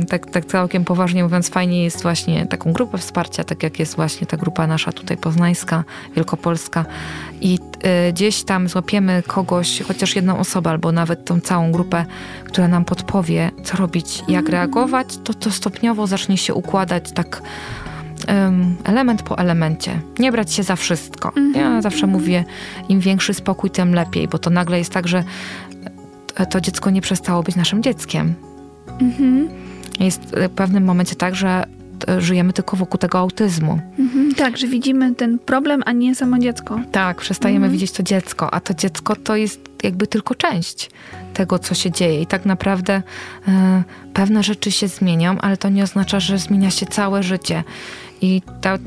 tak, 0.09 0.31
tak 0.31 0.45
całkiem 0.45 0.85
poważnie 0.85 1.23
mówiąc, 1.23 1.49
fajnie 1.49 1.83
jest 1.83 2.01
właśnie 2.01 2.45
taką 2.45 2.73
grupę 2.73 2.97
wsparcia, 2.97 3.43
tak 3.43 3.63
jak 3.63 3.79
jest 3.79 3.95
właśnie 3.95 4.27
ta 4.27 4.37
grupa 4.37 4.67
nasza 4.67 4.91
tutaj 4.91 5.17
poznańska, 5.17 5.83
wielkopolska. 6.15 6.85
I 7.41 7.59
e, 7.83 8.13
gdzieś 8.13 8.43
tam 8.43 8.67
złapiemy 8.67 9.23
kogoś, 9.27 9.81
chociaż 9.87 10.15
jedną 10.15 10.39
osobę, 10.39 10.69
albo 10.69 10.91
nawet 10.91 11.25
tą 11.25 11.39
całą 11.39 11.71
grupę, 11.71 12.05
która 12.45 12.67
nam 12.67 12.85
podpowie, 12.85 13.51
co 13.63 13.77
robić, 13.77 14.23
jak 14.27 14.49
reagować, 14.49 15.07
to 15.23 15.33
to 15.33 15.51
stopniowo 15.51 16.07
zacznie 16.07 16.37
się 16.37 16.53
układać 16.53 17.11
tak 17.11 17.41
element 18.83 19.23
po 19.23 19.37
elemencie. 19.37 19.99
Nie 20.19 20.31
brać 20.31 20.53
się 20.53 20.63
za 20.63 20.75
wszystko. 20.75 21.31
Ja 21.55 21.81
zawsze 21.81 22.07
mówię, 22.07 22.45
im 22.89 22.99
większy 22.99 23.33
spokój, 23.33 23.69
tym 23.69 23.93
lepiej, 23.95 24.27
bo 24.27 24.37
to 24.37 24.49
nagle 24.49 24.77
jest 24.77 24.91
tak, 24.91 25.07
że 25.07 25.23
to- 26.35 26.45
to 26.45 26.61
dziecko 26.61 26.89
nie 26.89 27.01
przestało 27.01 27.43
być 27.43 27.55
naszym 27.55 27.83
dzieckiem. 27.83 28.33
Jest 29.99 30.21
w 30.35 30.49
pewnym 30.49 30.83
momencie 30.85 31.15
tak, 31.15 31.35
że 31.35 31.63
e, 32.09 32.21
żyjemy 32.21 32.53
tylko 32.53 32.77
wokół 32.77 32.97
tego 32.97 33.19
autyzmu. 33.19 33.79
Mhm, 33.99 34.35
tak, 34.35 34.57
że 34.57 34.67
widzimy 34.67 35.15
ten 35.15 35.39
problem, 35.39 35.83
a 35.85 35.91
nie 35.91 36.15
samo 36.15 36.39
dziecko. 36.39 36.79
Tak, 36.91 37.17
przestajemy 37.21 37.69
widzieć 37.69 37.91
to 37.91 38.03
dziecko, 38.03 38.53
a 38.53 38.59
to 38.59 38.73
dziecko 38.73 39.15
to 39.15 39.35
jest 39.35 39.59
jakby 39.83 40.07
tylko 40.07 40.35
część 40.35 40.89
tego, 41.33 41.59
co 41.59 41.75
się 41.75 41.91
dzieje. 41.91 42.21
I 42.21 42.27
tak 42.27 42.45
naprawdę 42.45 43.01
e, 43.47 43.83
pewne 44.13 44.43
rzeczy 44.43 44.71
się 44.71 44.87
zmienią, 44.87 45.37
ale 45.39 45.57
to 45.57 45.69
nie 45.69 45.83
oznacza, 45.83 46.19
że 46.19 46.37
zmienia 46.37 46.69
się 46.71 46.85
całe 46.85 47.23
życie. 47.23 47.63
I 48.21 48.41
ta, 48.61 48.77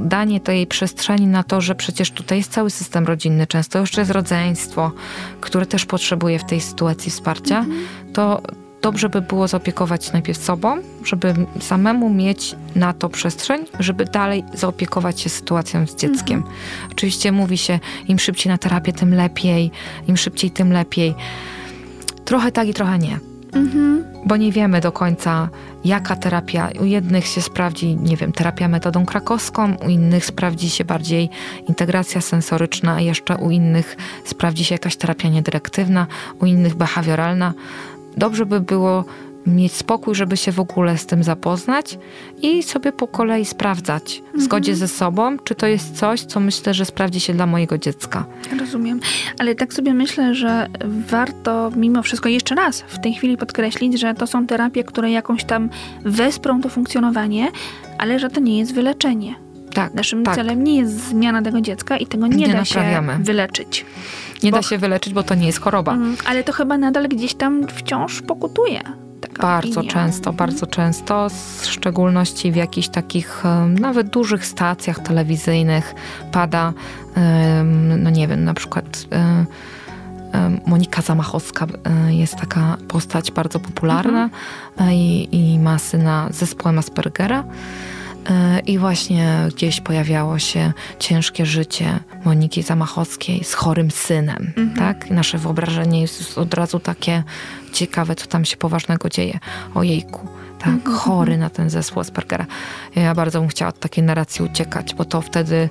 danie 0.00 0.40
tej 0.40 0.66
przestrzeni 0.66 1.26
na 1.26 1.42
to, 1.42 1.60
że 1.60 1.74
przecież 1.74 2.10
tutaj 2.10 2.38
jest 2.38 2.52
cały 2.52 2.70
system 2.70 3.06
rodzinny, 3.06 3.46
często 3.46 3.78
jeszcze 3.78 4.00
jest 4.00 4.10
rodzeństwo, 4.10 4.92
które 5.40 5.66
też 5.66 5.86
potrzebuje 5.86 6.38
w 6.38 6.44
tej 6.44 6.60
sytuacji 6.60 7.10
wsparcia, 7.10 7.64
to 8.12 8.40
dobrze 8.82 9.08
by 9.08 9.20
było 9.20 9.48
zaopiekować 9.48 10.04
się 10.04 10.12
najpierw 10.12 10.38
sobą, 10.38 10.76
żeby 11.04 11.34
samemu 11.60 12.10
mieć 12.10 12.56
na 12.76 12.92
to 12.92 13.08
przestrzeń, 13.08 13.64
żeby 13.80 14.04
dalej 14.04 14.44
zaopiekować 14.54 15.20
się 15.20 15.30
sytuacją 15.30 15.86
z 15.86 15.96
dzieckiem. 15.96 16.44
Oczywiście 16.92 17.32
mówi 17.32 17.58
się, 17.58 17.78
im 18.08 18.18
szybciej 18.18 18.50
na 18.50 18.58
terapię, 18.58 18.92
tym 18.92 19.14
lepiej, 19.14 19.70
im 20.08 20.16
szybciej, 20.16 20.50
tym 20.50 20.72
lepiej. 20.72 21.14
Trochę 22.24 22.52
tak 22.52 22.68
i 22.68 22.74
trochę 22.74 22.98
nie. 22.98 23.18
Bo 24.26 24.36
nie 24.36 24.52
wiemy 24.52 24.80
do 24.80 24.92
końca, 24.92 25.48
jaka 25.84 26.16
terapia. 26.16 26.70
U 26.80 26.84
jednych 26.84 27.26
się 27.26 27.42
sprawdzi, 27.42 27.96
nie 27.96 28.16
wiem, 28.16 28.32
terapia 28.32 28.68
metodą 28.68 29.06
krakowską, 29.06 29.76
u 29.86 29.88
innych 29.88 30.26
sprawdzi 30.26 30.70
się 30.70 30.84
bardziej 30.84 31.30
integracja 31.68 32.20
sensoryczna, 32.20 33.00
jeszcze 33.00 33.36
u 33.36 33.50
innych 33.50 33.96
sprawdzi 34.24 34.64
się 34.64 34.74
jakaś 34.74 34.96
terapia 34.96 35.28
niedyrektywna, 35.28 36.06
u 36.40 36.46
innych 36.46 36.74
behawioralna. 36.74 37.54
Dobrze 38.16 38.46
by 38.46 38.60
było 38.60 39.04
mieć 39.46 39.72
spokój, 39.72 40.14
żeby 40.14 40.36
się 40.36 40.52
w 40.52 40.60
ogóle 40.60 40.98
z 40.98 41.06
tym 41.06 41.22
zapoznać 41.22 41.98
i 42.42 42.62
sobie 42.62 42.92
po 42.92 43.08
kolei 43.08 43.44
sprawdzać 43.44 44.22
w 44.34 44.42
zgodzie 44.42 44.76
ze 44.76 44.88
sobą, 44.88 45.38
czy 45.38 45.54
to 45.54 45.66
jest 45.66 45.96
coś, 45.96 46.20
co 46.20 46.40
myślę, 46.40 46.74
że 46.74 46.84
sprawdzi 46.84 47.20
się 47.20 47.34
dla 47.34 47.46
mojego 47.46 47.78
dziecka. 47.78 48.24
Rozumiem. 48.60 49.00
Ale 49.38 49.54
tak 49.54 49.74
sobie 49.74 49.94
myślę, 49.94 50.34
że 50.34 50.68
warto 51.08 51.70
mimo 51.76 52.02
wszystko 52.02 52.28
jeszcze 52.28 52.54
raz 52.54 52.80
w 52.80 52.98
tej 53.00 53.14
chwili 53.14 53.36
podkreślić, 53.36 54.00
że 54.00 54.14
to 54.14 54.26
są 54.26 54.46
terapie, 54.46 54.84
które 54.84 55.10
jakąś 55.10 55.44
tam 55.44 55.68
wesprą 56.04 56.60
to 56.60 56.68
funkcjonowanie, 56.68 57.48
ale 57.98 58.18
że 58.18 58.30
to 58.30 58.40
nie 58.40 58.58
jest 58.58 58.74
wyleczenie. 58.74 59.34
Tak, 59.74 59.94
Naszym 59.94 60.24
tak. 60.24 60.34
celem 60.34 60.64
nie 60.64 60.76
jest 60.76 61.08
zmiana 61.08 61.42
tego 61.42 61.60
dziecka 61.60 61.96
i 61.96 62.06
tego 62.06 62.26
nie, 62.26 62.36
Nie 62.36 62.48
da 62.48 62.54
naprawiamy. 62.58 63.12
się 63.12 63.18
wyleczyć. 63.22 63.86
Nie 64.42 64.50
bo- 64.50 64.56
da 64.56 64.62
się 64.62 64.78
wyleczyć, 64.78 65.12
bo 65.14 65.22
to 65.22 65.34
nie 65.34 65.46
jest 65.46 65.60
choroba. 65.60 65.92
Mhm. 65.92 66.16
Ale 66.26 66.44
to 66.44 66.52
chyba 66.52 66.78
nadal 66.78 67.08
gdzieś 67.08 67.34
tam 67.34 67.66
wciąż 67.68 68.22
pokutuje. 68.22 68.80
Taka 69.28 69.42
Bardzo 69.42 69.80
opinia. 69.80 69.94
często, 69.94 70.32
bardzo 70.32 70.66
często, 70.66 71.28
w 71.60 71.66
szczególności 71.66 72.52
w 72.52 72.56
jakichś 72.56 72.88
takich 72.88 73.42
nawet 73.68 74.08
dużych 74.08 74.46
stacjach 74.46 74.98
telewizyjnych 74.98 75.94
pada, 76.32 76.72
no 77.96 78.10
nie 78.10 78.28
wiem, 78.28 78.44
na 78.44 78.54
przykład 78.54 78.84
em, 79.10 79.46
Monika 80.66 81.02
Zamachowska 81.02 81.66
e, 81.66 82.14
jest 82.14 82.36
taka 82.36 82.76
postać 82.88 83.30
bardzo 83.30 83.60
popularna 83.60 84.30
e, 84.80 84.94
i, 84.94 85.28
i 85.54 85.58
ma 85.58 85.78
syna 85.78 86.28
z 86.30 86.36
zespołem 86.36 86.78
Aspergera. 86.78 87.44
E, 88.30 88.60
I 88.66 88.78
właśnie 88.78 89.48
gdzieś 89.54 89.80
pojawiało 89.80 90.38
się 90.38 90.72
ciężkie 90.98 91.46
życie 91.46 92.00
Moniki 92.24 92.62
Zamachowskiej 92.62 93.44
z 93.44 93.54
chorym 93.54 93.90
synem. 93.90 94.52
Tak? 94.76 95.10
I 95.10 95.12
nasze 95.12 95.38
wyobrażenie 95.38 96.00
jest 96.00 96.38
od 96.38 96.54
razu 96.54 96.80
takie 96.80 97.22
ciekawe, 97.72 98.14
co 98.14 98.26
tam 98.26 98.44
się 98.44 98.56
poważnego 98.56 99.08
dzieje. 99.08 99.38
Ojejku, 99.74 100.28
tak, 100.64 100.72
mm 100.72 100.80
-hmm. 100.80 100.98
chory 100.98 101.38
na 101.38 101.50
ten 101.50 101.70
zespół 101.70 102.00
Aspergera. 102.00 102.46
Ja 102.96 103.14
bardzo 103.14 103.40
bym 103.40 103.48
chciała 103.48 103.68
od 103.68 103.78
takiej 103.78 104.04
narracji 104.04 104.44
uciekać, 104.44 104.94
bo 104.94 105.04
to 105.04 105.20
wtedy 105.20 105.68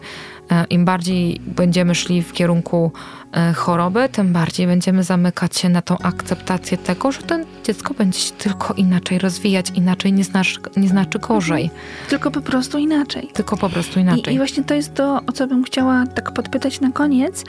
e, 0.52 0.66
im 0.70 0.86
bardziej 0.86 1.42
będziemy 1.46 1.96
szli 1.96 2.24
w 2.24 2.34
kierunku 2.34 2.92
e, 3.34 3.54
choroby, 3.54 4.10
tym 4.10 4.34
bardziej 4.34 4.68
będziemy 4.68 5.04
zamykać 5.04 5.58
się 5.58 5.70
na 5.70 5.82
tą 5.82 5.98
akceptację 5.98 6.78
tego, 6.78 7.12
że 7.12 7.22
to 7.22 7.36
dziecko 7.64 7.94
będzie 7.94 8.20
się 8.20 8.32
tylko 8.32 8.74
inaczej 8.74 9.20
rozwijać, 9.20 9.70
inaczej 9.70 10.14
nie, 10.14 10.24
znaczy, 10.24 10.60
nie 10.78 10.88
znaczy 10.88 11.20
gorzej. 11.20 11.64
Mhm. 11.64 11.82
Tylko 12.10 12.32
po 12.32 12.42
prostu 12.42 12.78
inaczej. 12.78 13.30
Tylko 13.34 13.58
po 13.58 13.70
prostu 13.70 14.00
inaczej. 14.00 14.34
I, 14.34 14.36
I 14.36 14.38
właśnie 14.38 14.64
to 14.64 14.74
jest 14.74 14.94
to, 14.94 15.22
o 15.28 15.32
co 15.32 15.48
bym 15.48 15.64
chciała 15.64 16.08
tak 16.08 16.32
podpytać 16.32 16.82
na 16.82 16.92
koniec 16.92 17.44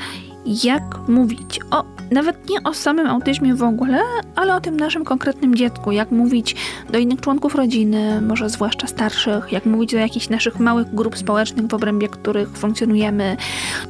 jak 0.47 0.83
mówić 1.09 1.61
o, 1.71 1.85
nawet 2.11 2.51
nie 2.51 2.63
o 2.63 2.75
samym 2.75 3.07
autyzmie 3.07 3.55
w 3.55 3.63
ogóle, 3.63 4.01
ale 4.37 4.57
o 4.57 4.61
tym 4.61 4.77
naszym 4.77 5.05
konkretnym 5.05 5.55
dziecku, 5.55 5.93
jak 5.93 6.11
mówić 6.11 6.57
do 6.91 6.99
innych 6.99 7.21
członków 7.21 7.55
rodziny, 7.55 8.21
może 8.21 8.49
zwłaszcza 8.49 8.87
starszych, 8.87 9.53
jak 9.53 9.67
mówić 9.67 9.93
do 9.93 9.99
jakichś 9.99 10.29
naszych 10.29 10.61
małych 10.61 10.95
grup 10.95 11.19
społecznych, 11.19 11.67
w 11.67 11.75
obrębie 11.75 12.09
których 12.09 12.49
funkcjonujemy, 12.49 13.37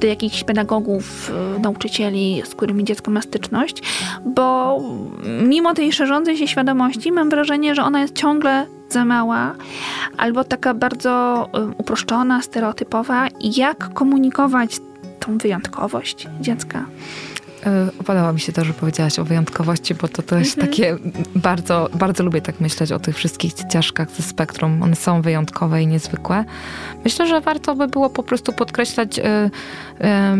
do 0.01 0.07
jakichś 0.07 0.45
pedagogów, 0.45 1.33
y, 1.57 1.61
nauczycieli, 1.61 2.43
z 2.45 2.55
którymi 2.55 2.85
dziecko 2.85 3.11
ma 3.11 3.23
styczność, 3.23 3.83
bo 4.27 4.79
mimo 5.43 5.75
tej 5.75 5.93
szerzącej 5.93 6.37
się 6.37 6.49
świadomości 6.49 7.13
mam 7.13 7.31
wrażenie, 7.31 7.75
że 7.75 7.83
ona 7.83 8.01
jest 8.01 8.15
ciągle 8.15 8.67
za 8.89 9.05
mała, 9.05 9.55
albo 10.17 10.45
taka 10.45 10.75
bardzo 10.75 11.47
y, 11.71 11.75
uproszczona, 11.79 12.43
stereotypowa. 12.43 13.27
Jak 13.41 13.95
komunikować 13.95 14.81
tą 15.27 15.39
wyjątkowość 15.39 16.29
dziecka. 16.41 16.87
E, 17.67 17.89
podoba 18.05 18.33
mi 18.33 18.41
się 18.41 18.53
to, 18.53 18.65
że 18.65 18.73
powiedziałaś 18.73 19.19
o 19.19 19.25
wyjątkowości, 19.25 19.95
bo 19.95 20.09
to, 20.09 20.39
jest 20.39 20.59
mhm. 20.59 20.73
takie, 20.73 20.97
bardzo, 21.35 21.89
bardzo 21.95 22.25
lubię 22.25 22.41
tak 22.41 22.61
myśleć 22.61 22.93
o 22.93 22.99
tych 22.99 23.17
wszystkich 23.17 23.55
dzieciaszkach 23.55 24.11
ze 24.11 24.23
spektrum. 24.23 24.83
One 24.83 24.97
są 24.97 25.23
wyjątkowe 25.23 25.83
i 25.83 25.87
niezwykłe. 25.87 26.45
Myślę, 27.05 27.27
że 27.27 27.41
warto 27.41 27.75
by 27.75 27.89
było 27.89 28.11
po 28.11 28.23
prostu 28.23 28.53
podkreślać, 28.53 29.19
y, 29.19 29.23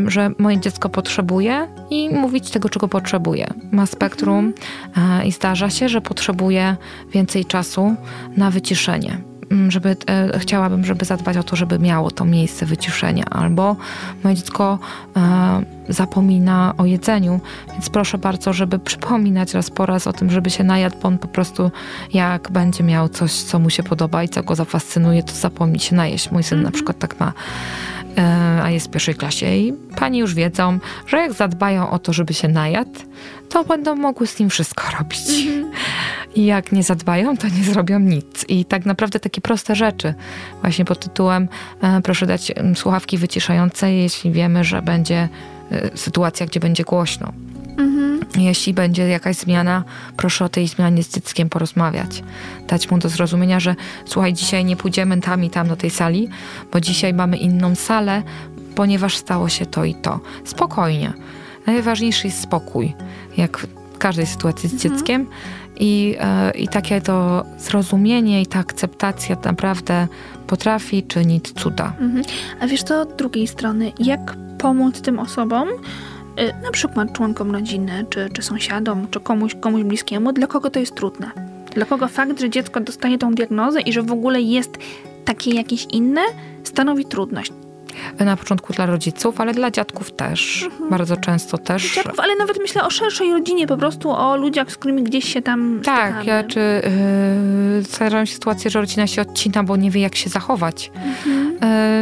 że 0.07 0.31
moje 0.39 0.61
dziecko 0.61 0.89
potrzebuje 0.89 1.69
i 1.91 2.11
mówić 2.11 2.51
tego, 2.51 2.69
czego 2.69 2.89
potrzebuje. 2.89 3.55
Ma 3.73 3.87
spektrum 3.87 4.53
mhm. 4.87 5.21
y, 5.21 5.27
i 5.27 5.33
zdarza 5.33 5.71
się, 5.71 5.89
że 5.89 6.01
potrzebuje 6.01 6.77
więcej 7.13 7.45
czasu 7.45 7.95
na 8.37 8.51
wyciszenie 8.51 9.34
żeby, 9.69 9.97
e, 10.07 10.39
chciałabym, 10.39 10.85
żeby 10.85 11.05
zadbać 11.05 11.37
o 11.37 11.43
to, 11.43 11.57
żeby 11.57 11.79
miało 11.79 12.11
to 12.11 12.25
miejsce 12.25 12.67
wyciszenia, 12.67 13.25
albo 13.31 13.77
moje 14.25 14.37
dziecko 14.37 14.79
e, 15.17 15.63
zapomina 15.89 16.75
o 16.79 16.85
jedzeniu, 16.85 17.41
więc 17.73 17.91
proszę 17.91 18.19
bardzo, 18.19 18.53
żeby 18.53 18.79
przypominać 18.79 19.55
raz 19.55 19.71
po 19.71 19.87
raz 19.87 20.07
o 20.07 20.13
tym, 20.13 20.31
żeby 20.31 20.51
się 20.51 20.65
najadł, 20.65 20.97
bo 21.03 21.09
on 21.09 21.19
po 21.19 21.29
prostu 21.29 21.71
jak 22.13 22.51
będzie 22.51 22.85
miał 22.85 23.09
coś, 23.09 23.33
co 23.33 23.59
mu 23.59 23.71
się 23.71 23.83
podoba 23.83 24.23
i 24.23 24.29
co 24.29 24.43
go 24.43 24.55
zafascynuje, 24.55 25.23
to 25.23 25.33
zapomni 25.33 25.81
się 25.81 25.97
najeść. 25.97 26.31
Mój 26.31 26.43
syn 26.43 26.59
mm 26.59 26.61
-hmm. 26.61 26.65
na 26.65 26.69
mhm. 26.69 26.73
przykład 26.73 26.99
tak 26.99 27.21
ma 27.21 27.33
e, 28.19 28.61
a 28.63 28.71
jest 28.71 28.87
w 28.87 28.91
pierwszej 28.91 29.15
klasie 29.15 29.57
i 29.57 29.73
pani 29.73 30.19
już 30.19 30.35
wiedzą, 30.35 30.79
że 31.07 31.17
jak 31.17 31.33
zadbają 31.33 31.91
o 31.91 31.99
to, 31.99 32.13
żeby 32.13 32.35
się 32.35 32.49
najadł, 32.49 33.01
to 33.55 33.65
będą 33.65 33.97
mogły 33.97 34.27
z 34.27 34.39
nim 34.39 34.51
wszystko 34.51 34.85
robić. 34.99 35.29
Mm 35.29 35.65
-hmm. 35.65 35.71
I 36.35 36.45
jak 36.45 36.73
nie 36.73 36.83
zadbają, 36.83 37.37
to 37.37 37.49
nie 37.49 37.65
zrobią 37.65 37.99
nic. 37.99 38.45
I 38.49 38.65
tak 38.65 38.87
naprawdę 38.87 39.21
takie 39.21 39.41
proste 39.41 39.77
rzeczy, 39.77 40.15
właśnie 40.61 40.85
pod 40.85 41.01
tytułem 41.01 41.49
e, 41.83 42.01
proszę 42.01 42.27
dać 42.27 42.53
słuchawki 42.75 43.19
wyciszające, 43.19 43.93
jeśli 43.93 44.33
wiemy, 44.33 44.65
że 44.65 44.83
będzie 44.83 45.29
e, 45.71 45.99
sytuacja, 45.99 46.47
gdzie 46.47 46.61
będzie 46.61 46.85
głośno. 46.85 47.33
Mhm. 47.69 48.21
Jeśli 48.37 48.75
będzie 48.75 49.09
jakaś 49.09 49.37
zmiana, 49.37 49.85
proszę 50.17 50.45
o 50.45 50.49
tej 50.49 50.69
zmianie 50.69 51.03
z 51.03 51.15
dzieckiem 51.15 51.49
porozmawiać. 51.49 52.23
Dać 52.69 52.91
mu 52.91 52.99
do 52.99 53.09
zrozumienia, 53.09 53.61
że 53.61 53.75
słuchaj, 54.07 54.33
dzisiaj 54.33 54.65
nie 54.65 54.77
pójdziemy 54.77 55.21
tam 55.21 55.45
i 55.45 55.51
tam 55.51 55.69
do 55.69 55.77
tej 55.77 55.91
sali, 55.91 56.29
bo 56.73 56.81
dzisiaj 56.81 57.15
mamy 57.15 57.37
inną 57.37 57.75
salę, 57.75 58.23
ponieważ 58.75 59.17
stało 59.17 59.49
się 59.49 59.67
to 59.67 59.85
i 59.85 59.95
to. 59.95 60.21
Spokojnie. 60.45 61.13
Najważniejszy 61.67 62.27
jest 62.27 62.41
spokój, 62.41 62.95
jak 63.37 63.59
w 63.59 63.99
każdej 63.99 64.27
sytuacji 64.27 64.69
z 64.69 64.73
mhm. 64.73 64.93
dzieckiem. 64.93 65.27
I, 65.81 66.17
e, 66.21 66.51
I 66.51 66.69
takie 66.69 67.01
to 67.01 67.45
zrozumienie 67.59 68.43
i 68.43 68.47
ta 68.47 68.59
akceptacja 68.59 69.37
naprawdę 69.45 70.09
potrafi 70.47 71.03
czynić 71.03 71.53
cuda. 71.53 71.93
Mhm. 72.01 72.25
A 72.61 72.67
wiesz 72.67 72.83
co, 72.83 73.01
od 73.01 73.17
drugiej 73.17 73.47
strony, 73.47 73.93
jak 73.99 74.37
pomóc 74.59 75.01
tym 75.01 75.19
osobom, 75.19 75.69
y, 75.69 76.63
na 76.63 76.71
przykład 76.71 77.13
członkom 77.13 77.51
rodziny, 77.51 78.07
czy, 78.11 78.31
czy 78.33 78.43
sąsiadom, 78.43 79.07
czy 79.11 79.21
komuś, 79.21 79.55
komuś 79.55 79.83
bliskiemu, 79.83 80.33
dla 80.33 80.47
kogo 80.47 80.71
to 80.71 80.81
jest 80.81 80.95
trudne? 80.95 81.31
Dla 81.75 81.85
kogo 81.85 82.09
fakt, 82.09 82.41
że 82.41 82.51
dziecko 82.51 82.81
dostaje 82.81 83.19
tą 83.19 83.35
diagnozę 83.35 83.81
i 83.81 83.93
że 83.93 84.03
w 84.03 84.13
ogóle 84.13 84.43
jest 84.43 84.79
takie 85.25 85.51
jakieś 85.51 85.87
inne, 85.91 86.21
stanowi 86.65 87.05
trudność 87.05 87.53
na 88.19 88.37
początku 88.37 88.73
dla 88.73 88.87
rodziców, 88.87 89.41
ale 89.41 89.55
dla 89.55 89.71
dziadków 89.71 90.13
też. 90.13 90.63
Mhm. 90.63 90.91
Bardzo 90.91 91.17
często 91.17 91.59
też. 91.59 91.95
Dziadków, 91.95 92.21
ale 92.21 92.37
nawet 92.37 92.59
myślę 92.61 92.85
o 92.85 92.91
szerszej 92.91 93.33
rodzinie, 93.33 93.67
po 93.67 93.77
prostu 93.77 94.11
o 94.11 94.37
ludziach, 94.37 94.71
z 94.71 94.77
którymi 94.77 95.03
gdzieś 95.03 95.33
się 95.33 95.43
tam 95.43 95.81
Tak, 95.85 96.07
stykamy. 96.07 96.25
ja 96.25 96.45
czy 96.45 96.83
yy, 98.21 98.27
się 98.27 98.33
sytuacje, 98.35 98.71
że 98.71 98.81
rodzina 98.81 99.07
się 99.07 99.23
odcina, 99.23 99.63
bo 99.63 99.77
nie 99.77 99.91
wie 99.91 100.01
jak 100.01 100.15
się 100.15 100.31
zachować. 100.31 100.91
Mhm. 101.05 101.53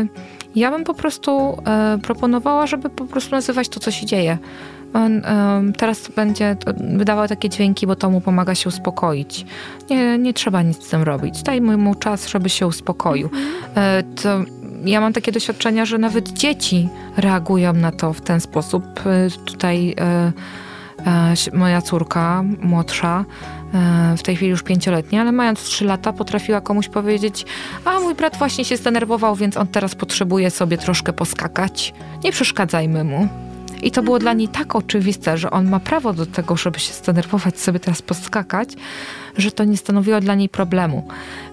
Yy, 0.03 0.09
ja 0.57 0.71
bym 0.71 0.85
po 0.85 0.95
prostu 0.95 1.63
yy, 1.95 1.99
proponowała, 1.99 2.67
żeby 2.67 2.91
po 2.91 3.05
prostu 3.05 3.31
nazywać 3.31 3.69
to, 3.69 3.81
co 3.81 3.91
się 3.91 4.07
dzieje. 4.07 4.39
On 4.95 5.23
teraz 5.77 6.09
będzie 6.09 6.57
wydawał 6.97 7.29
takie 7.29 7.49
dźwięki, 7.49 7.87
bo 7.87 7.97
to 7.97 8.11
mu 8.11 8.21
pomaga 8.21 8.55
się 8.55 8.69
uspokoić. 8.69 9.47
Nie, 9.91 10.19
nie 10.19 10.35
trzeba 10.35 10.63
nic 10.63 10.85
z 10.85 10.89
tym 10.89 11.03
robić. 11.03 11.43
Dajmy 11.43 11.77
mu 11.77 11.95
czas, 11.95 12.29
żeby 12.29 12.49
się 12.49 12.67
uspokoił. 12.67 13.31
Mhm. 13.33 14.15
To 14.15 14.41
ja 14.85 15.01
mam 15.01 15.13
takie 15.13 15.33
doświadczenia, 15.33 15.85
że 15.85 15.99
nawet 15.99 16.29
dzieci 16.29 16.89
reagują 17.17 17.73
na 17.73 17.93
to 17.93 18.13
w 18.13 18.21
ten 18.21 18.41
sposób. 18.41 18.85
Y, 19.07 19.31
tutaj 19.45 19.95
y, 21.47 21.53
y, 21.53 21.57
moja 21.57 21.83
córka 21.83 22.45
młodsza, 22.63 23.25
w 24.17 24.23
tej 24.23 24.37
chwili 24.37 24.51
już 24.51 24.63
pięcioletnia, 24.63 25.21
ale 25.21 25.33
mając 25.33 25.63
trzy 25.63 25.85
lata 25.85 26.13
potrafiła 26.13 26.61
komuś 26.61 26.89
powiedzieć, 26.89 27.47
a 27.85 28.01
mój 28.01 28.15
brat 28.15 28.37
właśnie 28.37 28.65
się 28.65 28.77
zdenerwował, 28.77 29.37
więc 29.37 29.57
on 29.57 29.67
teraz 29.67 29.95
potrzebuje 29.95 30.51
sobie 30.51 30.79
troszkę 30.79 31.13
poskakać. 31.13 31.95
Nie 32.25 32.33
przeszkadzajmy 32.33 33.05
mu. 33.05 33.29
I 33.83 33.91
to 33.91 34.03
było 34.03 34.19
dla 34.19 34.33
niej 34.33 34.49
tak 34.49 34.77
oczywiste, 34.77 35.39
że 35.39 35.51
on 35.51 35.69
ma 35.69 35.81
prawo 35.81 36.13
do 36.13 36.27
tego, 36.27 36.57
żeby 36.57 36.81
się 36.81 36.93
zdenerwować, 36.93 37.61
sobie 37.61 37.81
teraz 37.81 38.03
poskakać, 38.03 38.69
że 39.37 39.53
to 39.53 39.65
nie 39.65 39.77
stanowiło 39.77 40.21
dla 40.21 40.35
niej 40.35 40.49
problemu. 40.49 41.09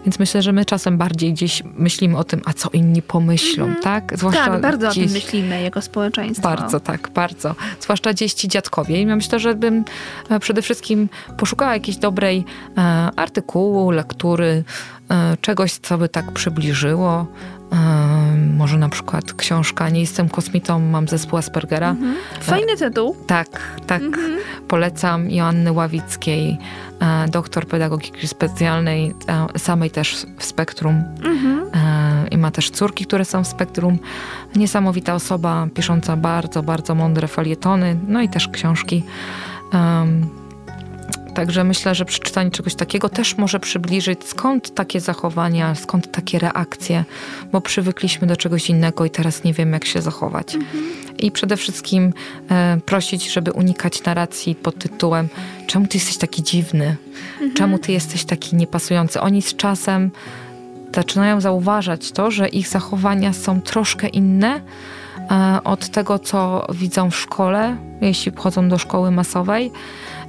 Więc 0.06 0.20
myślę, 0.20 0.42
że 0.42 0.52
my 0.52 0.66
czasem 0.66 0.98
bardziej 0.98 1.34
gdzieś 1.34 1.64
myślimy 1.76 2.18
o 2.18 2.24
tym, 2.24 2.42
a 2.46 2.54
co 2.54 2.70
inni 2.74 3.02
pomyślą, 3.02 3.66
mm 3.66 3.78
-hmm. 3.78 3.84
tak? 3.84 4.18
Zwłaszcza 4.18 4.46
tak, 4.46 4.62
bardzo 4.62 4.90
gdzieś... 4.90 5.04
o 5.04 5.08
tym 5.08 5.14
myślimy 5.14 5.62
jako 5.62 5.82
społeczeństwo. 5.82 6.44
Bardzo, 6.44 6.80
tak, 6.80 7.10
bardzo. 7.14 7.56
Zwłaszcza 7.80 8.14
gdzieś 8.14 8.34
ci 8.34 8.48
dziadkowie. 8.48 9.02
I 9.02 9.06
myślę, 9.06 9.40
że 9.40 9.56
bym 9.56 9.84
e, 10.30 10.40
przede 10.40 10.62
wszystkim 10.62 11.10
poszukała 11.38 11.74
jakiejś 11.74 11.98
dobrej 11.98 12.46
e, 12.78 12.82
artykułu, 13.16 13.92
lektury, 13.92 14.64
e, 15.12 15.38
czegoś, 15.42 15.74
co 15.74 15.98
by 15.98 16.10
tak 16.10 16.32
przybliżyło 16.32 17.28
może 18.58 18.78
na 18.78 18.90
przykład 18.90 19.34
książka 19.34 19.90
Nie 19.90 20.00
jestem 20.00 20.30
kosmitą, 20.30 20.80
mam 20.80 21.08
zespół 21.08 21.40
Aspergera. 21.40 21.90
Mhm. 21.90 22.16
Fajny 22.42 22.78
tytuł. 22.78 23.16
Tak, 23.28 23.80
tak. 23.88 24.02
Mhm. 24.02 24.40
Polecam 24.68 25.32
Joanny 25.32 25.72
Ławickiej, 25.72 26.58
e, 27.00 27.28
doktor 27.28 27.68
pedagogiki 27.68 28.28
specjalnej, 28.28 29.14
e, 29.28 29.60
samej 29.60 29.92
też 29.92 30.26
w 30.38 30.46
spektrum. 30.46 31.04
Mhm. 31.24 31.70
E, 31.74 32.28
I 32.32 32.38
ma 32.38 32.52
też 32.52 32.70
córki, 32.70 33.06
które 33.06 33.26
są 33.26 33.44
w 33.44 33.48
spektrum. 33.48 34.00
Niesamowita 34.56 35.14
osoba, 35.14 35.68
pisząca 35.74 36.18
bardzo, 36.18 36.64
bardzo 36.64 36.96
mądre 36.96 37.28
falietony, 37.28 37.98
no 38.08 38.22
i 38.22 38.30
też 38.30 38.48
książki. 38.48 39.04
Także 41.34 41.64
myślę, 41.64 41.96
że 41.96 42.06
przeczytanie 42.06 42.52
czegoś 42.52 42.76
takiego 42.76 43.10
też 43.10 43.38
może 43.38 43.60
przybliżyć, 43.60 44.24
skąd 44.24 44.74
takie 44.74 45.00
zachowania, 45.00 45.76
skąd 45.76 46.12
takie 46.12 46.40
reakcje, 46.40 47.06
bo 47.52 47.62
przywykliśmy 47.62 48.28
do 48.28 48.38
czegoś 48.38 48.70
innego 48.70 49.06
i 49.06 49.10
teraz 49.10 49.44
nie 49.44 49.54
wiemy, 49.54 49.72
jak 49.72 49.86
się 49.86 50.02
zachować. 50.02 50.56
Mhm. 50.56 50.84
I 51.20 51.32
przede 51.32 51.58
wszystkim 51.58 52.14
e, 52.52 52.78
prosić, 52.86 53.34
żeby 53.34 53.52
unikać 53.52 54.04
narracji 54.04 54.56
pod 54.56 54.80
tytułem 54.80 55.30
czemu 55.70 55.88
ty 55.88 55.98
jesteś 55.98 56.18
taki 56.18 56.44
dziwny, 56.44 56.96
mhm. 57.32 57.54
czemu 57.54 57.80
ty 57.80 57.92
jesteś 57.92 58.26
taki 58.26 58.56
niepasujący. 58.56 59.22
Oni 59.22 59.42
z 59.42 59.56
czasem 59.56 60.12
zaczynają 60.96 61.42
zauważać 61.42 62.12
to, 62.12 62.32
że 62.32 62.48
ich 62.48 62.68
zachowania 62.68 63.34
są 63.34 63.62
troszkę 63.62 64.08
inne, 64.08 64.62
e, 65.32 65.60
od 65.64 65.90
tego, 65.90 66.20
co 66.20 66.68
widzą 66.74 67.12
w 67.12 67.16
szkole, 67.16 67.78
jeśli 68.02 68.32
chodzą 68.36 68.70
do 68.70 68.78
szkoły 68.78 69.12
masowej, 69.12 69.72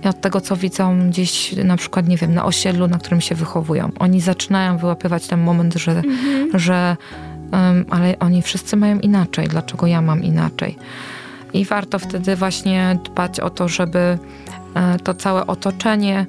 i 0.04 0.08
od 0.08 0.20
tego, 0.20 0.40
co 0.40 0.56
widzą 0.56 1.08
gdzieś 1.10 1.56
na 1.56 1.76
przykład, 1.76 2.08
nie 2.08 2.16
wiem, 2.16 2.34
na 2.34 2.44
osiedlu, 2.44 2.88
na 2.88 2.98
którym 2.98 3.20
się 3.20 3.34
wychowują. 3.34 3.90
Oni 3.98 4.20
zaczynają 4.20 4.78
wyłapywać 4.78 5.26
ten 5.26 5.40
moment, 5.40 5.74
że, 5.74 5.92
mhm. 5.92 6.58
że 6.58 6.96
um, 7.52 7.84
ale 7.90 8.18
oni 8.18 8.42
wszyscy 8.42 8.76
mają 8.76 8.98
inaczej, 8.98 9.48
dlaczego 9.48 9.86
ja 9.86 10.02
mam 10.02 10.22
inaczej. 10.22 10.78
I 11.52 11.64
warto 11.64 11.98
wtedy 11.98 12.36
właśnie 12.36 12.98
dbać 13.04 13.40
o 13.40 13.50
to, 13.50 13.68
żeby 13.68 14.18
e, 14.74 14.98
to 14.98 15.14
całe 15.14 15.46
otoczenie 15.46 16.26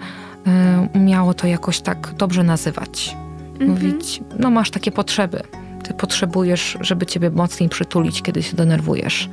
umiało 0.93 1.33
to 1.33 1.47
jakoś 1.47 1.81
tak 1.81 2.13
dobrze 2.17 2.43
nazywać. 2.43 3.17
Mhm. 3.51 3.69
Mówić, 3.69 4.21
no 4.39 4.51
masz 4.51 4.71
takie 4.71 4.91
potrzeby. 4.91 5.41
Ty 5.83 5.93
potrzebujesz, 5.93 6.77
żeby 6.81 7.05
ciebie 7.05 7.29
mocniej 7.29 7.69
przytulić, 7.69 8.21
kiedy 8.21 8.43
się 8.43 8.55
denerwujesz. 8.55 9.29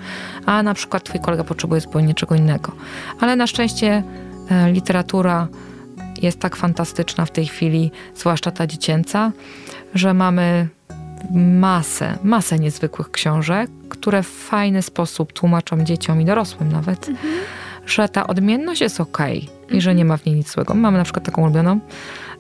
A 0.47 0.63
na 0.63 0.75
przykład 0.75 1.03
twój 1.05 1.21
kolega 1.21 1.45
potrzebuje 1.45 1.81
zupełnie 1.81 2.15
czego 2.15 2.35
innego. 2.35 2.73
Ale 3.21 3.37
na 3.37 3.47
szczęście 3.47 3.87
e, 3.87 4.03
literatura 4.73 5.49
jest 6.23 6.41
tak 6.41 6.57
fantastyczna 6.57 7.25
w 7.25 7.31
tej 7.31 7.47
chwili, 7.47 7.91
zwłaszcza 8.15 8.51
ta 8.51 8.67
dziecięca, 8.67 9.33
że 9.95 10.15
mamy 10.15 10.69
masę, 11.35 12.19
masę 12.25 12.59
niezwykłych 12.59 13.11
książek, 13.11 13.71
które 13.89 14.23
w 14.23 14.29
fajny 14.29 14.83
sposób 14.83 15.33
tłumaczą 15.33 15.85
dzieciom 15.85 16.21
i 16.21 16.25
dorosłym 16.25 16.73
nawet, 16.73 17.11
że 17.87 18.09
ta 18.09 18.27
odmienność 18.27 18.81
jest 18.81 19.01
okej 19.01 19.49
i 19.71 19.81
że 19.81 19.95
nie 19.95 20.05
ma 20.05 20.17
w 20.17 20.27
niej 20.27 20.35
nic 20.37 20.53
złego. 20.53 20.75
Mamy 20.75 20.99
na 20.99 21.05
przykład 21.05 21.25
taką 21.25 21.43
ulubioną, 21.43 21.81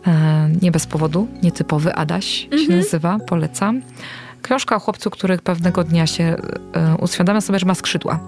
e, 0.06 0.50
nie 0.62 0.70
bez 0.70 0.86
powodu, 0.86 1.28
nietypowy 1.42 1.94
Adaś 1.94 2.48
się 2.66 2.76
nazywa, 2.76 3.18
polecam. 3.26 3.82
Książka 4.42 4.76
o 4.76 4.80
chłopcu, 4.80 5.10
który 5.10 5.38
pewnego 5.38 5.84
dnia 5.84 6.06
się 6.06 6.24
e, 6.24 6.96
uświadamia 6.96 7.40
sobie, 7.40 7.58
że 7.58 7.66
ma 7.66 7.74
skrzydła, 7.74 8.20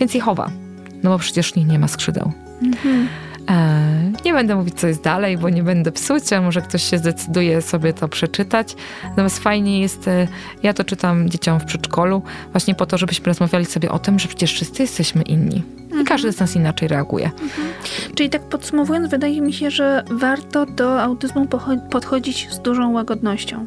więc 0.00 0.14
je 0.14 0.20
chowa, 0.20 0.50
no 1.02 1.10
bo 1.10 1.18
przecież 1.18 1.54
nie 1.54 1.78
ma 1.78 1.88
skrzydeł. 1.88 2.43
E, 3.50 4.12
nie 4.24 4.32
będę 4.32 4.56
mówić, 4.56 4.74
co 4.74 4.86
jest 4.86 5.02
dalej, 5.02 5.38
bo 5.38 5.48
nie 5.50 5.62
będę 5.62 5.92
psuć, 5.92 6.32
a 6.32 6.40
może 6.40 6.62
ktoś 6.62 6.82
się 6.90 6.98
zdecyduje 6.98 7.62
sobie 7.62 7.92
to 7.92 8.08
przeczytać. 8.08 8.76
Natomiast 9.08 9.38
fajnie 9.38 9.80
jest, 9.80 10.08
e, 10.08 10.28
ja 10.62 10.74
to 10.74 10.84
czytam 10.84 11.28
dzieciom 11.30 11.60
w 11.60 11.64
przedszkolu, 11.64 12.22
właśnie 12.52 12.74
po 12.74 12.86
to, 12.86 12.98
żebyśmy 12.98 13.26
rozmawiali 13.26 13.64
sobie 13.64 13.90
o 13.90 13.98
tym, 13.98 14.18
że 14.18 14.28
przecież 14.28 14.52
wszyscy 14.52 14.82
jesteśmy 14.82 15.22
inni. 15.22 15.62
I 16.00 16.04
każdy 16.04 16.32
z 16.32 16.40
nas 16.40 16.56
inaczej 16.56 16.88
reaguje. 16.88 17.30
Czyli 18.14 18.30
tak 18.30 18.42
podsumowując, 18.42 19.10
wydaje 19.10 19.40
mi 19.40 19.52
się, 19.52 19.70
że 19.70 20.04
warto 20.10 20.66
do 20.66 21.02
autyzmu 21.02 21.46
podchodzić 21.90 22.48
z 22.50 22.58
dużą 22.60 22.92
łagodnością. 22.92 23.66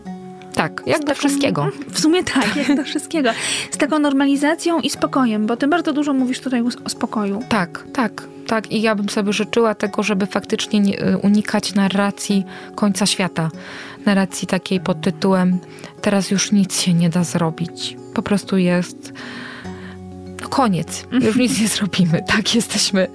Tak, 0.53 0.83
jak 0.85 0.97
Z 0.97 0.99
do 0.99 1.05
taką- 1.07 1.19
wszystkiego. 1.19 1.67
W 1.93 1.99
sumie 1.99 2.23
tak, 2.23 2.55
jak 2.55 2.77
do 2.77 2.83
wszystkiego. 2.83 3.29
Z 3.71 3.77
taką 3.77 3.99
normalizacją 3.99 4.79
i 4.79 4.89
spokojem, 4.89 5.45
bo 5.47 5.57
ty 5.57 5.67
bardzo 5.67 5.93
dużo 5.93 6.13
mówisz 6.13 6.39
tutaj 6.41 6.63
o 6.85 6.89
spokoju. 6.89 7.43
Tak, 7.49 7.83
tak, 7.93 8.23
tak. 8.47 8.71
I 8.71 8.81
ja 8.81 8.95
bym 8.95 9.09
sobie 9.09 9.33
życzyła 9.33 9.75
tego, 9.75 10.03
żeby 10.03 10.25
faktycznie 10.25 10.79
nie, 10.79 11.07
y, 11.07 11.17
unikać 11.17 11.73
narracji 11.73 12.45
końca 12.75 13.05
świata. 13.05 13.49
Narracji 14.05 14.47
takiej 14.47 14.79
pod 14.79 15.01
tytułem 15.01 15.59
teraz 16.01 16.31
już 16.31 16.51
nic 16.51 16.81
się 16.81 16.93
nie 16.93 17.09
da 17.09 17.23
zrobić. 17.23 17.97
Po 18.13 18.21
prostu 18.21 18.57
jest 18.57 19.13
no 20.41 20.47
koniec. 20.49 21.07
Już 21.11 21.35
nic 21.35 21.61
nie 21.61 21.67
zrobimy. 21.67 22.23
Tak, 22.27 22.55
jesteśmy 22.55 23.07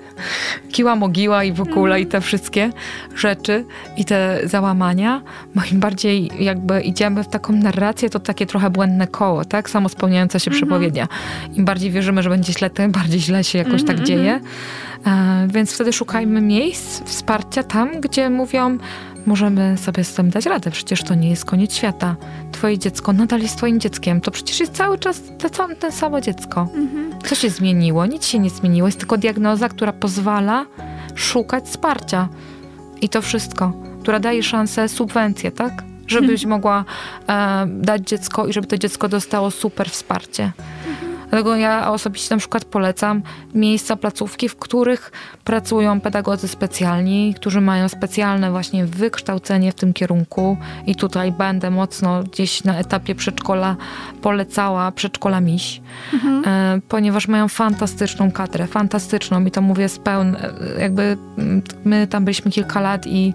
kiła 0.73 0.97
mogiła 0.97 1.45
i 1.45 1.53
w 1.53 1.61
ogóle 1.61 2.01
i 2.01 2.07
te 2.07 2.21
wszystkie 2.21 2.71
rzeczy 3.17 3.65
i 3.97 4.05
te 4.05 4.41
załamania. 4.45 5.23
Bo 5.55 5.63
im 5.73 5.81
bardziej 5.81 6.31
jakby 6.39 6.81
idziemy 6.81 7.25
w 7.25 7.29
taką 7.29 7.53
narrację, 7.53 8.11
to 8.11 8.21
takie 8.21 8.47
trochę 8.47 8.71
błędne 8.71 9.07
koło, 9.07 9.45
tak? 9.45 9.71
Samo 9.71 9.89
spełniająca 9.89 10.39
się 10.39 10.51
przepowiednia. 10.51 11.09
Im 11.55 11.65
bardziej 11.65 11.91
wierzymy, 11.91 12.23
że 12.23 12.31
będzie 12.31 12.53
źle, 12.53 12.71
tym 12.71 12.93
bardziej 12.93 13.21
źle 13.21 13.45
się 13.45 13.59
jakoś 13.59 13.85
tak 13.85 14.01
dzieje. 14.01 14.41
E, 15.07 15.49
więc 15.51 15.73
wtedy 15.73 15.93
szukajmy 15.93 16.41
miejsc 16.41 17.03
wsparcia 17.05 17.63
tam, 17.63 18.01
gdzie 18.01 18.31
mówią, 18.31 18.79
możemy 19.27 19.79
sobie 19.79 20.05
z 20.05 20.15
tym 20.15 20.31
dać 20.31 20.47
radę, 20.47 20.71
przecież 20.71 21.03
to 21.03 21.15
nie 21.15 21.31
jest 21.31 21.45
koniec 21.45 21.75
świata. 21.75 22.17
Twoje 22.53 22.79
dziecko 22.79 23.13
nadal 23.13 23.41
jest 23.41 23.57
twoim 23.57 23.81
dzieckiem, 23.81 24.21
to 24.21 24.31
przecież 24.31 24.61
jest 24.61 24.73
cały 24.73 24.99
czas 24.99 25.23
te, 25.81 25.93
samo 25.93 26.21
dziecko. 26.21 26.69
Co 27.25 27.35
się 27.35 27.51
zmieniło? 27.51 28.07
Nic 28.07 28.27
się 28.27 28.39
nie 28.39 28.51
zmieniło, 28.51 28.89
jest 28.89 28.99
tylko 28.99 29.19
diagnoza, 29.19 29.69
która 29.69 29.93
pozwala 29.93 30.67
szukać 31.15 31.65
wsparcia. 31.65 32.29
I 33.01 33.09
to 33.09 33.23
wszystko, 33.23 33.73
która 34.03 34.21
daje 34.21 34.43
szansę, 34.43 34.89
subwencję, 34.89 35.51
tak? 35.51 35.85
Żebyś 36.07 36.45
mogła 36.55 36.85
e, 37.29 37.67
dać 37.67 38.03
dziecko 38.03 38.47
i 38.47 38.53
żeby 38.53 38.67
to 38.67 38.79
dziecko 38.79 39.09
dostało 39.09 39.51
super 39.51 39.91
wsparcie. 39.91 40.53
Dlatego 41.33 41.57
ja 41.57 41.93
osobiście 41.93 42.35
na 42.35 42.39
przykład 42.39 42.65
polecam 42.65 43.23
miejsca, 43.55 43.97
placówki, 43.97 44.49
w 44.49 44.57
których 44.57 45.13
pracują 45.45 46.01
pedagodzy 46.01 46.49
specjalni, 46.49 47.35
którzy 47.37 47.61
mają 47.61 47.89
specjalne 47.89 48.51
właśnie 48.51 48.87
wykształcenie 48.87 49.73
w 49.73 49.75
tym 49.75 49.93
kierunku. 49.93 50.57
I 50.87 50.97
tutaj 50.97 51.33
będę 51.33 51.71
mocno 51.71 52.23
gdzieś 52.23 52.65
na 52.65 52.79
etapie 52.79 53.15
przedszkola 53.15 53.77
polecała 54.23 54.93
przedszkola 54.93 55.41
Miś, 55.41 55.81
e, 56.47 56.81
ponieważ 56.89 57.29
mają 57.29 57.49
fantastyczną 57.49 58.31
kadrę, 58.31 58.67
fantastyczną. 58.67 59.45
I 59.45 59.51
to 59.51 59.63
mówię 59.63 59.89
z 59.89 59.99
pełn, 59.99 60.37
e, 60.37 60.81
jakby 60.81 61.17
my 61.85 62.07
tam 62.07 62.25
byliśmy 62.25 62.51
kilka 62.51 62.81
lat 62.81 63.07
i 63.07 63.35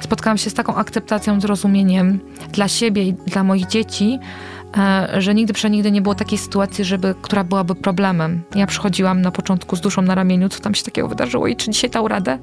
spotkałam 0.00 0.38
się 0.38 0.50
z 0.50 0.54
taką 0.54 0.74
akceptacją, 0.74 1.40
zrozumieniem 1.40 2.20
dla 2.52 2.68
siebie 2.68 3.02
i 3.02 3.12
dla 3.12 3.44
moich 3.44 3.66
dzieci, 3.66 4.18
że 5.18 5.34
nigdy 5.34 5.52
przenigdy 5.52 5.90
nie 5.90 6.02
było 6.02 6.14
takiej 6.14 6.38
sytuacji, 6.38 6.84
żeby, 6.84 7.14
która 7.22 7.44
byłaby 7.44 7.74
problemem. 7.74 8.42
Ja 8.54 8.66
przychodziłam 8.66 9.22
na 9.22 9.30
początku 9.30 9.76
z 9.76 9.80
duszą 9.80 10.02
na 10.02 10.14
ramieniu, 10.14 10.48
co 10.48 10.60
tam 10.60 10.74
się 10.74 10.84
takiego 10.84 11.08
wydarzyło 11.08 11.46
i 11.46 11.56
czy 11.56 11.70
dzisiaj 11.70 11.90
dał 11.90 12.08
radę. 12.08 12.38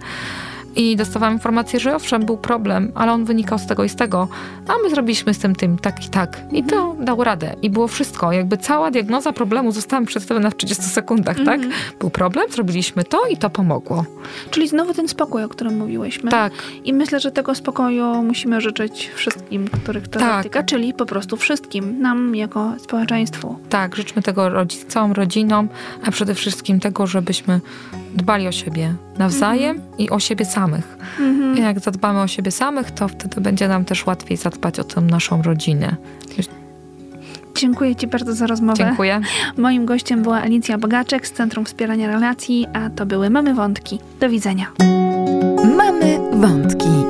I 0.75 0.95
dostawałam 0.95 1.33
informację, 1.33 1.79
że 1.79 1.95
owszem, 1.95 2.25
był 2.25 2.37
problem, 2.37 2.91
ale 2.95 3.11
on 3.11 3.25
wynikał 3.25 3.59
z 3.59 3.65
tego 3.67 3.83
i 3.83 3.89
z 3.89 3.95
tego. 3.95 4.27
A 4.67 4.73
my 4.83 4.89
zrobiliśmy 4.89 5.33
z 5.33 5.39
tym 5.39 5.55
tym 5.55 5.77
tak 5.77 6.05
i 6.05 6.09
tak. 6.09 6.41
I 6.51 6.63
to 6.63 6.95
dało 6.99 7.23
radę. 7.23 7.55
I 7.61 7.69
było 7.69 7.87
wszystko. 7.87 8.31
Jakby 8.31 8.57
cała 8.57 8.91
diagnoza 8.91 9.33
problemu 9.33 9.71
została 9.71 10.05
przedstawiona 10.05 10.49
w 10.49 10.55
30 10.55 10.83
sekundach, 10.83 11.37
tak? 11.45 11.61
Był 11.99 12.09
problem, 12.09 12.45
zrobiliśmy 12.51 13.03
to 13.03 13.27
i 13.27 13.37
to 13.37 13.49
pomogło. 13.49 14.05
Czyli 14.51 14.67
znowu 14.67 14.93
ten 14.93 15.07
spokój, 15.07 15.43
o 15.43 15.49
którym 15.49 15.77
mówiłyśmy. 15.77 16.31
Tak. 16.31 16.53
I 16.83 16.93
myślę, 16.93 17.19
że 17.19 17.31
tego 17.31 17.55
spokoju 17.55 18.23
musimy 18.23 18.61
życzyć 18.61 19.11
wszystkim, 19.15 19.67
których 19.67 20.07
to 20.07 20.19
Tak. 20.19 20.37
dotyka, 20.37 20.63
czyli 20.63 20.93
po 20.93 21.05
prostu 21.05 21.37
wszystkim, 21.37 22.01
nam 22.01 22.35
jako 22.35 22.73
społeczeństwu. 22.79 23.55
Tak, 23.69 23.95
życzmy 23.95 24.21
tego 24.21 24.49
rodzi- 24.49 24.85
całym 24.87 25.11
rodzinom, 25.11 25.69
a 26.05 26.11
przede 26.11 26.35
wszystkim 26.35 26.79
tego, 26.79 27.07
żebyśmy 27.07 27.59
dbali 28.15 28.47
o 28.47 28.51
siebie 28.51 28.93
nawzajem 29.17 29.81
i 29.97 30.09
o 30.09 30.19
siebie 30.19 30.45
samych. 30.45 30.97
I 31.57 31.61
jak 31.61 31.79
zadbamy 31.79 32.21
o 32.21 32.27
siebie 32.27 32.51
samych, 32.51 32.91
to 32.91 33.07
wtedy 33.07 33.41
będzie 33.41 33.67
nam 33.67 33.85
też 33.85 34.05
łatwiej 34.05 34.37
zadbać 34.37 34.79
o 34.79 34.83
tę 34.83 35.01
naszą 35.01 35.41
rodzinę. 35.41 35.95
Dziękuję 37.55 37.95
Ci 37.95 38.07
bardzo 38.07 38.33
za 38.33 38.47
rozmowę. 38.47 38.77
Dziękuję. 38.77 39.21
Moim 39.57 39.85
gościem 39.85 40.21
była 40.21 40.41
Alicja 40.41 40.77
Bogaczek 40.77 41.27
z 41.27 41.31
Centrum 41.31 41.65
Wspierania 41.65 42.07
Relacji, 42.07 42.67
a 42.73 42.89
to 42.89 43.05
były 43.05 43.29
Mamy 43.29 43.53
Wątki. 43.53 43.99
Do 44.19 44.29
widzenia. 44.29 44.65
Mamy 45.77 46.19
wątki. 46.33 47.08